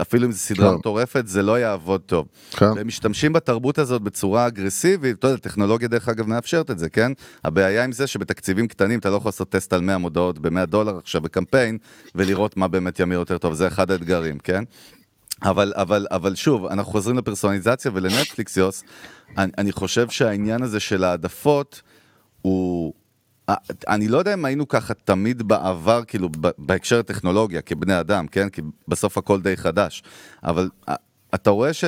אפילו 0.00 0.26
אם 0.26 0.32
זו 0.32 0.38
סדרה 0.38 0.76
מטורפת, 0.76 1.26
זה 1.26 1.42
לא 1.42 1.58
יעבוד 1.58 2.00
טוב. 2.00 2.26
והם 2.76 2.86
משתמשים 2.86 3.32
בתרבות 3.32 3.78
הזאת 3.78 4.02
בצורה 4.02 4.46
אגרסיבית, 4.46 5.18
אתה 5.18 5.26
יודע, 5.26 5.38
טכנולוגיה 5.38 5.88
דרך 5.88 6.08
אגב 6.08 6.26
מאפשרת 6.26 6.70
את 6.70 6.78
זה, 6.78 6.88
כן? 6.88 7.12
הבעיה 7.44 7.84
עם 7.84 7.92
זה 7.92 8.06
שבתקציבים 8.06 8.68
קטנים 8.68 8.98
אתה 8.98 9.10
לא 9.10 9.16
יכול 9.16 9.28
לעשות 9.28 9.48
טסט 9.48 9.72
על 9.72 9.80
100 9.80 9.98
מודעות 9.98 10.38
ב-100 10.38 10.66
דולר 10.66 10.98
עכשיו 10.98 11.20
בקמפיין, 11.20 11.78
ולראות 12.14 12.56
מה 12.56 12.68
באמת 12.68 13.00
ימיר 13.00 13.18
יותר 13.18 13.38
טוב, 13.38 13.54
זה 13.54 13.66
אחד 13.66 13.90
האתגרים, 13.90 14.38
כן? 14.38 14.64
אבל, 15.42 15.72
אבל, 15.76 16.06
אבל 16.10 16.34
שוב, 16.34 16.66
אנחנו 16.66 16.92
חוזרים 16.92 17.18
לפרסונליזציה 17.18 17.90
ולנטפליקס, 17.94 18.56
יוס, 18.56 18.84
אני, 19.38 19.52
אני 19.58 19.72
חושב 19.72 20.08
שהעניין 20.08 20.62
הזה 20.62 20.80
של 20.80 21.04
העדפות 21.04 21.82
הוא... 22.42 22.92
אני 23.88 24.08
לא 24.08 24.18
יודע 24.18 24.34
אם 24.34 24.44
היינו 24.44 24.68
ככה 24.68 24.94
תמיד 24.94 25.42
בעבר, 25.42 26.04
כאילו, 26.04 26.28
בהקשר 26.58 26.98
הטכנולוגיה, 26.98 27.60
כבני 27.60 28.00
אדם, 28.00 28.26
כן? 28.26 28.48
כי 28.48 28.62
בסוף 28.88 29.18
הכל 29.18 29.40
די 29.40 29.56
חדש. 29.56 30.02
אבל 30.44 30.68
אתה 31.34 31.50
רואה 31.50 31.72
ש... 31.72 31.84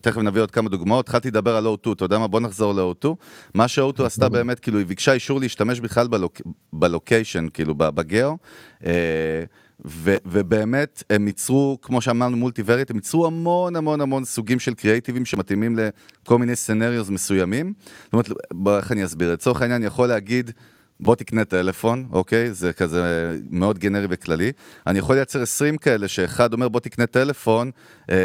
תכף 0.00 0.18
נביא 0.18 0.42
עוד 0.42 0.50
כמה 0.50 0.68
דוגמאות, 0.68 1.04
התחלתי 1.04 1.28
לדבר 1.28 1.56
על 1.56 1.66
O2, 1.66 1.92
אתה 1.92 2.04
יודע 2.04 2.18
מה? 2.18 2.26
בוא 2.26 2.40
נחזור 2.40 2.74
ל-O2. 2.74 3.08
מה 3.54 3.68
ש-O2 3.68 4.02
עשתה 4.04 4.28
באמת, 4.28 4.60
כאילו, 4.60 4.78
היא 4.78 4.86
ביקשה 4.86 5.12
אישור 5.12 5.40
להשתמש 5.40 5.80
בכלל 5.80 6.08
בלוק... 6.08 6.40
בלוקיישן, 6.72 7.46
כאילו, 7.54 7.74
בגאו. 7.74 8.36
אה, 8.86 9.44
ו- 9.86 10.16
ובאמת 10.26 11.02
הם 11.10 11.26
ייצרו, 11.26 11.78
כמו 11.82 12.00
שאמרנו 12.00 12.36
מולטיברית, 12.36 12.90
הם 12.90 12.96
ייצרו 12.96 13.26
המון 13.26 13.76
המון 13.76 14.00
המון 14.00 14.24
סוגים 14.24 14.60
של 14.60 14.74
קריאייטיבים 14.74 15.24
שמתאימים 15.24 15.78
לכל 15.78 16.38
מיני 16.38 16.56
סנריוז 16.56 17.10
מסוימים. 17.10 17.72
זאת 18.04 18.12
אומרת, 18.12 18.28
בוא, 18.52 18.76
איך 18.76 18.92
אני 18.92 19.04
אסביר? 19.04 19.32
לצורך 19.32 19.62
העניין 19.62 19.80
אני 19.80 19.86
יכול 19.86 20.08
להגיד, 20.08 20.50
בוא 21.00 21.14
תקנה 21.14 21.44
טלפון, 21.44 22.08
אוקיי? 22.12 22.52
זה 22.52 22.72
כזה 22.72 23.32
מאוד 23.50 23.78
גנרי 23.78 24.06
וכללי. 24.10 24.52
אני 24.86 24.98
יכול 24.98 25.14
לייצר 25.14 25.42
20 25.42 25.78
כאלה 25.78 26.08
שאחד 26.08 26.52
אומר 26.52 26.68
בוא 26.68 26.80
תקנה 26.80 27.06
טלפון, 27.06 27.70
אה, 28.10 28.16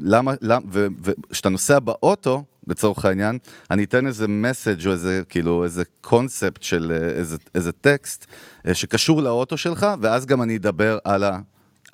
למה, 0.00 0.34
למה, 0.40 0.66
וכשאתה 0.70 1.48
נוסע 1.48 1.78
באוטו, 1.78 2.44
לצורך 2.68 3.04
העניין, 3.04 3.38
אני 3.70 3.84
אתן 3.84 4.06
איזה 4.06 4.28
מסאג' 4.28 4.86
או 4.86 4.92
איזה, 4.92 5.22
כאילו, 5.28 5.64
איזה 5.64 5.82
קונספט 6.00 6.62
של 6.62 6.92
אה, 6.94 7.08
איזה, 7.08 7.36
איזה 7.54 7.72
טקסט 7.72 8.26
אה, 8.66 8.74
שקשור 8.74 9.22
לאוטו 9.22 9.56
שלך, 9.56 9.86
ואז 10.00 10.26
גם 10.26 10.42
אני 10.42 10.56
אדבר 10.56 10.98
על 11.04 11.24
ה... 11.24 11.38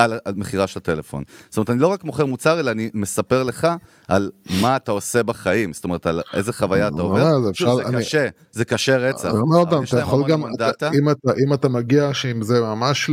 על, 0.01 0.19
על 0.25 0.35
מכירה 0.37 0.67
של 0.67 0.79
הטלפון. 0.79 1.25
זאת 1.49 1.57
אומרת, 1.57 1.71
אני 1.71 1.79
לא 1.79 1.87
רק 1.87 2.05
מוכר 2.05 2.27
מוצר, 2.27 2.61
אלא 2.61 2.71
אני 2.71 2.91
מספר 2.95 3.43
לך 3.43 3.69
על 4.09 4.31
מה 4.61 4.77
אתה 4.77 4.93
עושה 4.93 5.23
בחיים, 5.23 5.73
זאת 5.73 5.85
אומרת, 5.85 6.07
על 6.07 6.21
איזה 6.35 6.53
חוויה 6.53 6.89
אתה 6.89 7.03
עובר. 7.03 7.53
שוב, 7.53 7.83
זה 7.83 7.99
קשה, 7.99 8.29
זה 8.53 8.65
קשה 8.65 8.97
רצח. 8.97 9.31
אני 9.31 9.39
אומר 9.39 9.57
עוד 9.57 9.71
פעם, 9.71 9.83
אתה 9.85 9.99
יכול 9.99 10.29
גם, 10.29 10.43
אם 11.47 11.55
אתה 11.55 11.69
מגיע 11.69 12.15
שעם 12.15 12.43
זה 12.43 12.61
ממש 12.61 13.11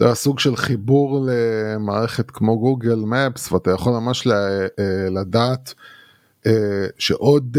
לסוג 0.00 0.38
של 0.38 0.56
חיבור 0.56 1.26
למערכת 1.28 2.30
כמו 2.30 2.58
גוגל 2.58 2.96
מפס, 3.06 3.52
ואתה 3.52 3.70
יכול 3.70 3.92
ממש 3.92 4.26
אה, 4.26 4.66
לדעת, 5.10 5.74
אה, 5.78 5.95
שעוד 6.98 7.56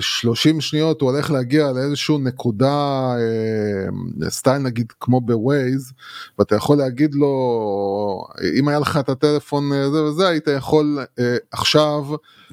30 0.00 0.56
אה, 0.56 0.60
שניות 0.60 1.00
הוא 1.00 1.10
הולך 1.10 1.30
להגיע 1.30 1.72
לאיזשהו 1.72 2.18
נקודה, 2.18 3.14
אה, 3.16 4.30
סטייל 4.30 4.58
נגיד 4.58 4.92
כמו 5.00 5.20
בווייז, 5.20 5.92
ואתה 6.38 6.56
יכול 6.56 6.76
להגיד 6.78 7.14
לו, 7.14 8.26
אם 8.58 8.68
היה 8.68 8.78
לך 8.78 8.96
את 8.96 9.08
הטלפון 9.08 9.70
זה 9.92 10.02
וזה, 10.04 10.28
היית 10.28 10.48
יכול 10.56 10.98
עכשיו 11.52 12.04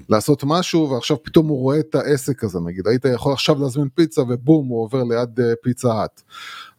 לעשות 0.09 0.43
משהו, 0.43 0.89
ועכשיו 0.89 1.23
פתאום 1.23 1.47
הוא 1.47 1.57
רואה 1.57 1.79
את 1.79 1.95
העסק 1.95 2.43
הזה, 2.43 2.59
נגיד, 2.59 2.87
היית 2.87 3.05
יכול 3.05 3.33
עכשיו 3.33 3.61
להזמין 3.61 3.87
פיצה 3.95 4.21
ובום, 4.21 4.67
הוא 4.67 4.83
עובר 4.83 5.03
ליד 5.03 5.39
פיצה 5.61 5.93
האט. 5.93 6.21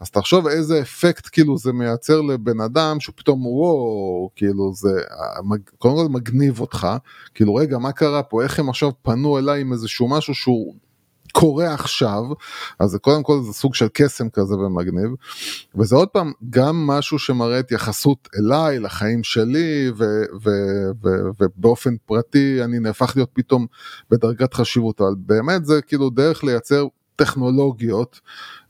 אז 0.01 0.11
תחשוב 0.11 0.47
איזה 0.47 0.81
אפקט 0.81 1.29
כאילו 1.33 1.59
זה 1.59 1.73
מייצר 1.73 2.21
לבן 2.21 2.61
אדם 2.61 3.01
שפתאום 3.01 3.47
וואו 3.47 4.31
כאילו 4.37 4.73
זה 4.75 4.91
קודם 5.79 5.97
כל 5.97 6.07
מגניב 6.11 6.61
אותך 6.61 6.87
כאילו 7.35 7.55
רגע 7.55 7.79
מה 7.79 7.93
קרה 7.93 8.23
פה 8.23 8.43
איך 8.43 8.59
הם 8.59 8.69
עכשיו 8.69 8.91
פנו 9.03 9.39
אליי 9.39 9.61
עם 9.61 9.73
איזשהו 9.73 10.09
משהו 10.09 10.35
שהוא 10.35 10.75
קורה 11.33 11.75
עכשיו 11.75 12.23
אז 12.79 12.91
זה 12.91 12.99
קודם 12.99 13.23
כל 13.23 13.41
זה 13.47 13.53
סוג 13.53 13.75
של 13.75 13.87
קסם 13.93 14.29
כזה 14.29 14.55
ומגניב. 14.55 15.11
וזה 15.75 15.97
עוד 15.97 16.09
פעם 16.09 16.33
גם 16.51 16.87
משהו 16.87 17.19
שמראה 17.19 17.59
התייחסות 17.59 18.29
אליי 18.39 18.79
לחיים 18.79 19.25
שלי 19.25 19.91
ו- 19.97 20.05
ו- 20.43 20.91
ו- 21.05 21.31
ובאופן 21.41 21.97
פרטי 22.07 22.65
אני 22.65 22.79
נהפך 22.79 23.13
להיות 23.17 23.31
פתאום 23.33 23.67
בדרגת 24.11 24.55
חשיבות. 24.55 25.01
אבל 25.01 25.15
באמת 25.19 25.65
זה 25.65 25.83
כאילו 25.83 26.11
דרך 26.11 26.45
לייצר 26.45 26.87
טכנולוגיות 27.17 28.21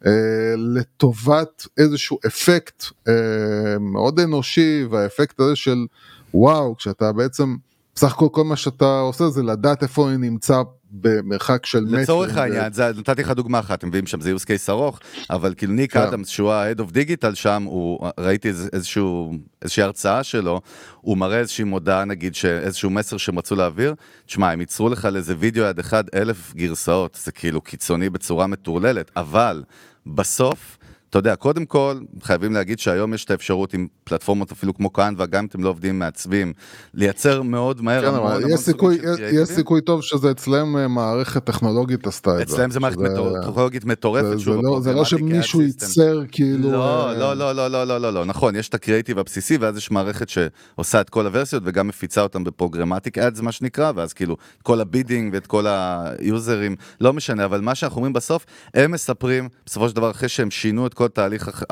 אה, 0.06 0.52
לטובת 0.56 1.66
איזשהו 1.78 2.18
אפקט 2.26 2.84
אה, 3.08 3.78
מאוד 3.80 4.20
אנושי 4.20 4.84
והאפקט 4.90 5.40
הזה 5.40 5.56
של 5.56 5.86
וואו 6.34 6.76
כשאתה 6.76 7.12
בעצם 7.12 7.56
בסך 7.98 8.12
הכל 8.12 8.28
כל 8.32 8.44
מה 8.44 8.56
שאתה 8.56 8.98
עושה 9.00 9.28
זה 9.28 9.42
לדעת 9.42 9.82
איפה 9.82 10.08
אני 10.08 10.16
נמצא 10.16 10.62
במרחק 10.90 11.66
של 11.66 11.84
מטר. 11.84 11.96
לצורך 11.96 12.36
העניין, 12.36 12.72
זה, 12.72 12.90
נתתי 12.98 13.22
לך 13.22 13.30
דוגמה 13.30 13.58
אחת, 13.58 13.78
אתם 13.78 13.88
מביאים 13.88 14.06
שם 14.06 14.20
זה 14.20 14.34
use 14.34 14.44
case 14.44 14.70
ארוך, 14.70 15.00
אבל 15.30 15.54
כאילו 15.56 15.72
ניק 15.72 15.92
כן. 15.92 16.00
אדמס, 16.00 16.28
שהוא 16.28 16.52
ה-Head 16.52 16.78
of 16.78 16.92
Digital 16.92 17.34
שם, 17.34 17.62
הוא, 17.62 18.08
ראיתי 18.18 18.48
איזשהו, 18.48 19.32
איזושהי 19.62 19.82
הרצאה 19.82 20.22
שלו, 20.22 20.60
הוא 21.00 21.18
מראה 21.18 21.38
איזושהי 21.38 21.64
מודעה, 21.64 22.04
נגיד, 22.04 22.34
איזשהו 22.44 22.90
מסר 22.90 23.16
שהם 23.16 23.38
רצו 23.38 23.54
להעביר, 23.54 23.94
תשמע, 24.26 24.50
הם 24.50 24.60
ייצרו 24.60 24.88
לך 24.88 25.04
לאיזה 25.04 25.34
וידאו 25.38 25.64
יד 25.64 25.78
אחד 25.78 26.04
אלף 26.14 26.54
גרסאות, 26.54 27.18
זה 27.24 27.32
כאילו 27.32 27.60
קיצוני 27.60 28.10
בצורה 28.10 28.46
מטורללת, 28.46 29.10
אבל 29.16 29.62
בסוף, 30.06 30.77
אתה 31.10 31.18
יודע, 31.18 31.36
קודם 31.36 31.66
כל, 31.66 31.98
חייבים 32.22 32.52
להגיד 32.52 32.78
שהיום 32.78 33.14
יש 33.14 33.24
את 33.24 33.30
האפשרות 33.30 33.74
עם 33.74 33.86
פלטפורמות 34.04 34.52
אפילו 34.52 34.74
כמו 34.74 34.90
קנווה, 34.90 35.26
גם 35.26 35.38
אם 35.38 35.46
אתם 35.46 35.64
לא 35.64 35.68
עובדים 35.68 35.98
מעצבים, 35.98 36.52
לייצר 36.94 37.42
מאוד 37.42 37.82
מהר 37.82 38.10
כן, 38.10 38.14
אבל 38.14 38.42
יש 38.50 38.60
סיכוי, 38.60 38.98
יש 39.32 39.48
סיכוי 39.48 39.80
טוב 39.80 40.02
שזה 40.02 40.30
אצלם 40.30 40.76
אה, 40.76 40.88
מערכת 40.88 41.44
טכנולוגית 41.44 42.06
עשתה 42.06 42.42
את 42.42 42.48
זה. 42.48 42.54
אצלם 42.54 42.70
זה 42.70 42.80
מערכת 42.80 42.98
טכנולוגית 43.42 43.84
מטורפת. 43.84 44.38
זה 44.38 44.44
זה, 44.44 44.50
לא 44.62 44.80
זה 44.80 44.92
לא 44.92 45.04
שמישהו 45.04 45.62
ייצר 45.62 46.22
כאילו... 46.30 46.72
לא, 46.72 47.08
אה, 47.08 47.14
לא, 47.14 47.34
לא, 47.34 47.52
לא, 47.52 47.68
לא, 47.68 47.84
לא, 47.84 47.98
לא, 47.98 48.12
לא, 48.12 48.24
נכון, 48.24 48.56
יש 48.56 48.68
את 48.68 48.74
הקריאיטיב 48.74 49.18
הבסיסי, 49.18 49.56
ואז 49.56 49.76
יש 49.76 49.90
מערכת 49.90 50.28
שעושה 50.28 51.00
את 51.00 51.10
כל 51.10 51.26
הוורסיות 51.26 51.62
וגם 51.66 51.88
מפיצה 51.88 52.22
אותם 52.22 52.44
בפרוגרמטיק 52.44 53.18
אדס, 53.18 53.40
מה 53.40 53.52
שנקרא, 53.52 53.92
ואז 53.94 54.12
כאילו, 54.12 54.36
כל 54.62 54.80
ה 54.80 54.87
bidding 54.87 55.34
ואת 55.34 55.46
כל 55.46 55.66
ה 55.68 55.84
users, 55.84 56.76
לא 57.00 57.12
משנה, 57.12 57.44
אבל 57.44 57.60
מה 57.60 57.74
שאנחנו 57.74 57.96
אומרים 57.96 58.12
בסוף, 58.12 58.46
הם 58.74 58.90
מספרים, 58.90 59.48
בסופו 59.66 59.88
של 59.88 59.96
דבר, 59.96 60.10
אחרי 60.10 60.28
שהם 60.28 60.50
שינו 60.50 60.86
את 60.86 60.94
כל 60.98 61.08
תהליך 61.08 61.64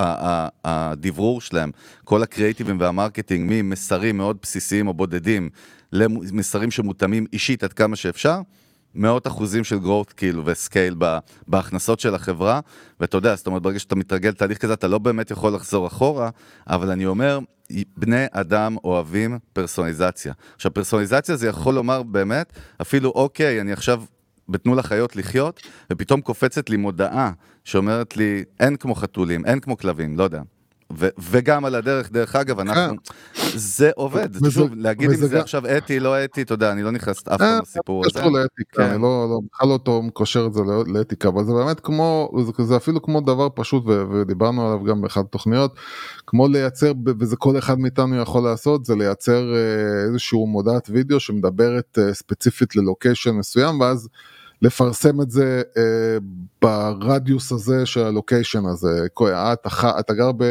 הדיוור 0.64 1.40
שלהם, 1.40 1.70
כל 2.04 2.22
הקריאייטיבים 2.22 2.80
וה 2.80 2.92
marketing, 2.92 3.50
ממסרים 3.52 4.16
מאוד 4.16 4.36
בסיסיים 4.42 4.88
או 4.88 4.94
בודדים 4.94 5.48
למסרים 5.92 6.70
שמותאמים 6.70 7.26
אישית 7.32 7.64
עד 7.64 7.72
כמה 7.72 7.96
שאפשר, 7.96 8.40
מאות 8.94 9.26
אחוזים 9.26 9.64
של 9.64 9.76
growth 9.76 10.12
כאילו 10.16 10.42
ו 10.46 10.54
scale 10.54 10.94
בהכנסות 11.48 12.00
של 12.00 12.14
החברה, 12.14 12.60
ואתה 13.00 13.16
יודע, 13.16 13.34
זאת 13.34 13.46
אומרת, 13.46 13.62
ברגע 13.62 13.78
שאתה 13.78 13.94
מתרגל 13.94 14.32
תהליך 14.32 14.58
כזה, 14.58 14.72
אתה 14.72 14.88
לא 14.88 14.98
באמת 14.98 15.30
יכול 15.30 15.54
לחזור 15.54 15.86
אחורה, 15.86 16.30
אבל 16.66 16.90
אני 16.90 17.06
אומר, 17.06 17.38
בני 17.96 18.24
אדם 18.30 18.76
אוהבים 18.84 19.38
פרסונליזציה. 19.52 20.32
עכשיו, 20.56 20.74
פרסונליזציה 20.74 21.36
זה 21.36 21.48
יכול 21.48 21.74
לומר 21.74 22.02
באמת, 22.02 22.52
אפילו 22.82 23.10
אוקיי, 23.10 23.60
אני 23.60 23.72
עכשיו 23.72 24.02
בתנו 24.48 24.74
לחיות 24.74 25.16
לחיות, 25.16 25.60
ופתאום 25.92 26.20
קופצת 26.20 26.70
לי 26.70 26.76
מודעה 26.76 27.30
שאומרת 27.64 28.16
לי, 28.16 28.44
אין 28.60 28.76
כמו 28.76 28.94
חתולים, 28.94 29.44
אין 29.44 29.60
כמו 29.60 29.76
כלבים, 29.76 30.18
לא 30.18 30.24
יודע. 30.24 30.42
ו- 30.98 31.08
וגם 31.30 31.64
על 31.64 31.74
הדרך, 31.74 32.12
דרך 32.12 32.36
אגב, 32.36 32.60
אנחנו, 32.60 32.94
זה 33.54 33.90
עובד, 33.96 34.28
שוב, 34.50 34.70
להגיד 34.74 35.10
אם 35.10 35.16
זה 35.16 35.40
עכשיו 35.40 35.62
אתי, 35.76 36.00
לא 36.00 36.24
אתי, 36.24 36.42
אתה 36.42 36.54
יודע, 36.54 36.72
אני 36.72 36.82
לא 36.82 36.90
נכנס 36.90 37.28
אף 37.28 37.32
אה, 37.32 37.38
פעם 37.38 37.62
לסיפור 37.62 38.04
הזה. 38.06 38.18
קשור 38.18 38.30
לאתיקה, 38.32 38.76
כן. 38.76 38.82
אני 38.82 39.02
לא, 39.02 39.26
לא, 39.30 39.40
בכלל 39.52 39.68
לא 39.68 39.78
טוב 39.78 40.10
קושר 40.10 40.46
את 40.46 40.54
זה 40.54 40.60
לא- 40.62 40.84
לאתיקה, 40.86 41.28
אבל 41.28 41.44
זה 41.44 41.52
באמת 41.52 41.80
כמו, 41.80 42.30
זה, 42.64 42.76
אפילו 42.76 43.02
כמו 43.02 43.20
דבר 43.20 43.48
פשוט, 43.54 43.84
ודיברנו 43.86 44.66
עליו 44.66 44.84
גם 44.84 45.02
באחת 45.02 45.24
התוכניות, 45.24 45.74
כמו 46.26 46.48
לייצר, 46.48 46.92
וזה 47.20 47.36
כל 47.36 47.58
אחד 47.58 47.78
מאיתנו 47.78 48.16
יכול 48.16 48.42
לעשות, 48.42 48.84
זה 48.84 48.96
לייצר 48.96 49.54
אה, 49.54 50.04
איזשהו 50.08 50.46
מודעת 50.46 50.88
וידאו 50.92 51.20
שמדברת 51.20 51.98
אה, 51.98 52.14
ספציפית 52.14 52.76
ללוקיישן 52.76 53.30
מסוים, 53.30 53.80
ואז 53.80 54.08
לפרסם 54.62 55.20
את 55.20 55.30
זה 55.30 55.62
אה, 55.76 56.18
ברדיוס 56.62 57.52
הזה 57.52 57.86
של 57.86 58.00
הלוקיישן 58.00 58.66
הזה. 58.66 59.06
אה, 59.22 59.52
אתה, 59.52 59.98
אתה 60.00 60.14
גר 60.14 60.32
ב, 60.36 60.44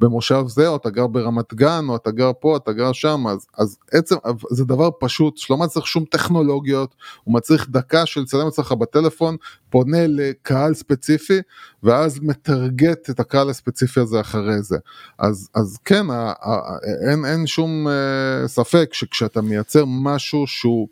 במושב 0.00 0.44
זה, 0.46 0.68
או 0.68 0.76
אתה 0.76 0.90
גר 0.90 1.06
ברמת 1.06 1.54
גן, 1.54 1.84
או 1.88 1.96
אתה 1.96 2.10
גר 2.10 2.30
פה, 2.40 2.56
אתה 2.56 2.72
גר 2.72 2.92
שם, 2.92 3.26
אז, 3.26 3.46
אז 3.58 3.78
עצם, 3.92 4.16
זה 4.50 4.64
דבר 4.64 4.88
פשוט, 5.00 5.36
שלא 5.36 5.56
מצריך 5.56 5.86
שום 5.86 6.04
טכנולוגיות, 6.04 6.94
הוא 7.24 7.34
מצריך 7.34 7.70
דקה 7.70 8.06
של 8.06 8.20
לצלם 8.20 8.46
אצלך 8.46 8.72
בטלפון, 8.72 9.36
פונה 9.70 10.06
לקהל 10.06 10.74
ספציפי, 10.74 11.40
ואז 11.82 12.20
מטרגט 12.20 13.10
את 13.10 13.20
הקהל 13.20 13.50
הספציפי 13.50 14.00
הזה 14.00 14.20
אחרי 14.20 14.62
זה. 14.62 14.76
אז, 15.18 15.48
אז 15.54 15.78
כן, 15.84 16.10
ה, 16.10 16.32
ה, 16.42 16.76
אין, 17.10 17.24
אין 17.24 17.46
שום 17.46 17.88
אה, 17.88 18.48
ספק 18.48 18.88
שכשאתה 18.92 19.40
מייצר 19.40 19.84
משהו 19.86 20.46
שהוא 20.46 20.88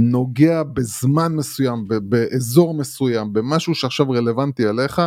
נוגע 0.00 0.62
בזמן 0.62 1.32
מסוים, 1.36 1.84
באזור 1.88 2.74
מסוים, 2.74 3.32
במשהו 3.32 3.74
שעכשיו 3.74 4.10
רלוונטי 4.10 4.68
אליך, 4.68 5.02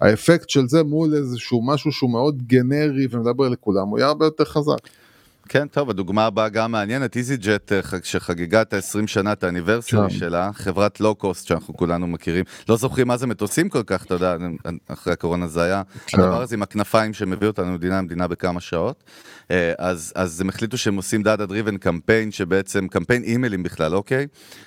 האפקט 0.00 0.48
של 0.48 0.68
זה 0.68 0.82
מול 0.82 1.14
איזשהו 1.14 1.66
משהו 1.66 1.92
שהוא 1.92 2.10
מאוד 2.10 2.42
גנרי 2.42 3.06
ומדבר 3.10 3.48
לכולם, 3.48 3.88
הוא 3.88 3.98
יהיה 3.98 4.08
הרבה 4.08 4.24
יותר 4.24 4.44
חזק. 4.44 4.78
כן, 5.48 5.68
טוב, 5.68 5.90
הדוגמה 5.90 6.26
הבאה 6.26 6.48
גם 6.48 6.72
מעניינת, 6.72 7.16
איזי 7.16 7.36
ג'ט 7.36 7.72
שחגגה 8.02 8.62
את 8.62 8.74
ה-20 8.74 9.06
שנה, 9.06 9.32
את 9.32 9.44
האניברסרי 9.44 10.00
כן. 10.00 10.10
שלה, 10.10 10.50
חברת 10.54 11.00
לואו-קוסט 11.00 11.46
שאנחנו 11.46 11.76
כולנו 11.76 12.06
מכירים, 12.06 12.44
לא 12.68 12.76
זוכרים 12.76 13.08
מה 13.08 13.16
זה 13.16 13.26
מטוסים 13.26 13.68
כל 13.68 13.82
כך, 13.82 14.04
אתה 14.04 14.14
יודע, 14.14 14.36
אחרי 14.88 15.12
הקורונה 15.12 15.46
זה 15.46 15.62
היה, 15.62 15.82
כן. 16.06 16.20
הדבר 16.20 16.42
הזה 16.42 16.54
עם 16.54 16.62
הכנפיים 16.62 17.14
שמביא 17.14 17.48
אותנו 17.48 17.66
ממדינה 17.66 17.98
למדינה 17.98 18.28
בכמה 18.28 18.60
שעות, 18.60 19.04
אה, 19.50 19.72
אז, 19.78 20.12
אז 20.16 20.40
הם 20.40 20.48
החליטו 20.48 20.78
שהם 20.78 20.96
עושים 20.96 21.22
data 21.22 21.46
driven 21.46 21.76
campaign, 21.76 22.30
שבעצם, 22.30 22.88
קמפיין 22.88 23.22
אימיילים 23.22 23.62
בכלל, 23.62 23.94
אוקיי? 23.94 24.26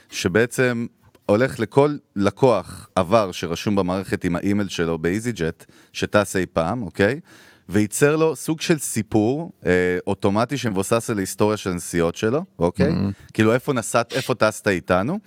שבעצם 0.10 0.86
הולך 1.26 1.60
לכל 1.60 1.98
לקוח 2.16 2.90
עבר 2.96 3.32
שרשום 3.32 3.76
במערכת 3.76 4.24
עם 4.24 4.36
האימייל 4.36 4.68
שלו 4.68 4.98
באיזי 4.98 5.32
ג'ט, 5.32 5.66
שטס 5.94 6.36
אי 6.36 6.46
פעם, 6.46 6.84
אוקיי? 6.84 7.20
וייצר 7.70 8.16
לו 8.16 8.36
סוג 8.36 8.62
של 8.62 8.78
סיפור 8.78 9.52
אה, 9.66 9.72
אוטומטי 10.08 10.58
שמבוסס 10.58 11.10
על 11.10 11.18
ההיסטוריה 11.18 11.58
של 11.58 11.70
הנסיעות 11.70 12.16
שלו, 12.16 12.44
אוקיי? 12.60 12.90
Mm-hmm. 12.92 13.32
כאילו 13.34 13.54
איפה 13.54 13.74
נסעת, 13.74 14.14
איפה 14.14 14.36
טסת 14.36 14.68
איתנו, 14.68 15.20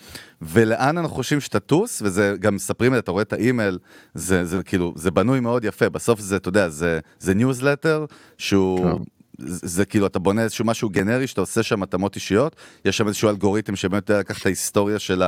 ולאן 0.42 0.98
אנחנו 0.98 1.16
חושבים 1.16 1.40
שתטוס, 1.40 2.02
וזה 2.02 2.34
גם 2.40 2.54
מספרים, 2.54 2.98
אתה 2.98 3.10
רואה 3.10 3.22
את 3.22 3.32
האימייל, 3.32 3.78
זה, 4.14 4.44
זה 4.44 4.62
כאילו, 4.62 4.92
זה 4.96 5.10
בנוי 5.10 5.40
מאוד 5.40 5.64
יפה, 5.64 5.88
בסוף 5.88 6.20
זה, 6.20 6.36
אתה 6.36 6.48
יודע, 6.48 6.68
זה, 6.68 7.00
זה 7.18 7.34
ניוזלטר 7.34 8.04
שהוא... 8.38 8.98
זה, 9.38 9.68
זה 9.68 9.84
כאילו 9.84 10.06
אתה 10.06 10.18
בונה 10.18 10.42
איזשהו 10.42 10.64
משהו 10.64 10.88
גנרי 10.88 11.26
שאתה 11.26 11.40
עושה 11.40 11.62
שם 11.62 11.82
התאמות 11.82 12.16
אישיות, 12.16 12.56
יש 12.84 12.96
שם 12.96 13.08
איזשהו 13.08 13.28
אלגוריתם 13.28 13.76
שבאמת 13.76 14.10
יודע 14.10 14.20
לקחת 14.20 14.40
את 14.40 14.46
ההיסטוריה 14.46 14.98
של 14.98 15.22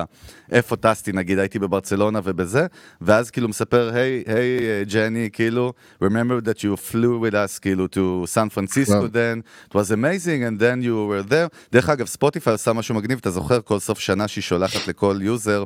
איפה 0.53 0.77
טסתי, 0.77 1.13
נגיד 1.13 1.39
הייתי 1.39 1.59
בברצלונה 1.59 2.21
ובזה, 2.25 2.67
ואז 3.01 3.31
כאילו 3.31 3.49
מספר, 3.49 3.91
היי, 3.95 4.23
היי 4.27 4.85
Jenny, 4.85 5.29
כאילו, 5.33 5.73
remember 6.03 6.47
that 6.47 6.59
you 6.59 6.93
flew 6.93 7.31
with 7.31 7.35
us 7.35 7.59
כאילו 7.61 7.87
to 7.87 8.27
San 8.35 8.57
Francisco 8.57 8.91
וואו. 8.91 9.07
then, 9.07 9.71
it 9.71 9.75
was 9.75 9.91
amazing 9.91 10.43
and 10.49 10.61
then 10.61 10.85
you 10.85 11.09
were 11.11 11.31
there. 11.31 11.57
דרך 11.73 11.89
אגב, 11.89 12.07
ספוטיפיי 12.07 12.53
עושה 12.53 12.73
משהו 12.73 12.95
מגניב, 12.95 13.19
אתה 13.19 13.31
זוכר 13.31 13.61
כל 13.61 13.79
סוף 13.79 13.99
שנה 13.99 14.29
שהיא 14.29 14.43
שולחת 14.43 14.89
לכל 14.89 15.19
user, 15.23 15.65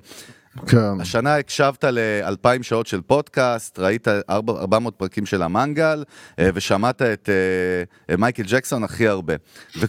כן, 0.67 1.01
השנה 1.01 1.37
הקשבת 1.37 1.85
לאלפיים 1.85 2.63
שעות 2.63 2.87
של 2.87 3.01
פודקאסט, 3.01 3.79
ראית 3.79 4.09
ארבע- 4.09 4.29
400 4.61 4.95
פרקים 4.95 5.27
של 5.27 5.43
המנגל, 5.43 6.05
אה, 6.39 6.51
ושמעת 6.55 7.03
את 7.03 7.29
אה, 8.11 8.17
מייקל 8.17 8.43
ג'קסון 8.47 8.85
הכי 8.85 9.09
הרבה. 9.09 9.35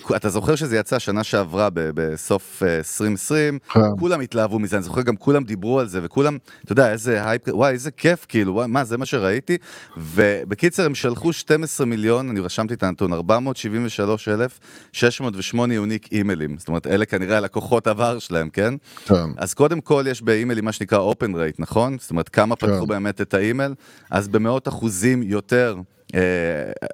ואתה 0.09 0.29
זוכר 0.29 0.55
שזה 0.55 0.77
יצא 0.77 0.99
שנה 0.99 1.23
שעברה 1.23 1.69
בסוף 1.73 2.63
אה, 2.63 2.77
2020, 2.77 3.59
כן. 3.73 3.79
כולם 3.99 4.21
התלהבו 4.21 4.59
מזה, 4.59 4.75
אני 4.75 4.83
זוכר 4.83 5.01
גם 5.01 5.15
כולם 5.15 5.43
דיברו 5.43 5.79
על 5.79 5.87
זה, 5.87 5.99
וכולם, 6.03 6.37
אתה 6.63 6.71
יודע, 6.71 6.91
איזה 6.91 7.29
הייפ, 7.29 7.41
וואי, 7.47 7.71
איזה 7.71 7.91
כיף, 7.91 8.25
כאילו, 8.29 8.53
וואי, 8.53 8.67
מה, 8.67 8.83
זה 8.83 8.97
מה 8.97 9.05
שראיתי? 9.05 9.57
ובקיצר, 9.97 10.85
הם 10.85 10.95
שלחו 10.95 11.33
12 11.33 11.85
מיליון, 11.85 12.29
אני 12.29 12.39
רשמתי 12.39 12.73
את 12.73 12.83
הנתון, 12.83 13.13
473,608 13.13 15.73
unique 15.73 16.07
אימיילים. 16.11 16.57
זאת 16.57 16.67
אומרת, 16.67 16.87
אלה 16.87 17.05
כנראה 17.05 17.37
הלקוחות 17.37 17.87
עבר 17.87 18.19
שלהם, 18.19 18.49
כן? 18.49 18.73
כן. 19.05 19.15
אז 19.37 19.53
קודם 19.53 19.81
כל 19.81 20.05
יש 20.09 20.21
באימיילים 20.59 20.65
מה 20.65 20.71
שנקרא 20.71 21.11
open 21.11 21.33
rate, 21.33 21.55
נכון? 21.59 21.97
זאת 21.99 22.11
אומרת, 22.11 22.29
כמה 22.29 22.55
פתחו 22.55 22.81
כן. 22.81 22.87
באמת 22.87 23.21
את 23.21 23.33
האימייל, 23.33 23.73
אז 24.11 24.27
במאות 24.27 24.67
אחוזים 24.67 25.23
יותר 25.23 25.77
אה, 26.15 26.19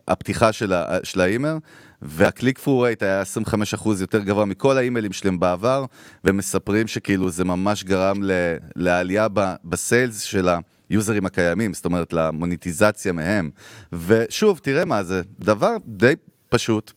הפתיחה 0.08 0.52
של, 0.52 0.74
ה, 0.74 0.98
של 1.04 1.22
האימייל, 1.22 1.58
והקליק 2.02 2.60
פרו 2.60 2.82
רייט 2.82 3.04
היה 3.04 3.22
25 3.22 3.74
אחוז 3.74 4.02
יותר 4.02 4.20
גבוה 4.20 4.46
מכל 4.46 4.78
האימיילים 4.78 5.14
שלהם 5.14 5.40
בעבר, 5.40 5.86
ומספרים 6.24 6.88
שכאילו 6.88 7.30
זה 7.30 7.46
ממש 7.46 7.84
גרם 7.84 8.24
ל, 8.24 8.32
לעלייה 8.76 9.28
ב, 9.34 9.56
בסיילס 9.64 10.22
של 10.22 10.50
היוזרים 10.90 11.26
הקיימים, 11.26 11.74
זאת 11.74 11.86
אומרת 11.86 12.14
למוניטיזציה 12.14 13.14
מהם. 13.14 13.50
ושוב, 13.94 14.60
תראה 14.64 14.86
מה 14.86 15.04
זה, 15.04 15.22
דבר 15.40 15.78
די 15.86 16.14
פשוט. 16.50 16.94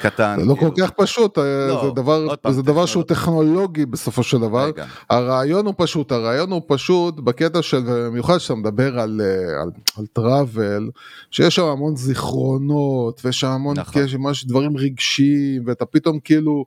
קטן. 0.00 0.36
זה 0.40 0.46
לא 0.46 0.54
כאילו. 0.54 0.74
כל 0.74 0.82
כך 0.82 0.90
פשוט, 0.90 1.38
אה, 1.38 1.66
לא, 1.68 1.84
זה 1.84 1.90
דבר, 1.90 2.24
עוד 2.28 2.38
פעם, 2.38 2.52
זה 2.52 2.62
דבר 2.62 2.86
שהוא 2.86 3.02
טכנולוג- 3.02 3.20
טכנולוגי 3.20 3.86
בסופו 3.86 4.22
של 4.22 4.38
דבר. 4.38 4.64
רגע. 4.66 4.86
הרעיון 5.10 5.66
הוא 5.66 5.74
פשוט, 5.76 6.12
הרעיון 6.12 6.50
הוא 6.52 6.62
פשוט 6.66 7.20
בקטע 7.20 7.62
של, 7.62 7.82
במיוחד 7.86 8.36
כשאתה 8.36 8.54
מדבר 8.54 9.00
על, 9.00 9.20
אה, 9.24 9.62
על, 9.62 9.70
על 9.98 10.06
טראבל, 10.12 10.90
שיש 11.30 11.54
שם 11.54 11.64
המון 11.64 11.96
זיכרונות, 11.96 13.20
ויש 13.24 13.40
שם 13.40 13.48
המון 13.48 13.76
נכון. 13.78 14.02
דברים 14.46 14.76
רגשיים, 14.76 15.62
ואתה 15.66 15.84
פתאום 15.84 16.18
כאילו, 16.24 16.64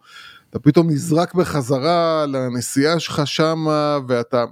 אתה 0.49 0.59
פתאום 0.59 0.89
נזרק 0.89 1.33
בחזרה 1.33 2.25
לנסיעה 2.27 2.99
שלך 2.99 3.21
שמה, 3.25 3.97
ואתה... 4.07 4.45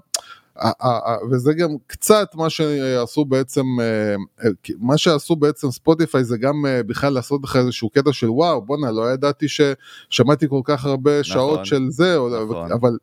וזה 1.31 1.53
גם 1.53 1.69
קצת 1.87 2.27
מה 2.35 2.49
שעשו 2.49 3.25
בעצם, 3.25 3.65
אה, 3.79 4.15
אה, 4.45 4.49
מה 4.79 4.97
שעשו 4.97 5.35
בעצם 5.35 5.71
ספוטיפיי 5.71 6.23
זה 6.23 6.37
גם 6.37 6.65
אה, 6.65 6.83
בכלל 6.83 7.13
לעשות 7.13 7.41
לך 7.43 7.55
איזשהו 7.55 7.89
קטע 7.89 8.13
של 8.13 8.29
וואו 8.29 8.61
בואנה 8.61 8.91
לא 8.91 9.11
ידעתי 9.13 9.45
ששמעתי 9.47 10.47
כל 10.49 10.61
הרבה 10.67 10.91
הרבה 10.91 11.23
שעות 11.23 11.65
של 11.65 11.87
זה, 11.89 12.17
נכון. 12.49 12.71
אבל, 12.71 12.97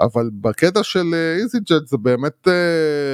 אבל 0.00 0.30
בקטע 0.32 0.82
של 0.82 1.14
איזי 1.40 1.58
ג'ט 1.58 1.86
זה 1.86 1.96
באמת 1.96 2.48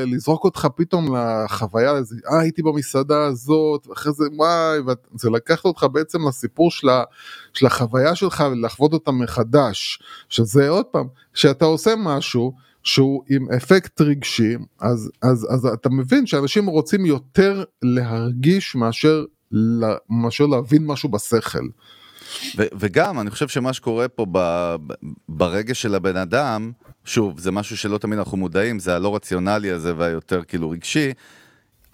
לזרוק 0.06 0.44
אותך 0.44 0.68
פתאום 0.76 1.16
לחוויה, 1.16 1.92
אה 1.92 2.40
הייתי 2.40 2.62
במסעדה 2.62 3.24
הזאת, 3.24 3.86
ואחרי 3.86 4.12
זה 4.12 4.24
וואי, 4.36 4.78
זה 5.14 5.30
לקחת 5.30 5.64
אותך 5.64 5.86
בעצם 5.92 6.28
לסיפור 6.28 6.70
של, 6.70 6.88
ה, 6.88 7.04
של 7.52 7.66
החוויה 7.66 8.14
שלך 8.14 8.44
ולחוות 8.52 8.92
אותה 8.92 9.10
מחדש, 9.10 10.02
שזה 10.28 10.68
עוד 10.68 10.84
פעם, 10.84 11.06
כשאתה 11.34 11.64
עושה 11.64 11.94
משהו, 11.98 12.52
שהוא 12.84 13.22
עם 13.30 13.46
אפקט 13.56 14.00
רגשי, 14.00 14.54
אז, 14.80 15.10
אז, 15.22 15.46
אז 15.54 15.66
אתה 15.66 15.88
מבין 15.90 16.26
שאנשים 16.26 16.66
רוצים 16.66 17.06
יותר 17.06 17.64
להרגיש 17.82 18.74
מאשר, 18.74 19.24
לה- 19.50 19.96
מאשר 20.10 20.46
להבין 20.46 20.86
משהו 20.86 21.08
בשכל. 21.08 21.66
ו- 22.58 22.66
וגם, 22.78 23.20
אני 23.20 23.30
חושב 23.30 23.48
שמה 23.48 23.72
שקורה 23.72 24.08
פה 24.08 24.26
ב- 24.32 24.76
ב- 24.86 24.92
ברגש 25.28 25.82
של 25.82 25.94
הבן 25.94 26.16
אדם, 26.16 26.72
שוב, 27.04 27.40
זה 27.40 27.50
משהו 27.50 27.76
שלא 27.76 27.98
תמיד 27.98 28.18
אנחנו 28.18 28.36
מודעים, 28.36 28.78
זה 28.78 28.94
הלא 28.96 29.16
רציונלי 29.16 29.70
הזה 29.70 29.96
והיותר 29.96 30.42
כאילו 30.44 30.70
רגשי, 30.70 31.12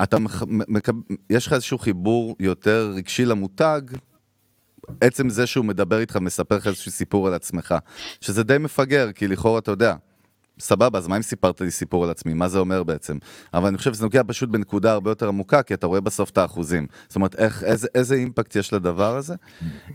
אתה, 0.03 0.19
מח- 0.19 0.43
מקב- 0.49 0.93
יש 1.31 1.47
לך 1.47 1.53
איזשהו 1.53 1.79
חיבור 1.79 2.37
יותר 2.41 2.93
רגשי 2.97 3.25
למותג, 3.25 3.81
עצם 5.01 5.29
זה 5.29 5.47
שהוא 5.47 5.65
מדבר 5.65 5.99
איתך, 6.01 6.17
מספר 6.17 6.57
לך 6.57 6.67
איזשהו 6.67 6.93
סיפור 6.93 7.27
על 7.27 7.35
עצמך, 7.35 7.75
שזה 8.21 8.43
די 8.43 8.59
מפגר, 8.59 9.13
כי 9.13 9.29
לכאורה 9.29 9.59
אתה 9.59 9.71
יודע, 9.71 9.95
סבבה, 10.61 10.99
אז 10.99 11.07
מה 11.09 11.17
אם 11.17 11.23
סיפרת 11.23 11.61
לי 11.61 11.71
סיפור 11.71 12.05
על 12.05 12.11
עצמי? 12.11 12.35
מה 12.35 12.49
זה 12.49 12.59
אומר 12.59 12.83
בעצם? 12.83 13.19
אבל 13.55 13.69
אני 13.69 13.79
חושב 13.79 13.95
שזה 13.95 14.03
נוגע 14.03 14.23
פשוט 14.27 14.49
בנקודה 14.49 14.93
הרבה 14.93 15.11
יותר 15.11 15.29
עמוקה, 15.29 15.63
כי 15.63 15.75
אתה 15.75 15.87
רואה 15.87 16.01
בסוף 16.01 16.31
את 16.31 16.39
האחוזים. 16.39 16.87
זאת 17.09 17.17
אומרת, 17.17 17.35
איך, 17.35 17.65
איזה, 17.65 17.89
איזה 17.95 18.15
אימפקט 18.15 18.57
יש 18.57 18.73
לדבר 18.73 19.17
הזה? 19.17 19.35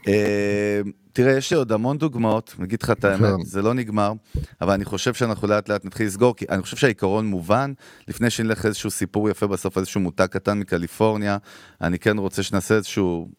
אה, 0.07 0.81
תראה, 1.13 1.37
יש 1.37 1.51
לי 1.51 1.57
עוד 1.57 1.71
המון 1.71 1.97
דוגמאות, 1.97 2.55
אני 2.57 2.65
אגיד 2.65 2.81
לך 2.83 2.91
את 2.91 3.03
האמת, 3.03 3.33
כן. 3.37 3.43
זה 3.43 3.61
לא 3.61 3.73
נגמר, 3.73 4.13
אבל 4.61 4.73
אני 4.73 4.85
חושב 4.85 5.13
שאנחנו 5.13 5.47
לאט 5.47 5.69
לאט 5.69 5.85
נתחיל 5.85 6.07
לסגור, 6.07 6.35
כי 6.35 6.45
אני 6.49 6.61
חושב 6.61 6.77
שהעיקרון 6.77 7.25
מובן, 7.25 7.73
לפני 8.07 8.29
שנלך 8.29 8.65
איזשהו 8.65 8.91
סיפור 8.91 9.29
יפה 9.29 9.47
בסוף, 9.47 9.77
איזשהו 9.77 10.01
מותג 10.01 10.25
קטן 10.25 10.59
מקליפורניה, 10.59 11.37
אני 11.81 11.99
כן 11.99 12.17
רוצה 12.17 12.43
שנעשה 12.43 12.75
איזשהו 12.75 13.29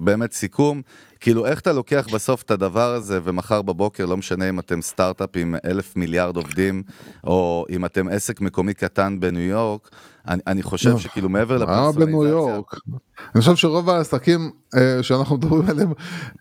באמת 0.00 0.32
סיכום, 0.32 0.82
כאילו 1.26 1.46
איך 1.46 1.60
אתה 1.60 1.72
לוקח 1.72 2.06
בסוף 2.12 2.42
את 2.42 2.50
הדבר 2.50 2.94
הזה 2.94 3.20
ומחר 3.24 3.62
בבוקר, 3.62 4.06
לא 4.06 4.16
משנה 4.16 4.48
אם 4.48 4.58
אתם 4.58 4.82
סטארט-אפ 4.82 5.28
עם 5.36 5.54
אלף 5.64 5.96
מיליארד 5.96 6.36
עובדים, 6.36 6.82
או 7.24 7.66
אם 7.70 7.84
אתם 7.84 8.08
עסק 8.08 8.40
מקומי 8.40 8.74
קטן 8.74 9.20
בניו 9.20 9.40
יורק, 9.42 9.88
אני, 10.28 10.40
אני 10.46 10.62
חושב 10.62 10.90
לא. 10.90 10.98
שכאילו 10.98 11.28
מעבר 11.28 11.58
מה 11.58 11.62
לפרסונליזציה... 11.64 12.06
בניו 12.06 12.24
יורק? 12.24 12.74
אני 13.34 13.40
חושב 13.40 13.56
שרוב 13.56 13.90
העסקים 13.90 14.50
אה, 14.76 15.02
שאנחנו 15.02 15.36
מדברים 15.36 15.70
עליהם 15.70 15.92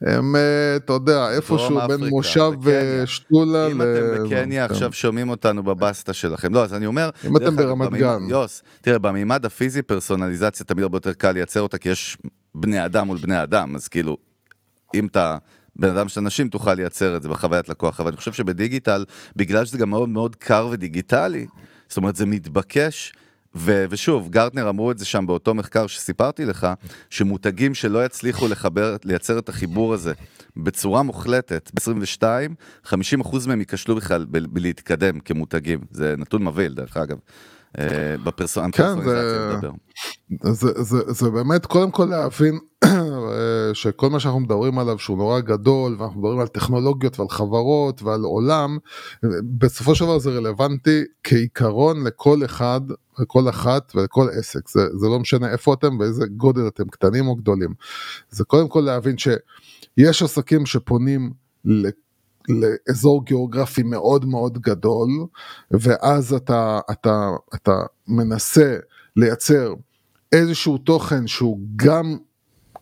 הם 0.01 0.35
אה, 0.35 0.41
אתה 0.75 0.93
יודע 0.93 1.29
איפשהו 1.31 1.69
בין 1.69 1.77
אפריקה, 1.77 2.09
מושב 2.09 2.51
בקניה. 2.59 3.03
ושתולה 3.03 3.67
אם 3.71 3.81
ל- 3.81 3.85
אתם 3.85 4.23
בקניה 4.25 4.67
כן. 4.67 4.73
עכשיו 4.73 4.93
שומעים 4.93 5.29
אותנו 5.29 5.63
בבסטה 5.63 6.13
שלכם, 6.13 6.53
לא, 6.53 6.63
אז 6.63 6.73
אני 6.73 6.85
אומר... 6.85 7.09
אם 7.27 7.37
אתם 7.37 7.55
ברמת 7.55 7.87
במימד- 7.89 7.99
גן. 7.99 8.29
יוס, 8.29 8.63
תראה, 8.81 8.99
במימד 8.99 9.45
הפיזי 9.45 9.81
פרסונליזציה 9.81 10.65
תמיד 10.65 10.83
הרבה 10.83 10.97
יותר 10.97 11.13
קל 11.13 11.31
לייצר 11.31 11.61
אותה, 11.61 11.77
כי 11.77 11.89
יש 11.89 12.17
בני 12.55 12.85
אדם 12.85 13.07
מול 13.07 13.17
בני 13.17 13.43
אדם, 13.43 13.75
אז 13.75 13.87
כאילו, 13.87 14.17
אם 14.95 15.05
אתה 15.05 15.37
בן 15.75 15.89
אדם 15.89 16.09
של 16.09 16.19
אנשים, 16.19 16.49
תוכל 16.49 16.73
לייצר 16.73 17.17
את 17.17 17.23
זה 17.23 17.29
בחוויית 17.29 17.69
לקוח, 17.69 17.99
אבל 17.99 18.09
אני 18.09 18.17
חושב 18.17 18.33
שבדיגיטל, 18.33 19.05
בגלל 19.35 19.65
שזה 19.65 19.77
גם 19.77 19.89
מאוד 19.89 20.09
מאוד 20.09 20.35
קר 20.35 20.67
ודיגיטלי, 20.71 21.47
זאת 21.87 21.97
אומרת, 21.97 22.15
זה 22.15 22.25
מתבקש. 22.25 23.13
ו- 23.57 23.85
ושוב, 23.89 24.29
גרטנר 24.29 24.69
אמרו 24.69 24.91
את 24.91 24.97
זה 24.97 25.05
שם 25.05 25.27
באותו 25.27 25.53
מחקר 25.53 25.87
שסיפרתי 25.87 26.45
לך, 26.45 26.67
שמותגים 27.09 27.73
שלא 27.73 28.05
יצליחו 28.05 28.47
לחבר, 28.47 28.95
לייצר 29.03 29.39
את 29.39 29.49
החיבור 29.49 29.93
הזה 29.93 30.13
בצורה 30.57 31.03
מוחלטת, 31.03 31.71
ב-22, 31.73 32.23
50% 32.85 33.47
מהם 33.47 33.59
ייכשלו 33.59 33.95
בכלל 33.95 34.25
בלהתקדם 34.29 35.19
כמותגים. 35.19 35.79
זה 35.91 36.15
נתון 36.17 36.43
מבהיל, 36.43 36.73
דרך 36.73 36.97
אגב. 36.97 37.17
בפרסונ- 38.23 38.71
כן, 38.71 38.83
בפרסונליזציה 38.95 39.23
זה- 39.23 39.53
לדבר. 39.53 39.71
זה, 41.13 41.29
באמת 41.29 41.65
קודם 41.65 41.91
כל 41.91 42.05
להבין 42.05 42.59
אה, 42.83 42.89
שכל 43.73 44.09
מה 44.09 44.19
שאנחנו 44.19 44.39
מדברים 44.39 44.79
עליו 44.79 44.99
שהוא 44.99 45.17
נורא 45.17 45.39
גדול 45.39 45.95
ואנחנו 45.99 46.19
מדברים 46.19 46.39
על 46.39 46.47
טכנולוגיות 46.47 47.19
ועל 47.19 47.29
חברות 47.29 48.01
ועל 48.01 48.21
עולם 48.21 48.77
בסופו 49.57 49.95
של 49.95 50.05
דבר 50.05 50.19
זה 50.19 50.29
רלוונטי 50.29 51.03
כעיקרון 51.23 52.03
לכל 52.07 52.45
אחד 52.45 52.81
לכל 53.19 53.49
אחת 53.49 53.91
ולכל 53.95 54.27
עסק 54.39 54.69
זה, 54.69 54.81
זה 54.97 55.07
לא 55.07 55.19
משנה 55.19 55.51
איפה 55.51 55.73
אתם 55.73 55.97
באיזה 55.97 56.25
גודל 56.37 56.67
אתם 56.67 56.87
קטנים 56.87 57.27
או 57.27 57.35
גדולים 57.35 57.73
זה 58.29 58.43
קודם 58.43 58.67
כל 58.67 58.79
להבין 58.79 59.15
שיש 59.17 60.23
עסקים 60.23 60.65
שפונים. 60.65 61.31
לאזור 62.49 63.25
גיאוגרפי 63.25 63.83
מאוד 63.83 64.25
מאוד 64.25 64.57
גדול 64.57 65.09
ואז 65.71 66.33
אתה 66.33 66.79
אתה 66.91 67.29
אתה 67.55 67.81
מנסה 68.07 68.77
לייצר 69.15 69.73
איזשהו 70.31 70.77
תוכן 70.77 71.27
שהוא 71.27 71.59
גם 71.75 72.17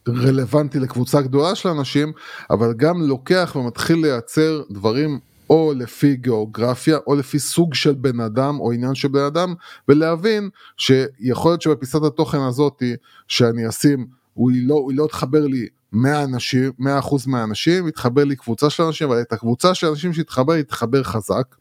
רלוונטי 0.08 0.80
לקבוצה 0.80 1.22
גדולה 1.22 1.56
של 1.56 1.70
אנשים, 1.70 2.12
אבל 2.50 2.74
גם 2.74 3.02
לוקח 3.02 3.56
ומתחיל 3.60 3.98
לייצר 3.98 4.62
דברים 4.72 5.20
או 5.50 5.74
לפי 5.76 6.16
גיאוגרפיה 6.16 6.98
או 7.08 7.16
לפי 7.16 7.40
סוג 7.40 7.74
של 7.74 7.94
בן 7.94 8.20
אדם 8.20 8.60
או 8.60 8.72
עניין 8.72 8.96
של 8.96 9.08
בן 9.08 9.24
אדם, 9.24 9.54
ולהבין 9.88 10.50
שיכול 10.78 11.52
להיות 11.52 11.62
שבפיסת 11.62 12.04
התוכן 12.04 12.40
הזאתי 12.42 12.96
שאני 13.28 13.70
אשים, 13.70 14.06
הוא 14.34 14.52
לא, 14.54 14.74
הוא 14.74 14.94
לא 14.96 15.08
תחבר 15.08 15.48
לי 15.48 15.68
100 15.94 16.24
אנשים, 16.24 16.72
100% 16.80 16.84
מהאנשים, 17.28 17.88
יתחבר 17.88 18.24
לי 18.24 18.36
קבוצה 18.36 18.70
של 18.70 18.84
אנשים, 18.84 19.08
אבל 19.08 19.22
את 19.22 19.34
הקבוצה 19.34 19.74
של 19.74 19.88
אנשים 19.88 20.14
שיתחבר, 20.14 20.56
יתחבר 20.56 21.04
חזק. 21.04 21.56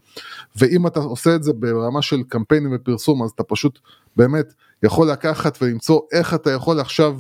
ואם 0.56 0.86
אתה 0.86 1.00
עושה 1.00 1.34
את 1.34 1.42
זה 1.42 1.52
ברמה 1.52 2.02
של 2.02 2.22
קמפיינים 2.28 2.70
ופרסום, 2.74 3.22
אז 3.22 3.30
אתה 3.30 3.42
פשוט 3.42 3.78
באמת 4.16 4.54
יכול 4.82 5.10
לקחת 5.10 5.58
ולמצוא 5.62 6.00
איך 6.12 6.34
אתה 6.34 6.50
יכול 6.50 6.80
עכשיו 6.80 7.18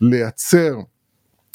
לייצר 0.00 0.76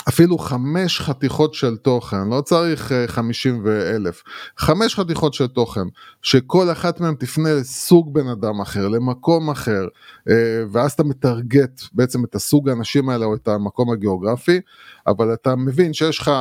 אפילו 0.10 0.38
חמש 0.38 1.01
חתיכות 1.01 1.53
של 1.53 1.78
תוכן, 1.78 2.30
לא 2.30 2.41
צריך 2.41 2.91
אה, 2.91 3.07
חמישים 3.07 3.62
ואלף, 3.64 4.24
חמש 4.57 4.95
חתיכות 4.95 5.34
של 5.34 5.47
תוכן, 5.47 5.88
שכל 6.22 6.72
אחת 6.72 6.99
מהן 6.99 7.16
תפנה 7.16 7.53
לסוג 7.53 8.14
בן 8.14 8.28
אדם 8.28 8.62
אחר, 8.62 8.88
למקום 8.88 9.49
אחר, 9.49 9.88
אה, 10.30 10.64
ואז 10.72 10.91
אתה 10.91 11.03
מטרגט 11.03 11.82
בעצם 11.93 12.24
את 12.24 12.36
הסוג 12.36 12.70
האנשים 12.70 13.10
האלה 13.10 13.26
או 13.26 13.36
את 13.36 13.47
המקום 13.47 13.91
הגיאוגרפי, 13.91 14.60
אבל 15.07 15.34
אתה 15.34 15.55
מבין 15.55 15.93
שיש 15.93 16.20
לך 16.20 16.32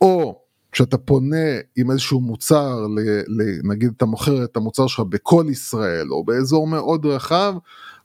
או 0.00 0.40
כשאתה 0.72 0.98
פונה 0.98 1.46
עם 1.76 1.90
איזשהו 1.90 2.20
מוצר, 2.20 2.86
נגיד 3.64 3.90
אתה 3.96 4.06
מוכר 4.06 4.44
את 4.44 4.56
המוצר 4.56 4.86
שלך 4.86 5.00
בכל 5.08 5.46
ישראל 5.50 6.08
או 6.10 6.24
באזור 6.24 6.66
מאוד 6.66 7.06
רחב, 7.06 7.54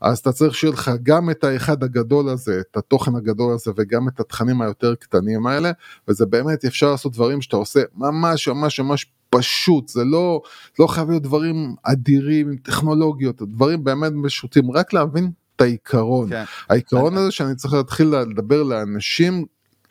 אז 0.03 0.17
אתה 0.17 0.31
צריך 0.31 0.55
שיהיה 0.55 0.73
לך 0.73 0.91
גם 1.03 1.29
את 1.29 1.43
האחד 1.43 1.83
הגדול 1.83 2.29
הזה, 2.29 2.61
את 2.71 2.77
התוכן 2.77 3.15
הגדול 3.15 3.53
הזה 3.53 3.71
וגם 3.77 4.07
את 4.07 4.19
התכנים 4.19 4.61
היותר 4.61 4.95
קטנים 4.95 5.47
האלה, 5.47 5.71
וזה 6.07 6.25
באמת 6.25 6.65
אפשר 6.65 6.91
לעשות 6.91 7.13
דברים 7.13 7.41
שאתה 7.41 7.57
עושה 7.57 7.81
ממש 7.95 8.47
ממש 8.47 8.79
ממש 8.79 9.05
פשוט, 9.29 9.89
זה 9.89 10.03
לא, 10.03 10.41
לא 10.79 10.87
חייב 10.87 11.09
להיות 11.09 11.23
דברים 11.23 11.75
אדירים 11.83 12.49
עם 12.49 12.57
טכנולוגיות, 12.57 13.41
דברים 13.41 13.83
באמת 13.83 14.11
פשוטים, 14.23 14.71
רק 14.71 14.93
להבין 14.93 15.31
את 15.55 15.61
העיקרון. 15.61 16.29
כן. 16.29 16.43
העיקרון 16.69 17.17
הזה 17.17 17.31
שאני 17.31 17.55
צריך 17.55 17.73
להתחיל 17.73 18.07
לדבר 18.07 18.63
לאנשים, 18.63 19.45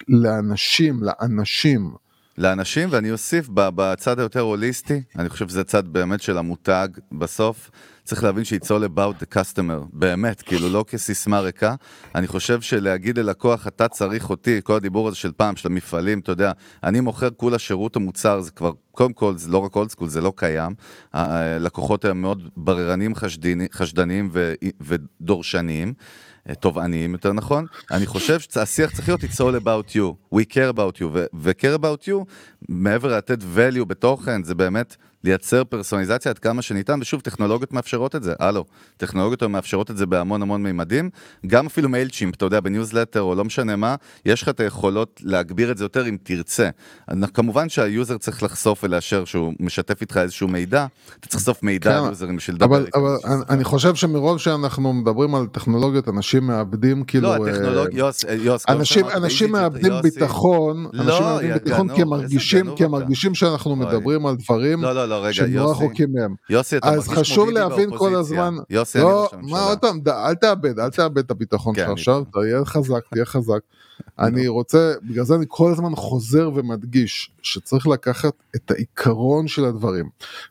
לאנשים, 0.09 1.03
לאנשים. 1.03 1.95
לאנשים, 2.39 2.89
ואני 2.93 3.11
אוסיף 3.11 3.49
בצד 3.55 4.19
היותר 4.19 4.41
הוליסטי, 4.41 5.03
אני 5.19 5.29
חושב 5.29 5.49
שזה 5.49 5.65
צד 5.65 5.89
באמת 5.89 6.23
של 6.23 6.39
המותג 6.39 6.89
בסוף. 7.13 7.71
צריך 8.05 8.25
להבין 8.25 8.45
ש-it's 8.45 8.67
all 8.67 8.97
about 8.97 9.23
the 9.23 9.35
customer, 9.37 9.87
באמת, 9.93 10.43
כאילו 10.43 10.69
לא 10.69 10.85
כסיסמה 10.89 11.41
ריקה. 11.41 11.75
אני 12.15 12.27
חושב 12.27 12.61
שלהגיד 12.61 13.19
ללקוח, 13.19 13.67
אתה 13.67 13.89
צריך 13.89 14.31
אותי, 14.31 14.61
כל 14.65 14.75
הדיבור 14.77 15.09
הזה 15.09 15.17
של 15.17 15.33
פעם, 15.33 15.57
של 15.57 15.69
המפעלים, 15.69 16.19
אתה 16.19 16.33
יודע, 16.33 16.53
אני 16.85 17.01
מוכר 17.01 17.31
כולה 17.31 17.59
שירות 17.59 17.97
או 17.97 18.01
מוצר, 18.01 18.41
זה 18.41 18.51
כבר, 18.51 18.73
קודם 18.93 19.13
כל, 19.13 19.37
זה 19.37 19.51
לא 19.51 19.59
רק 19.59 19.77
אולד 19.77 19.91
סקול, 19.91 20.09
זה 20.09 20.21
לא 20.21 20.33
קיים. 20.37 20.75
הלקוחות 21.13 22.05
הם 22.05 22.23
מאוד 22.23 22.49
בררנים, 22.57 23.15
חשדני- 23.15 23.69
חשדניים 23.73 24.31
ו- 24.33 24.55
ודורשניים. 24.81 25.95
אה, 26.49 26.55
תובעניים 26.55 27.13
יותר 27.13 27.33
נכון, 27.33 27.67
אני 27.91 28.07
חושב 28.07 28.41
שהשיח 28.41 28.91
צריך 28.91 29.09
להיות 29.09 29.21
it's 29.25 29.37
all 29.39 29.65
about 29.65 29.95
you, 29.95 30.35
we 30.35 30.43
care 30.53 30.77
about 30.77 30.99
you, 31.01 31.05
ו-care 31.35 31.79
about 31.83 32.07
you, 32.09 32.15
מעבר 32.69 33.17
לתת 33.17 33.39
value 33.43 33.85
בתוכן, 33.85 34.43
זה 34.45 34.55
באמת 34.55 34.97
לייצר 35.25 35.64
פרסונליזציה 35.64 36.31
עד 36.31 36.39
כמה 36.39 36.62
שניתן, 36.62 36.99
ושוב, 37.01 37.20
טכנולוגיות 37.20 37.73
מאפשרות 37.73 38.16
את 38.16 38.23
זה, 38.23 38.35
הלו, 38.39 38.64
טכנולוגיות 38.97 39.43
מאפשרות 39.43 39.91
את 39.91 39.97
זה 39.97 40.07
בהמון 40.07 40.43
המון 40.43 40.62
מימדים, 40.62 41.11
גם 41.47 41.66
אפילו 41.66 41.89
מיילצ'ימפ, 41.89 42.35
אתה 42.35 42.45
יודע, 42.45 42.61
בניוזלטר 42.61 43.20
או 43.20 43.35
לא 43.35 43.45
משנה 43.45 43.77
מה, 43.77 43.95
יש 44.27 44.43
לך 44.43 44.49
את 44.49 44.61
היכולות 44.61 45.20
להגביר 45.25 45.70
את 45.70 45.79
זה 45.79 45.85
יותר 45.85 46.09
אם 46.09 46.16
תרצה. 46.23 46.68
כמובן 47.35 47.68
שה 47.68 47.90
user 47.90 48.18
צריך 48.18 48.43
לחשוף 48.43 48.85
ולאשר 48.85 49.25
שהוא 49.25 49.53
משתף 49.61 50.01
איתך 50.01 50.16
איזשהו 50.16 50.49
מידע, 50.49 50.87
אתה 51.20 51.29
צריך 51.29 51.35
לחשוף 51.35 51.62
מידע 51.62 51.91
כן, 51.91 51.97
על 51.97 52.05
יוזרים 52.05 52.37
בשביל 52.37 52.57
לדבר 52.57 52.66
אבל, 52.66 52.87
איתם. 52.87 52.99
אבל 52.99 53.16
אני, 53.25 53.43
אני 53.51 53.64
חושב 53.64 53.95
שמרוב 53.95 54.39
שאנחנו 54.39 54.93
מדברים 54.93 55.35
על 55.35 55.47
טכנולוגיות 55.47 56.09
אנשים 56.09 56.47
מאבדים 56.47 57.05
כאילו 57.05 57.29
לא, 57.29 57.47
אה, 57.47 57.51
הטכנולוגיה, 57.51 57.99
יוס, 57.99 58.25
יוס, 58.43 58.64
כמו 58.64 58.75
אנשים 58.75 59.03
שאמרת, 59.03 59.16
אנשים 59.16 59.53
באיזי, 59.53 59.62
מאבדים. 59.62 59.93
ביטחון 60.03 60.87
לא, 60.93 61.03
אנשים 61.03 61.25
מאבדים 61.25 61.53
ביטחון 61.64 61.89
כי 62.77 62.85
הם 62.85 62.91
מרגישים 62.91 63.35
שאנחנו. 63.35 63.73
מדברים 63.83 64.27
על 64.27 64.37
דברים 64.37 64.83
לא, 64.83 64.95
לא, 64.95 65.09
לא, 65.13 65.27
רגע, 65.27 65.47
נורא 65.47 65.71
יוסי, 65.71 65.85
רחוקים 65.85 66.13
מהם 66.13 66.35
יוסי, 66.51 66.77
אתה 66.77 66.89
אז 66.89 66.95
מרגיש 66.95 67.09
כמו 67.09 67.21
חשוב 67.21 67.49
ביבי 67.49 67.61
להבין 67.61 67.91
כל 67.91 68.11
באופוזיציה. 68.11 68.19
הזמן 68.19 68.57
יוסי, 68.71 68.99
אני 68.99 69.07
לא 69.07 69.23
ראש 69.23 69.33
הממשלה. 69.33 69.59
מה 69.59 69.65
עוד 69.65 69.79
פעם 69.79 70.01
אל 70.09 70.35
תאבד 70.35 70.79
אל 70.79 70.91
תאבד 70.91 71.19
את 71.19 71.31
הביטחון 71.31 71.75
כן, 71.75 71.81
שלך 71.81 71.89
אני 71.89 71.93
עכשיו. 71.93 72.25
תהיה 72.33 72.65
חזק 72.65 73.01
תהיה 73.11 73.25
חזק 73.25 73.61
אני 74.19 74.49
רוצה 74.49 74.95
בגלל 75.03 75.25
זה 75.25 75.35
אני 75.35 75.45
כל 75.49 75.73
הזמן 75.73 75.95
חוזר 75.95 76.51
ומדגיש 76.55 77.31
שצריך 77.43 77.87
לקחת 77.87 78.33
את 78.57 78.71
העיקרון 78.71 79.49
של 79.49 79.65
הדברים 79.65 80.09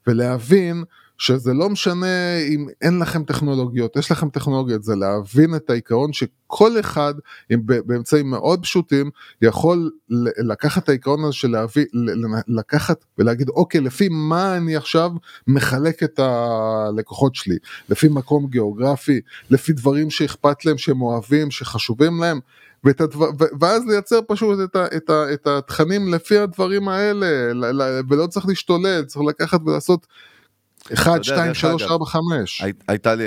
ולהבין 0.08 0.84
שזה 1.22 1.54
לא 1.54 1.70
משנה 1.70 2.38
אם 2.50 2.68
אין 2.82 3.00
לכם 3.00 3.24
טכנולוגיות, 3.24 3.96
יש 3.96 4.12
לכם 4.12 4.30
טכנולוגיות, 4.30 4.84
זה 4.84 4.96
להבין 4.96 5.56
את 5.56 5.70
העיקרון 5.70 6.14
שכל 6.14 6.80
אחד 6.80 7.14
עם, 7.50 7.62
באמצעים 7.66 8.30
מאוד 8.30 8.64
פשוטים 8.64 9.10
יכול 9.42 9.92
לקחת 10.38 10.84
את 10.84 10.90
העיקרון 10.90 11.24
הזה 11.24 11.34
של 11.34 11.52
להביא, 11.52 11.86
לקחת 12.48 13.06
ולהגיד 13.18 13.50
אוקיי 13.50 13.82
לפי 13.82 14.08
מה 14.12 14.58
אני 14.58 14.76
עכשיו 14.76 15.12
מחלק 15.48 16.04
את 16.04 16.20
הלקוחות 16.20 17.36
שלי, 17.36 17.58
לפי 17.90 18.08
מקום 18.08 18.48
גיאוגרפי, 18.48 19.22
לפי 19.50 19.74
דברים 19.74 20.10
שאכפת 20.10 20.66
להם, 20.66 20.78
שהם 20.78 21.02
אוהבים, 21.02 21.52
שחשובים 21.52 22.22
להם. 22.22 22.40
ואת 22.84 23.02
הדבר, 23.02 23.30
ואז 23.60 23.84
לייצר 23.88 24.20
פשוט 24.28 24.60
את, 24.64 24.76
ה, 24.76 24.86
את, 24.98 25.10
ה, 25.10 25.34
את 25.34 25.48
התכנים 25.48 26.14
לפי 26.14 26.38
הדברים 26.38 26.88
האלה 26.88 27.28
ולא 28.10 28.28
צריך 28.28 28.46
להשתולל 28.46 29.04
צריך 29.04 29.26
לקחת 29.28 29.60
ולעשות 29.66 30.08
1, 30.94 31.12
יודע, 31.12 31.24
2, 31.24 31.46
דרך 31.48 31.56
3, 31.56 31.82
אגב, 31.82 31.92
4, 31.92 32.06
5. 32.06 32.62
הי- 32.62 32.72
הייתה 32.88 33.16
לי, 33.16 33.24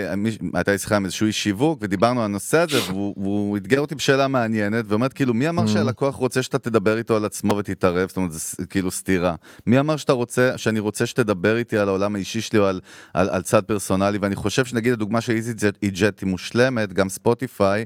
הייתה 0.54 0.72
לי 0.72 0.78
שיחה 0.78 0.96
עם 0.96 1.04
איזשהו 1.04 1.26
איש 1.26 1.42
שיווק 1.42 1.78
ודיברנו 1.82 2.20
על 2.20 2.24
הנושא 2.24 2.58
הזה 2.58 2.78
והוא, 2.88 3.56
אתגר 3.56 3.80
אותי 3.80 3.94
בשאלה 3.94 4.28
מעניינת 4.28 4.84
ואומרת 4.88 5.12
כאילו 5.12 5.34
מי 5.34 5.48
אמר 5.48 5.66
שהלקוח 5.66 6.14
רוצה 6.14 6.42
שאתה 6.42 6.58
תדבר 6.58 6.98
איתו 6.98 7.16
על 7.16 7.24
עצמו 7.24 7.56
ותתערב? 7.56 8.08
זאת 8.08 8.16
אומרת 8.16 8.32
זה 8.32 8.66
כאילו 8.70 8.90
סתירה. 8.90 9.34
מי 9.66 9.80
אמר 9.80 9.96
שאתה 9.96 10.12
רוצה 10.12 10.52
שאני 10.58 10.80
רוצה 10.80 11.06
שתדבר 11.06 11.56
איתי 11.56 11.78
על 11.78 11.88
העולם 11.88 12.14
האישי 12.14 12.40
שלי 12.40 12.58
או 12.58 12.64
על, 12.66 12.80
על, 13.14 13.28
על 13.30 13.42
צד 13.42 13.62
פרסונלי? 13.64 14.18
ואני 14.18 14.36
חושב 14.36 14.64
שנגיד 14.64 14.92
הדוגמה 14.92 15.20
של 15.20 15.32
איזי 15.32 15.52
ג'ט 15.84 16.20
היא 16.20 16.28
מושלמת 16.28 16.92
גם 16.92 17.08
ספוטיפיי 17.08 17.84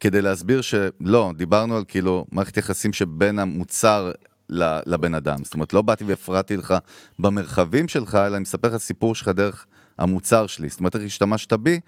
כדי 0.00 0.22
להסביר 0.22 0.60
שלא 0.60 1.32
דיברנו 1.36 1.76
על 1.76 1.84
כאילו 1.88 2.24
מערכת 2.32 2.56
יחסים 2.56 2.92
שבין 2.92 3.38
המוצר 3.38 4.10
לבן 4.86 5.14
אדם 5.14 5.44
זאת 5.44 5.54
אומרת 5.54 5.72
לא 5.72 5.82
באתי 5.82 6.04
והפרעתי 6.04 6.56
לך 6.56 6.74
במרחבים 7.18 7.88
שלך 7.88 8.14
אלא 8.14 8.36
אני 8.36 8.42
מספר 8.42 8.68
לך 8.68 8.76
סיפור 8.76 9.14
שלך 9.14 9.28
דרך 9.28 9.66
המוצר 9.98 10.46
שלי, 10.46 10.68
זאת 10.68 10.80
אומרת 10.80 10.96
איך 10.96 11.04
השתמשת 11.04 11.52
בי 11.52 11.80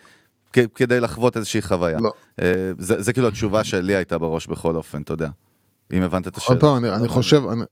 כדי 0.53 1.01
לחוות 1.01 1.37
איזושהי 1.37 1.63
חוויה. 1.63 1.99
לא. 2.01 2.13
אה, 2.43 2.73
זה, 2.79 3.03
זה 3.03 3.13
כאילו 3.13 3.29
התשובה 3.29 3.65
שלי 3.65 3.95
הייתה 3.95 4.19
בראש 4.19 4.47
בכל 4.47 4.77
אופן, 4.77 5.03
אתה 5.03 5.13
יודע. 5.13 5.29
אם 5.93 6.03
הבנת 6.03 6.29
את 6.29 6.37
השאלה. 6.37 6.55
עוד 6.55 6.61
פעם, 6.61 6.85
אני, 6.85 6.95
אני 6.95 7.09
חושב, 7.09 7.43
אני, 7.49 7.63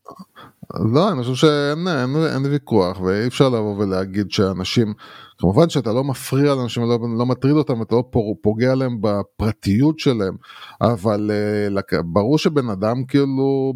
לא, 0.95 1.13
אני 1.13 1.23
חושב 1.23 1.35
שאין 1.35 1.89
אין, 1.89 2.17
אין 2.35 2.47
ויכוח 2.47 3.01
ואי 3.01 3.27
אפשר 3.27 3.49
לבוא 3.49 3.77
ולהגיד 3.79 4.31
שאנשים, 4.31 4.95
כמובן 5.41 5.69
שאתה 5.69 5.93
לא 5.93 6.05
מפריע 6.05 6.55
לאנשים, 6.55 6.83
לא, 6.83 6.99
לא 7.19 7.27
מטריד 7.27 7.57
אותם, 7.57 7.83
אתה 7.83 7.95
לא 7.95 8.05
פוגע 8.41 8.75
להם 8.75 8.99
בפרטיות 9.01 9.99
שלהם, 9.99 10.37
אבל 10.81 11.31
אה, 11.31 11.69
לק- 11.69 12.01
ברור 12.05 12.39
שבן 12.39 12.69
אדם 12.71 13.05
כאילו, 13.05 13.73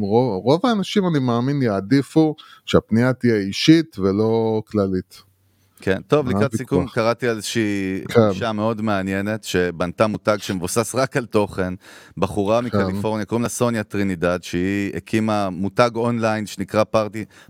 רוב, 0.00 0.42
רוב 0.44 0.60
האנשים 0.66 1.06
אני 1.06 1.18
מאמין 1.18 1.62
יעדיפו 1.62 2.34
שהפנייה 2.66 3.12
תהיה 3.12 3.36
אישית 3.36 3.98
ולא 3.98 4.62
כללית. 4.66 5.31
כן, 5.82 6.00
טוב, 6.06 6.28
לקראת? 6.28 6.56
סיכום 6.56 6.86
קראתי 6.88 7.28
על 7.28 7.36
איזושהי 7.36 8.00
כן. 8.08 8.20
אישה 8.30 8.52
מאוד 8.52 8.80
מעניינת 8.80 9.44
שבנתה 9.44 10.06
מותג 10.06 10.36
שמבוסס 10.40 10.94
רק 10.94 11.16
על 11.16 11.26
תוכן, 11.26 11.74
בחורה 12.16 12.60
כן. 12.60 12.66
מקליפורניה, 12.66 13.24
קוראים 13.24 13.42
לה 13.42 13.48
סוניה 13.48 13.82
טרינידד, 13.82 14.38
שהיא 14.42 14.92
הקימה 14.96 15.50
מותג 15.50 15.90
אונליין 15.94 16.46
שנקרא 16.46 16.84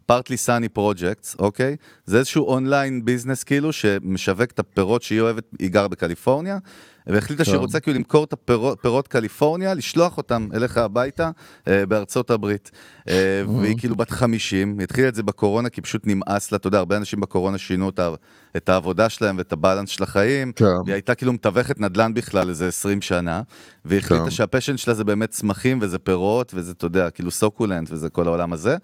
Partly 0.07 0.37
Sunny 0.37 0.69
Projects, 0.69 1.37
אוקיי? 1.39 1.77
זה 2.07 2.19
איזשהו 2.19 2.47
online 2.47 3.05
business 3.05 3.45
כאילו 3.45 3.73
שמשווק 3.73 4.51
את 4.51 4.59
הפירות 4.59 5.03
שהיא 5.03 5.21
אוהבת, 5.21 5.45
היא 5.59 5.71
גרה 5.71 5.89
בקליפורניה. 5.89 6.59
והחליטה 7.07 7.45
שהיא 7.45 7.55
כן. 7.55 7.61
רוצה 7.61 7.81
כאילו 7.81 7.99
למכור 7.99 8.25
את 8.25 8.33
הפירות 8.33 8.79
פירות 8.83 9.09
קליפורניה, 9.09 9.75
לשלוח 9.75 10.17
אותם 10.17 10.49
אליך 10.55 10.77
הביתה 10.77 11.31
אה, 11.69 11.87
בארצות 11.87 12.31
הברית. 12.31 12.71
אה, 13.09 13.15
והיא 13.61 13.77
כאילו 13.79 13.97
בת 13.97 14.11
50, 14.11 14.79
היא 14.79 14.85
התחילה 14.85 15.09
את 15.09 15.15
זה 15.15 15.23
בקורונה 15.23 15.69
כי 15.69 15.81
פשוט 15.81 16.03
נמאס 16.07 16.53
לה, 16.53 16.57
אתה 16.57 16.69
יודע, 16.69 16.79
הרבה 16.79 16.97
אנשים 16.97 17.21
בקורונה 17.21 17.59
שינו 17.59 17.89
את, 17.89 17.99
ה- 17.99 18.09
את 18.57 18.69
העבודה 18.69 19.09
שלהם 19.09 19.39
ואת 19.39 19.53
ה 19.53 19.57
balance 19.57 19.89
של 19.89 20.03
החיים. 20.03 20.53
כן. 20.53 20.65
והיא 20.65 20.95
הייתה 20.95 21.15
כאילו 21.15 21.33
מתווכת 21.33 21.81
נדל"ן 21.81 22.15
בכלל 22.15 22.49
איזה 22.49 22.69
20 22.69 23.03
שנה, 23.03 23.43
והיא 23.85 23.99
החליטה 23.99 24.25
כן. 24.25 24.31
שה 24.31 24.44
passion 24.44 24.77
שלה 24.77 24.95
זה 24.95 25.05
באמת 25.05 25.31
צמחים 25.31 25.79
וזה 25.83 25.99
פירות 25.99 26.53
וזה, 26.57 26.73
אתה 26.73 26.87
יודע, 26.87 27.11
כאילו 27.11 27.31
succulent 27.31 27.89
וזה 27.93 28.09
כל 28.09 28.27
העולם 28.27 28.53
הזה. 28.53 28.77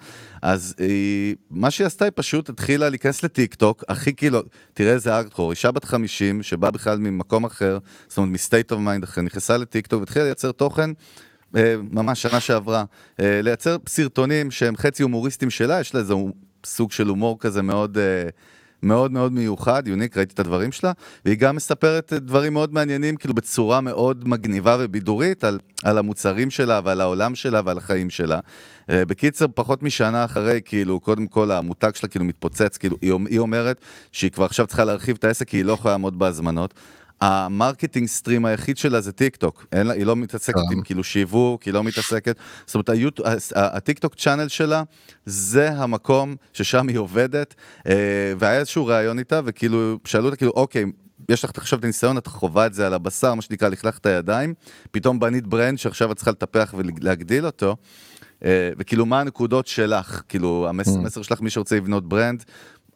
אז 0.42 0.74
היא, 0.78 1.36
מה 1.50 1.70
שהיא 1.70 1.86
עשתה 1.86 2.04
היא 2.04 2.12
פשוט 2.14 2.48
התחילה 2.48 2.88
להיכנס 2.88 3.22
לטיק 3.22 3.54
טוק, 3.54 3.84
הכי 3.88 4.14
כאילו, 4.14 4.42
תראה 4.74 4.92
איזה 4.92 5.16
ארדקור, 5.16 5.50
אישה 5.50 5.70
בת 5.70 5.84
50 5.84 6.42
שבאה 6.42 6.70
בכלל 6.70 6.98
ממקום 6.98 7.44
אחר, 7.44 7.78
זאת 8.08 8.18
אומרת 8.18 8.32
מ 8.32 8.39
state 8.39 8.72
of 8.72 8.80
mind 8.80 9.04
אחר, 9.04 9.20
נכנסה 9.20 9.56
לטיק 9.56 9.86
טוק 9.86 10.00
והתחילה 10.00 10.24
לייצר 10.24 10.52
תוכן. 10.52 10.90
אה, 11.56 11.74
ממש 11.90 12.22
שנה 12.22 12.40
שעברה, 12.40 12.84
אה, 13.20 13.42
לייצר 13.42 13.76
סרטונים 13.88 14.50
שהם 14.50 14.76
חצי 14.76 15.02
הומוריסטים 15.02 15.50
שלה, 15.50 15.80
יש 15.80 15.94
לה 15.94 16.00
איזה 16.00 16.14
סוג 16.66 16.92
של 16.92 17.08
הומור 17.08 17.38
כזה 17.38 17.62
מאוד 17.62 17.98
אה, 17.98 18.28
מאוד 18.82 19.12
מאוד 19.12 19.32
מיוחד, 19.32 19.82
unique, 19.88 20.16
ראיתי 20.16 20.34
את 20.34 20.40
הדברים 20.40 20.72
שלה, 20.72 20.92
והיא 21.24 21.38
גם 21.38 21.56
מספרת 21.56 22.12
דברים 22.12 22.52
מאוד 22.52 22.74
מעניינים, 22.74 23.16
כאילו 23.16 23.34
בצורה 23.34 23.80
מאוד 23.80 24.28
מגניבה 24.28 24.76
ובידורית 24.80 25.44
על, 25.44 25.58
על 25.84 25.98
המוצרים 25.98 26.50
שלה 26.50 26.80
ועל 26.84 27.00
העולם 27.00 27.34
שלה 27.34 27.60
ועל 27.64 27.78
החיים 27.78 28.10
שלה. 28.10 28.40
בקיצר, 28.88 29.46
פחות 29.54 29.82
משנה 29.82 30.24
אחרי, 30.24 30.60
כאילו, 30.64 31.00
קודם 31.00 31.26
כל 31.26 31.50
המותג 31.50 31.90
שלה 31.94 32.08
כאילו 32.08 32.24
מתפוצץ, 32.24 32.76
כאילו, 32.76 32.96
היא, 33.00 33.12
היא 33.28 33.38
אומרת 33.38 33.80
שהיא 34.12 34.30
כבר 34.30 34.44
עכשיו 34.44 34.66
צריכה 34.66 34.84
להרחיב 34.84 35.16
את 35.18 35.24
העסק 35.24 35.48
כי 35.48 35.56
היא 35.56 35.64
לא 35.64 35.72
יכולה 35.72 35.94
לעמוד 35.94 36.18
בהזמנות. 36.18 36.74
ה 37.20 37.29
marketing 37.29 38.06
stream 38.08 38.44
היחיד 38.44 38.78
שלה 38.78 39.00
זה 39.00 39.12
טיק 39.12 39.36
טוק, 39.36 39.66
אין 39.72 39.86
לה, 39.86 39.94
היא 39.94 40.06
לא 40.06 40.16
מתעסקת 40.16 40.54
כן. 40.54 40.76
עם 40.76 40.82
כאילו 40.82 41.04
שיווק, 41.04 41.62
היא 41.62 41.74
לא 41.74 41.84
מתעסקת, 41.84 42.36
זאת 42.66 42.74
אומרת 42.74 42.88
היוט- 42.88 43.20
הטיק 43.54 43.98
טוק 43.98 44.14
channel 44.14 44.48
שלה 44.48 44.82
זה 45.26 45.70
המקום 45.72 46.36
ששם 46.52 46.88
היא 46.88 46.98
עובדת, 46.98 47.54
אה, 47.88 47.94
והיה 48.38 48.58
איזשהו 48.58 48.86
ראיון 48.86 49.18
איתה 49.18 49.40
וכאילו 49.44 49.98
שאלו 50.04 50.24
אותה 50.24 50.36
כאילו 50.36 50.52
אוקיי, 50.52 50.84
יש 51.28 51.44
לך 51.44 51.50
עכשיו 51.56 51.78
את 51.78 51.84
הניסיון, 51.84 52.18
את 52.18 52.26
חווה 52.26 52.66
את 52.66 52.74
זה 52.74 52.86
על 52.86 52.94
הבשר, 52.94 53.34
מה 53.34 53.42
שנקרא 53.42 53.68
לכלך 53.68 53.98
את 53.98 54.06
הידיים, 54.06 54.54
פתאום 54.90 55.20
בנית 55.20 55.46
brand 55.46 55.78
שעכשיו 55.78 56.12
את 56.12 56.16
צריכה 56.16 56.30
לטפח 56.30 56.74
ולהגדיל 56.78 57.46
אותו. 57.46 57.76
אה, 58.44 58.70
וכאילו 58.78 59.06
מה 59.06 59.20
הנקודות 59.20 59.66
שלך, 59.66 60.22
כאילו 60.28 60.66
המס- 60.68 60.96
המסר 60.96 61.22
שלך 61.22 61.40
מי 61.40 61.50
שרוצה 61.50 61.76
לבנות 61.76 62.08
brand, 62.08 62.44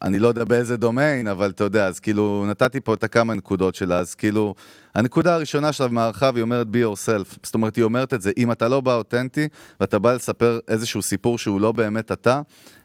אני 0.02 0.18
לא 0.18 0.28
יודע 0.28 0.44
באיזה 0.44 0.76
דומיין, 0.76 1.28
אבל 1.28 1.50
אתה 1.50 1.64
יודע, 1.64 1.86
אז 1.86 2.00
כאילו 2.00 2.44
נתתי 2.48 2.80
פה 2.80 2.94
את 2.94 3.04
הכמה 3.04 3.34
נקודות 3.34 3.74
שלה, 3.74 3.98
אז 3.98 4.14
כאילו, 4.14 4.54
הנקודה 4.94 5.34
הראשונה 5.34 5.72
שלה 5.72 5.88
במערכה, 5.88 6.30
והיא 6.34 6.42
אומרת 6.42 6.66
be 6.66 6.76
yourself, 6.76 7.38
זאת 7.42 7.54
אומרת, 7.54 7.76
היא 7.76 7.84
אומרת 7.84 8.14
את 8.14 8.22
זה, 8.22 8.30
אם 8.36 8.52
אתה 8.52 8.68
לא 8.68 8.80
בא 8.80 8.94
אותנטי, 8.94 9.48
ואתה 9.80 9.98
בא 9.98 10.12
לספר 10.12 10.58
איזשהו 10.68 11.02
סיפור 11.02 11.38
שהוא 11.38 11.60
לא 11.60 11.72
באמת 11.72 12.12
אתה, 12.12 12.40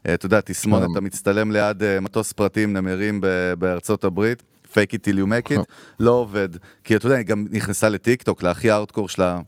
אה, 0.08 0.14
אתה 0.14 0.26
יודע, 0.26 0.42
תסמונת, 0.42 0.86
כן. 0.86 0.92
אתה 0.92 1.02
מצטלם 1.02 1.52
ליד 1.52 1.84
אה, 1.84 2.00
מטוס 2.00 2.34
פרטי 2.34 2.64
עם 2.64 2.74
נמרים 2.74 3.22
בארצות 3.60 4.04
הברית. 4.04 4.44
fake 4.74 4.94
it 4.94 5.02
till 5.06 5.18
you 5.18 5.28
make 5.28 5.52
it, 5.52 5.62
לא 6.00 6.12
עובד. 6.12 6.50
כי 6.84 6.96
אתה 6.96 7.06
יודע, 7.06 7.16
היא 7.16 7.26
גם 7.26 7.46
נכנסה 7.52 7.90
לטיק 7.90 8.24
טוק, 8.24 8.44
להכי 8.44 8.72
הארדקור 8.72 9.10
שלה, 9.10 9.40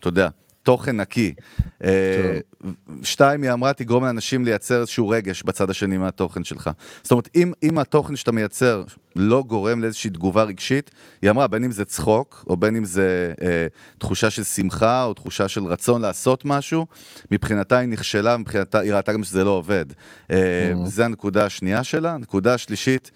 אתה 0.00 0.08
יודע, 0.08 0.28
תוכן 0.64 1.00
נקי. 1.00 1.34
אה, 1.84 2.38
שתיים, 3.02 3.42
היא 3.42 3.52
אמרה, 3.52 3.72
תגרום 3.72 4.04
לאנשים 4.04 4.44
לייצר 4.44 4.80
איזשהו 4.80 5.08
רגש 5.08 5.42
בצד 5.42 5.70
השני 5.70 5.98
מהתוכן 5.98 6.44
שלך. 6.44 6.70
זאת 7.02 7.10
אומרת, 7.10 7.28
אם, 7.34 7.52
אם 7.62 7.78
התוכן 7.78 8.16
שאתה 8.16 8.32
מייצר 8.32 8.84
לא 9.16 9.44
גורם 9.46 9.82
לאיזושהי 9.82 10.10
תגובה 10.10 10.42
רגשית, 10.42 10.90
היא 11.22 11.30
אמרה, 11.30 11.46
בין 11.46 11.64
אם 11.64 11.70
זה 11.70 11.84
צחוק, 11.84 12.44
או 12.48 12.56
בין 12.56 12.76
אם 12.76 12.84
זה 12.84 13.32
אה, 13.42 13.66
תחושה 13.98 14.30
של 14.30 14.44
שמחה, 14.44 15.04
או 15.04 15.14
תחושה 15.14 15.48
של 15.48 15.64
רצון 15.64 16.02
לעשות 16.02 16.44
משהו, 16.44 16.86
מבחינתה 17.30 17.78
היא 17.78 17.88
נכשלה, 17.88 18.36
מבחינתה 18.36 18.78
היא 18.78 18.92
ראתה 18.92 19.12
גם 19.12 19.24
שזה 19.24 19.44
לא 19.44 19.50
עובד. 19.50 19.84
אה, 20.30 20.72
זה 20.84 21.04
הנקודה 21.04 21.46
השנייה 21.46 21.84
שלה. 21.84 22.14
הנקודה 22.14 22.54
השלישית, 22.54 23.10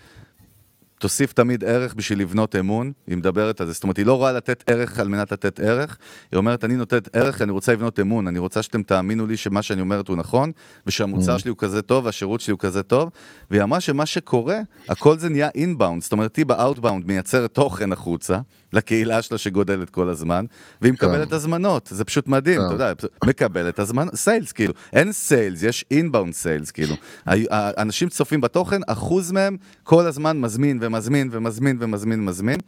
תוסיף 0.98 1.32
תמיד 1.32 1.64
ערך 1.64 1.94
בשביל 1.94 2.20
לבנות 2.20 2.56
אמון, 2.56 2.92
היא 3.06 3.16
מדברת 3.16 3.60
על 3.60 3.66
זה, 3.66 3.72
זאת 3.72 3.82
אומרת, 3.82 3.96
היא 3.96 4.06
לא 4.06 4.14
רואה 4.14 4.32
לתת 4.32 4.64
ערך 4.66 4.98
על 4.98 5.08
מנת 5.08 5.32
לתת 5.32 5.60
ערך, 5.60 5.98
היא 6.32 6.38
אומרת, 6.38 6.64
אני 6.64 6.76
נותנת 6.76 7.16
ערך, 7.16 7.42
אני 7.42 7.52
רוצה 7.52 7.72
לבנות 7.72 8.00
אמון, 8.00 8.26
אני 8.26 8.38
רוצה 8.38 8.62
שאתם 8.62 8.82
תאמינו 8.82 9.26
לי 9.26 9.36
שמה 9.36 9.62
שאני 9.62 9.80
אומרת 9.80 10.08
הוא 10.08 10.16
נכון, 10.16 10.52
ושהמוצר 10.86 11.38
שלי 11.38 11.48
הוא 11.48 11.58
כזה 11.58 11.82
טוב, 11.82 12.04
והשירות 12.04 12.40
שלי 12.40 12.52
הוא 12.52 12.58
כזה 12.58 12.82
טוב, 12.82 13.10
והיא 13.50 13.62
אמרה 13.62 13.80
שמה 13.80 14.06
שקורה, 14.06 14.58
הכל 14.88 15.18
זה 15.18 15.28
נהיה 15.28 15.48
inbound, 15.54 16.02
זאת 16.02 16.12
אומרת, 16.12 16.36
היא 16.36 16.46
ב 16.46 16.53
outbound 16.53 17.06
מייצרת 17.06 17.54
תוכן 17.54 17.92
החוצה, 17.92 18.38
לקהילה 18.72 19.22
שלה 19.22 19.38
שגודלת 19.38 19.90
כל 19.90 20.08
הזמן, 20.08 20.44
והיא 20.80 20.92
מקבלת 20.92 21.32
הזמנות, 21.32 21.88
זה 21.92 22.04
פשוט 22.04 22.28
מדהים, 22.28 22.60
כן. 22.60 22.66
אתה 22.66 22.74
יודע, 22.74 22.92
מקבלת 23.24 23.78
הזמנות, 23.78 24.14
sales 24.14 24.52
כאילו, 24.52 24.74
אין 24.92 25.12
sales, 25.12 25.62
יש 25.62 25.84
inbound 25.90 26.34
sales 26.34 26.70
כאילו, 26.70 26.94
האנשים 27.26 28.08
צופים 28.08 28.40
בתוכן, 28.40 28.80
אחוז 28.86 29.32
מהם 29.32 29.56
כל 29.82 30.06
הזמן 30.06 30.40
מזמין 30.40 30.78
ומזמין 30.82 31.28
ומזמין 31.32 31.76
ומזמין 31.80 32.20
ומזמין. 32.20 32.58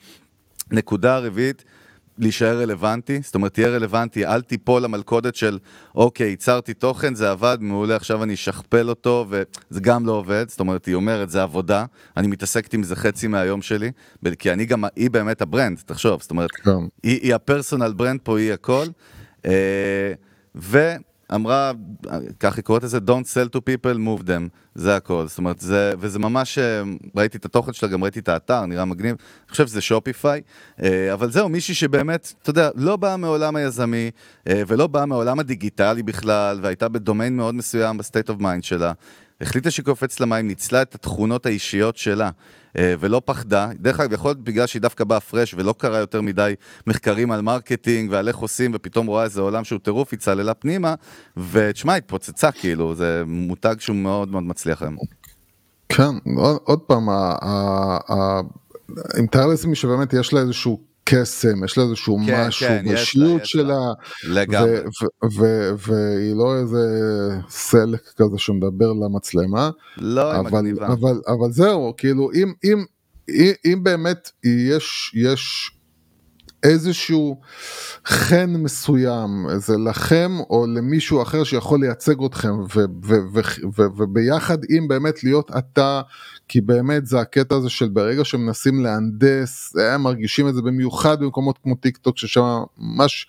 נקודה 0.70 1.18
רביעית, 1.18 1.64
להישאר 2.21 2.61
רלוונטי, 2.61 3.21
זאת 3.23 3.35
אומרת, 3.35 3.55
תהיה 3.55 3.68
רלוונטי, 3.68 4.27
אל 4.27 4.41
תיפול 4.43 4.83
למלכודת 4.83 5.35
של, 5.35 5.59
אוקיי, 5.95 6.27
ייצרתי 6.27 6.75
תוכן, 6.75 7.14
זה 7.14 7.31
עבד, 7.31 7.59
מעולה, 7.61 7.97
עכשיו 7.97 8.23
אני 8.23 8.35
אשכפל 8.35 8.89
אותו, 8.89 9.27
וזה 9.29 9.81
גם 9.81 10.07
לא 10.07 10.12
עובד, 10.12 10.49
זאת 10.49 10.61
אומרת, 10.61 10.87
היא 10.87 10.95
אומרת, 10.95 11.31
זה 11.31 11.43
עבודה, 11.43 11.85
אני 12.16 12.27
מתעסקת 12.27 12.75
עם 12.75 12.83
זה 12.83 12.97
חצי 12.97 13.27
מהיום 13.27 13.62
שלי, 13.62 13.91
כי 14.39 14.53
אני 14.53 14.64
גם, 14.64 14.85
היא 14.97 15.11
באמת 15.11 15.43
ה 15.43 15.48
brand, 15.48 15.78
תחשוב, 15.87 16.23
זאת 16.23 16.31
אומרת, 16.31 16.51
כן. 16.51 16.71
היא, 17.03 17.21
היא 17.23 17.35
ה 17.35 17.41
personal 17.41 17.93
brand 17.93 18.20
פה, 18.23 18.39
היא 18.39 18.53
הכל. 18.53 18.87
אה, 19.47 20.12
ואמרה, 21.31 21.72
כך 22.41 22.57
היא 22.57 22.64
קוראת 22.64 22.83
לזה, 22.83 22.99
Don't 22.99 23.26
sell 23.35 23.57
to 23.57 23.59
people, 23.59 23.97
move 23.97 24.22
them, 24.22 24.49
זה 24.74 24.97
הכל. 24.97 25.26
זאת 25.26 25.39
אומרת, 25.39 25.61
זה, 25.61 25.93
וזה 25.99 26.18
ממש, 26.18 26.59
אה, 26.59 26.83
ראיתי 27.16 27.39
את 27.39 27.45
התוכן 27.45 27.72
שלה, 27.72 27.89
גם 27.89 28.03
ראיתי 28.03 28.18
את 28.18 28.28
האתר, 28.28 28.66
נראה 28.66 28.85
מגניב. 28.85 29.16
אני 29.20 29.51
חושב 29.51 29.66
שזה 29.66 29.81
Shopify, 29.81 30.41
אה, 30.83 31.12
אבל 31.12 31.31
זהו, 31.31 31.49
מישהי 31.49 31.74
שבאמת, 31.74 32.33
אתה 32.43 32.51
יודע, 32.51 32.70
לא 32.74 32.97
באה 32.97 33.16
מעולם 33.16 33.57
היזמי, 33.57 34.11
אה, 34.49 34.62
ולא 34.66 34.87
באה 34.87 35.07
מעולם 35.07 35.39
הדיגיטלי 35.39 36.03
בכלל, 36.03 36.61
והייתה 36.62 36.89
בדומיין 36.89 37.37
מאוד 37.37 37.55
מסוים 37.55 37.99
ב 37.99 38.03
state 38.03 38.28
of 38.28 38.41
mind 38.41 38.64
שלה. 38.64 38.93
החליטה 39.41 39.70
שהיא 39.70 39.85
קופצת 39.85 40.20
למים, 40.20 40.47
ניצלה 40.47 40.83
את 40.83 40.95
התכונות 40.95 41.47
האישיות 41.47 41.97
שלה, 41.97 42.31
ולא 42.79 43.23
פחדה. 43.25 43.68
דרך 43.75 44.01
אגב, 44.01 44.12
יכול 44.12 44.29
להיות 44.29 44.45
בגלל 44.45 44.66
שהיא 44.66 44.83
דווקא 44.83 45.05
באה 45.05 45.21
fresh 45.20 45.55
ולא 45.55 45.75
קרא 45.79 45.99
יותר 45.99 46.21
מדי 46.21 46.55
מחקרים 46.87 47.33
על 47.33 47.41
marketing 47.41 48.11
ועל 48.11 48.29
איך 48.29 48.37
עושים, 48.37 48.71
ופתאום 48.75 49.07
רואה 49.07 49.25
איזה 49.25 49.41
עולם 49.41 49.64
שהוא 49.64 49.79
טירוף, 49.79 50.09
היא 50.12 50.21
צללה 50.21 50.55
פנימה, 50.55 50.95
ותשמע, 51.37 51.95
התפוצצה 51.95 52.53
כאילו, 52.53 52.95
זה 52.95 53.23
מותג 53.27 53.75
שהוא 53.79 53.97
מאוד 53.97 54.29
מאוד 54.29 54.43
מצליח 54.43 54.83
היום. 54.83 54.97
כן, 55.89 56.31
עוד, 56.37 56.59
עוד 56.64 56.79
פעם, 56.81 57.09
אני 59.14 59.23
מתאר 59.23 59.47
לעצמי 59.47 59.75
שבאמת 59.75 60.12
יש 60.12 60.33
לה 60.33 60.41
איזשהו 60.41 60.89
קסם, 61.05 61.64
יש 61.64 61.78
לה 61.78 61.84
איזשהו 61.84 62.18
כן, 62.26 62.46
משהו 62.48 62.68
כן, 62.68 62.84
יש 62.86 63.16
שלה, 63.44 63.78
לגמרי. 64.28 64.70
ו- 64.70 65.24
ו- 65.24 65.38
ו- 65.38 65.70
והיא 65.78 66.34
לא 66.34 66.57
איזה 66.57 66.78
סלק 67.48 68.01
כזה 68.16 68.38
שמדבר 68.38 68.92
למצלמה, 68.92 69.70
לא, 69.96 70.36
אבל, 70.36 70.51
מגניבה. 70.51 70.86
אבל, 70.86 71.20
אבל 71.28 71.53
זהו, 71.53 71.94
כאילו 71.96 72.30
אם, 72.34 72.53
אם, 72.64 72.84
אם, 73.28 73.53
אם 73.64 73.82
באמת 73.82 74.30
יש, 74.44 75.14
יש 75.14 75.70
איזשהו 76.63 77.41
חן 78.07 78.51
מסוים, 78.51 79.47
זה 79.57 79.77
לכם 79.79 80.31
או 80.51 80.67
למישהו 80.67 81.23
אחר 81.23 81.45
שיכול 81.45 81.81
לייצג 81.81 82.25
אתכם, 82.25 82.53
וביחד 83.97 84.59
עם 84.71 84.89
באמת 84.89 85.25
להיות 85.25 85.51
אתה, 85.59 86.01
כי 86.49 86.61
באמת 86.61 87.07
זה 87.07 87.21
הקטע 87.21 87.57
הזה 87.57 87.71
של 87.71 87.89
ברגע 87.89 88.25
שמנסים 88.25 88.83
להנדס, 88.83 89.77
הם 89.77 90.03
מרגישים 90.03 90.49
את 90.49 90.55
זה 90.55 90.63
במיוחד 90.63 91.21
במקומות 91.21 91.59
כמו 91.63 91.75
טיק 91.75 91.97
טוק, 91.97 92.19
ששם 92.19 92.63
ממש 92.79 93.27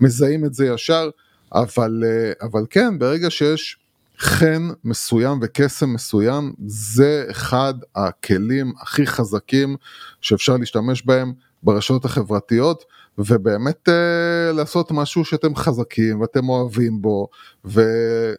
מזהים 0.00 0.44
את 0.44 0.54
זה 0.54 0.66
ישר, 0.66 1.10
אבל, 1.52 2.04
אה, 2.06 2.46
אבל 2.46 2.66
כן, 2.70 2.98
ברגע 2.98 3.30
שיש 3.30 3.78
חן 4.18 4.68
מסוים 4.84 5.38
וקסם 5.42 5.92
מסוים, 5.92 6.52
זה 6.66 7.24
אחד 7.30 7.74
הכלים 7.96 8.72
הכי 8.80 9.06
חזקים 9.06 9.76
שאפשר 10.20 10.56
להשתמש 10.56 11.06
בהם 11.06 11.32
ברשתות 11.64 12.04
החברתיות, 12.04 12.84
ובאמת 13.18 13.88
אה, 13.88 14.52
לעשות 14.52 14.90
משהו 14.90 15.24
שאתם 15.24 15.56
חזקים 15.56 16.20
ואתם 16.20 16.48
אוהבים 16.48 17.02
בו, 17.02 17.28
ו, 17.64 17.82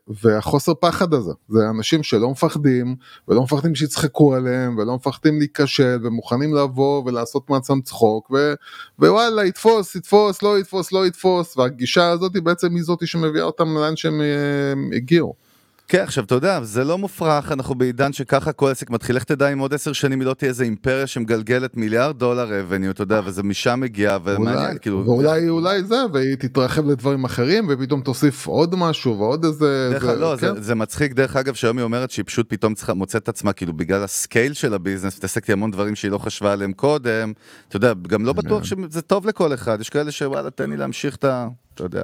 והחוסר 0.07 0.73
פחד 0.73 1.13
הזה, 1.13 1.32
זה 1.49 1.69
אנשים 1.69 2.03
שלא 2.03 2.30
מפחדים, 2.30 2.95
ולא 3.28 3.43
מפחדים 3.43 3.76
שיצחקו 3.76 4.36
עליהם, 4.36 4.78
ולא 4.78 4.95
מפחדים 4.95 5.39
להיכשל, 5.39 5.97
ומוכנים 6.03 6.55
לבוא 6.55 7.03
ולעשות 7.05 7.49
מעצמם 7.49 7.82
צחוק, 7.82 8.32
ו, 8.32 8.53
ווואלה, 8.99 9.45
יתפוס, 9.45 9.95
יתפוס, 9.95 10.41
לא 10.41 10.59
יתפוס, 10.59 10.91
לא 10.91 11.07
יתפוס, 11.07 11.57
והגישה 11.57 12.09
הזאת 12.09 12.34
היא 12.34 12.41
בעצם 12.41 12.76
היא 12.76 12.84
זאת 12.84 13.07
שמביאה 13.07 13.43
אותם 13.43 13.78
לאן 13.78 13.95
שהם 13.95 14.21
אה, 14.21 14.95
הגיעו. 14.97 15.45
כן, 15.88 16.03
עכשיו 16.03 16.23
אתה 16.23 16.36
יודע, 16.36 16.63
זה 16.63 16.83
לא 16.83 16.97
מופרך, 16.97 17.51
אנחנו 17.51 17.75
בעידן 17.75 18.13
שככה 18.13 18.51
כל 18.51 18.71
עסק 18.71 18.89
מתחיל, 18.89 19.15
לך 19.15 19.23
תדע 19.23 19.53
אם 19.53 19.59
עוד 19.59 19.73
עשר 19.73 19.93
שנים 19.93 20.19
היא 20.19 20.27
לא 20.27 20.33
תהיה 20.33 20.49
איזה 20.49 20.63
אימפריה 20.63 21.07
שמגלגלת 21.07 21.77
מיליארד 21.77 22.19
דולר 22.19 22.59
רבניו, 22.59 22.91
אתה 22.91 23.03
יודע, 23.03 23.21
וזה 23.25 23.43
משם 23.43 23.79
מגיע, 23.79 24.17
ומעניין, 24.23 24.77
כאילו... 24.77 25.03
ואולי 25.05 25.49
אולי 25.49 25.83
זה, 25.83 25.95
והיא 26.13 26.36
תתרחב 26.36 26.88
לדברים 26.88 27.23
אחרים, 27.23 27.67
ופתאום 27.69 28.01
תוסיף 28.01 28.47
עוד 28.47 28.75
משהו 28.75 29.19
ועוד 29.19 29.45
איזה... 29.45 29.89
דרך 29.91 30.05
זה, 30.05 30.15
לא, 30.15 30.36
כן. 30.39 30.55
זה, 30.55 30.61
זה 30.61 30.75
מצחיק. 30.75 31.13
דרך 31.13 31.36
אגב 31.36 31.53
שהיום 31.53 31.77
היא 31.77 31.83
אומרת 31.83 32.11
שהיא 32.11 32.25
פשוט 32.25 32.45
פתאום 32.49 32.73
צריכה, 32.73 32.93
מוצאת 32.93 33.23
את 33.23 33.29
עצמה 33.29 33.53
כאילו 33.53 33.73
בגלל 33.73 34.03
ה 34.03 34.12
scale 34.12 34.53
של 34.53 34.73
ה 34.74 34.78
business, 34.78 35.18
מתעסקת 35.17 35.49
המון 35.49 35.71
דברים 35.71 35.95
שהיא 35.95 36.11
לא 36.11 36.17
חשבה 36.17 36.53
עליהם 36.53 36.73
קודם, 36.73 37.33
אתה 37.67 37.75
יודע, 37.75 37.93
גם 38.07 38.25
לא 38.25 38.33
בטוח 38.33 38.63
שזה 38.63 39.01
טוב 39.01 39.27
לכל 39.27 39.53
אחד, 39.53 39.81
יש 39.81 39.89
כאלה 39.89 40.11
שוואלה 40.11 40.49
תן 40.49 40.69
לי 40.69 40.77
להמשיך 40.77 41.15
את 41.15 41.23
ה... 41.23 41.47
אתה 41.73 41.83
יודע. 41.83 42.03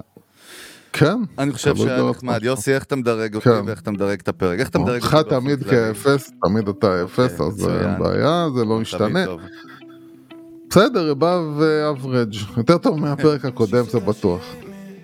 כן. 0.94 1.16
אני 1.38 1.52
חושב 1.52 1.74
תלוי 1.74 1.88
שהיה. 1.88 2.10
נחמד, 2.10 2.44
יוסי 2.44 2.74
איך 2.74 2.84
אתה 2.84 2.96
מדרג 2.96 3.36
אותי 3.36 3.50
כן. 3.50 3.62
ואיך 3.66 3.82
אתה 3.82 3.92
מדרג 3.92 4.20
את 4.20 4.28
הפרק, 4.28 4.60
איך 4.60 4.70
אתה 4.70 4.80
מדרג 4.80 5.02
אותך 5.02 5.14
אותי 5.14 5.30
באופן 5.30 5.40
תמיד? 5.40 5.64
כאפס, 5.64 6.32
תמיד 6.46 6.68
אתה 6.68 7.04
אפס, 7.04 7.40
אוקיי, 7.40 7.48
אז. 7.48 7.68
אין 7.68 8.00
בעיה, 8.00 8.48
זה 8.56 8.66
לא 8.66 8.80
משתנה. 8.80 9.26
בסדר, 10.70 11.14
above 11.20 11.62
average, 11.98 12.58
יותר 12.58 12.78
טוב 12.78 13.00
מהפרק 13.00 13.46
הקודם, 13.46 13.84
זה 13.84 14.00
בטוח. 14.00 14.42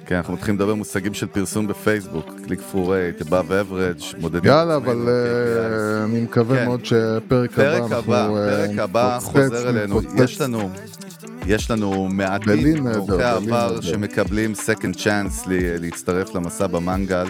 כן, 0.06 0.16
אנחנו 0.16 0.34
מתחילים 0.34 0.56
לדבר 0.56 0.76
מושגים 0.76 1.14
של 1.14 1.28
פרסום 1.28 1.68
בפייסבוק, 1.68 2.26
קליק 2.46 2.62
פור 2.62 2.94
רייט, 2.94 3.22
above 3.22 3.26
average, 3.50 4.18
מודדים. 4.22 4.52
יאללה, 4.52 4.76
אבל 4.76 5.08
אה. 5.08 6.04
אני 6.04 6.22
מקווה 6.22 6.58
כן. 6.58 6.66
מאוד 6.66 6.86
שפרק 6.86 7.60
הבא 7.60 7.80
פרק 7.80 7.82
אנחנו... 7.82 7.98
הבא, 7.98 8.30
אה, 8.30 8.68
פרק 8.68 8.80
הבא 8.80 9.20
חוזר 9.22 9.70
אלינו. 9.70 10.02
יש 10.24 10.42
לנו, 10.42 10.70
יש 11.48 11.72
לנו 11.72 12.08
מעטים 12.12 12.54
בלי 12.64 12.74
העבר. 13.24 13.82
שמקבלים 13.82 14.54
second 14.54 14.96
chance 14.98 15.48
ל- 15.50 15.82
להצטרף 15.82 16.36
למסע 16.36 16.68
במנגל. 16.68 17.26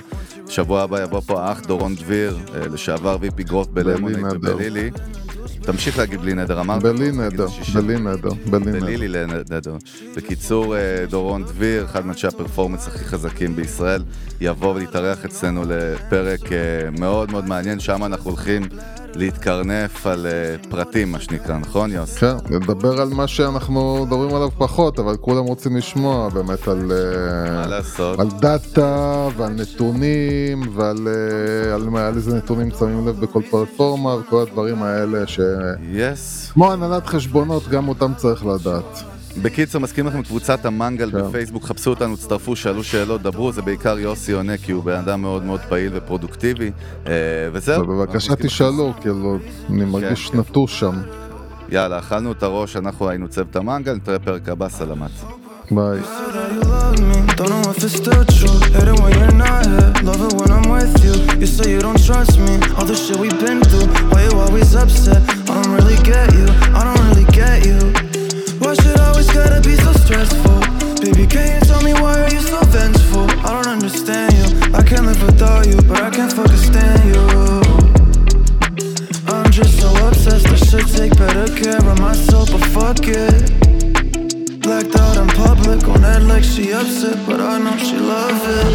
שבוע 0.50 0.82
הבא 0.82 1.04
יבוא 1.04 1.20
פה 1.20 1.42
האח 1.44 1.60
דורון 1.62 1.96
דביר, 1.96 2.38
אה, 2.56 2.68
לשעבר 2.68 3.18
VP 3.22 3.44
גרוף 3.44 3.68
בלמונייט. 3.68 4.26
ובלילי. 4.34 4.92
תמשיך 5.68 5.98
להגיד 5.98 6.22
בלי 6.22 6.34
נדר, 6.34 6.60
אמרת? 6.60 6.82
בלי 6.84 7.12
נדר. 7.12 7.48
בלי 7.74 8.00
נדר, 8.00 8.30
בלי 8.46 8.60
נדר. 8.60 8.80
בלילי 8.80 9.08
לנדר. 9.08 9.78
בקיצור, 10.16 10.76
אה, 10.76 11.06
דורון 11.10 11.44
דביר, 11.44 11.86
אחד 11.86 12.06
מאנשי 12.06 12.28
הפרפורמנס 12.28 12.88
הכי 12.88 13.06
חזקים 13.06 13.56
בישראל, 13.56 14.04
יבוא 14.42 14.74
ולהתארח 14.76 15.26
אצלנו 15.26 15.64
לפרק 15.68 16.52
אה, 16.52 16.58
מאוד 17.00 17.32
מאוד 17.32 17.46
מעניין, 17.46 17.80
שם 17.80 18.04
אנחנו 18.04 18.30
הולכים 18.30 18.62
להתקרנף 19.16 20.08
על 20.08 20.28
אה, 20.28 20.70
פרטים, 20.70 21.12
מה 21.12 21.20
שנקרא, 21.20 21.58
נכון 21.58 21.92
יוס? 21.92 22.18
כן, 22.18 22.36
נדבר 22.50 23.02
על 23.02 23.10
מה 23.10 23.28
שאנחנו 23.28 24.06
מדברים 24.06 24.36
עליו 24.36 24.50
פחות, 24.58 25.00
אבל 25.00 25.18
כולם 25.18 25.44
רוצים 25.44 25.78
לשמוע 25.78 26.30
באמת 26.30 26.68
על, 26.68 26.92
מה 27.56 27.68
לעשות? 27.68 28.20
על 28.20 28.28
דאטה 28.40 29.28
ועל 29.38 29.54
נתונים 29.54 30.62
ועל 30.76 31.08
על, 31.74 31.98
על 31.98 32.16
איזה 32.16 32.38
נתונים 32.38 32.70
שמים 32.80 33.08
לב 33.08 33.20
בכל 33.20 33.42
פלטפורמה 33.52 34.16
וכל 34.16 34.42
הדברים 34.42 34.84
האלה 34.84 35.28
שכמו 35.28 35.57
יס. 35.92 36.54
הנהלת 36.58 37.08
חשבונות 37.08 37.68
גם 37.68 37.88
אותם 37.88 38.14
צריך 38.18 38.46
לדעת. 38.46 39.04
בקיצור, 39.42 39.82
מסכים 39.82 40.08
לכם 40.08 40.24
קבוצת 40.24 40.66
המנגל 40.66 41.12
כן. 41.12 41.18
בפייסבוק, 41.18 41.64
חפשו 41.64 41.90
אותנו, 41.90 42.16
תצטרפו, 42.16 42.56
שאלו 42.56 42.84
שאלות, 42.84 43.22
דברו, 43.22 43.52
זה 43.52 43.62
בעיקר 43.62 44.00
יוסי 44.00 44.32
עונה, 44.32 44.58
כי 44.58 44.72
הוא 44.72 44.84
בן 44.84 44.96
אדם 44.96 45.22
מאוד 45.22 45.44
מאוד 45.44 45.60
פעיל 45.70 45.92
ופרודוקטיבי, 45.96 46.72
אה, 47.08 47.12
וזהו. 47.54 48.06
מסכימים. 48.14 48.38
תשאלו, 48.42 48.94
כאילו, 49.02 49.38
אני 49.70 49.86
מרגיש 49.86 50.30
כן. 50.30 50.40
נטוש 50.40 50.80
שם. 50.80 50.96
יאללה, 51.70 52.00
אכלנו 52.00 52.32
את 52.32 52.44
הראש, 52.44 52.76
אנחנו 52.76 53.10
היינו 53.10 53.28
צוות 53.28 53.56
המנגל, 53.56 53.94
נתראה 53.96 54.20
פרק 54.20 54.50
הבא, 54.50 54.70
סלמת. 54.70 55.12
Bye. 55.70 56.00
Don't 57.36 57.50
know 57.50 57.72
if 57.72 57.84
it's. 57.84 58.00
Hate 58.00 58.88
it 58.88 59.00
when 59.02 59.12
you're 59.20 59.34
not 59.34 59.66
here. 59.66 59.92
Love 60.02 60.24
it 60.24 60.34
when 60.40 60.50
I'm 60.50 60.70
with 60.70 61.04
you. 61.04 61.12
You 61.40 61.46
say 61.46 61.72
you 61.72 61.82
don't 61.82 62.02
trust 62.06 62.40
me. 62.40 62.56
All 62.78 62.86
the 62.86 62.96
shit 62.96 63.18
we've 63.18 63.38
been 63.38 63.62
through. 63.62 63.92
Why 64.08 64.24
you 64.24 64.40
always 64.40 64.76
upset? 64.76 65.22
I 65.50 65.62
don't 65.62 65.74
really 65.76 65.98
get 66.08 66.32
you. 66.32 66.48
I 66.72 66.88
don't 66.88 67.00
really 67.10 67.28
get 67.36 67.66
you. 67.66 67.76
Why 68.64 68.76
should 68.76 68.98
I 68.98 69.10
always 69.10 69.30
gotta 69.30 69.60
be 69.60 69.76
so 69.76 69.92
stressful? 69.92 70.60
Baby, 71.04 71.28
can 71.28 71.60
you 71.60 71.60
tell 71.68 71.84
me 71.84 71.92
why 71.92 72.16
are 72.16 72.32
you 72.32 72.40
so 72.40 72.64
vengeful? 72.72 73.28
I 73.44 73.52
don't 73.52 73.68
understand 73.68 74.32
you. 74.40 74.72
I 74.74 74.82
can't 74.84 75.06
live 75.06 75.22
without 75.22 75.68
you, 75.68 75.76
but 75.82 76.02
I 76.02 76.10
can't 76.12 76.32
fucking 76.32 76.64
stand 76.64 77.04
you. 77.12 77.20
I'm 79.28 79.52
just 79.52 79.82
so 79.82 79.90
obsessed. 80.08 80.48
I 80.48 80.56
should 80.56 80.88
take 80.88 81.18
better 81.18 81.48
care 81.60 81.84
of 81.84 82.00
myself, 82.00 82.52
but 82.52 82.64
fuck 82.72 83.00
it. 83.04 83.77
Blacked 84.60 84.96
out 84.96 85.18
in 85.18 85.28
public 85.28 85.88
on 85.88 86.02
that 86.02 86.24
like 86.24 86.44
she 86.44 86.74
upset, 86.74 87.18
but 87.28 87.40
I 87.40 87.60
know 87.60 87.78
she 87.78 87.98
love 87.98 88.42
it. 88.60 88.74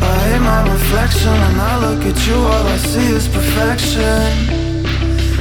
I 0.00 0.14
hate 0.26 0.40
my 0.40 0.62
reflection 0.70 1.32
and 1.32 1.60
I 1.60 1.74
look 1.84 2.06
at 2.06 2.18
you, 2.26 2.34
all 2.34 2.66
I 2.66 2.76
see 2.76 3.08
is 3.08 3.26
perfection. 3.28 4.22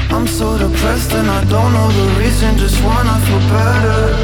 I'm 0.10 0.26
so 0.26 0.58
depressed 0.58 1.14
and 1.14 1.30
I 1.30 1.44
don't 1.46 1.72
know 1.74 1.90
the 1.92 2.20
reason, 2.20 2.58
just 2.58 2.82
wanna 2.84 3.16
feel 3.26 3.44
better. 3.54 4.16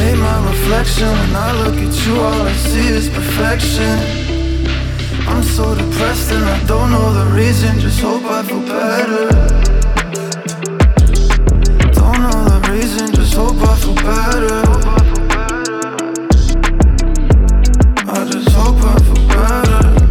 Hate 0.00 0.16
my 0.16 0.38
reflection 0.48 1.08
when 1.08 1.36
I 1.36 1.52
look 1.62 1.76
at 1.76 1.94
you, 2.06 2.14
all 2.20 2.42
I 2.42 2.52
see 2.54 2.88
is 2.88 3.08
perfection. 3.10 3.98
I'm 5.28 5.42
so 5.42 5.74
depressed 5.74 6.32
and 6.32 6.44
I 6.44 6.64
don't 6.64 6.90
know 6.90 7.12
the 7.12 7.26
reason, 7.36 7.78
just 7.78 8.00
hope 8.00 8.24
I 8.24 8.42
feel 8.42 8.62
better. 8.62 9.81
just 13.32 13.40
hope 13.40 13.62
I 13.66 13.76
feel 13.76 13.94
better. 13.94 14.62
I 18.10 18.28
just 18.30 18.48
hope 18.50 18.76
I 18.84 18.98
feel 18.98 19.28
better. 19.28 20.01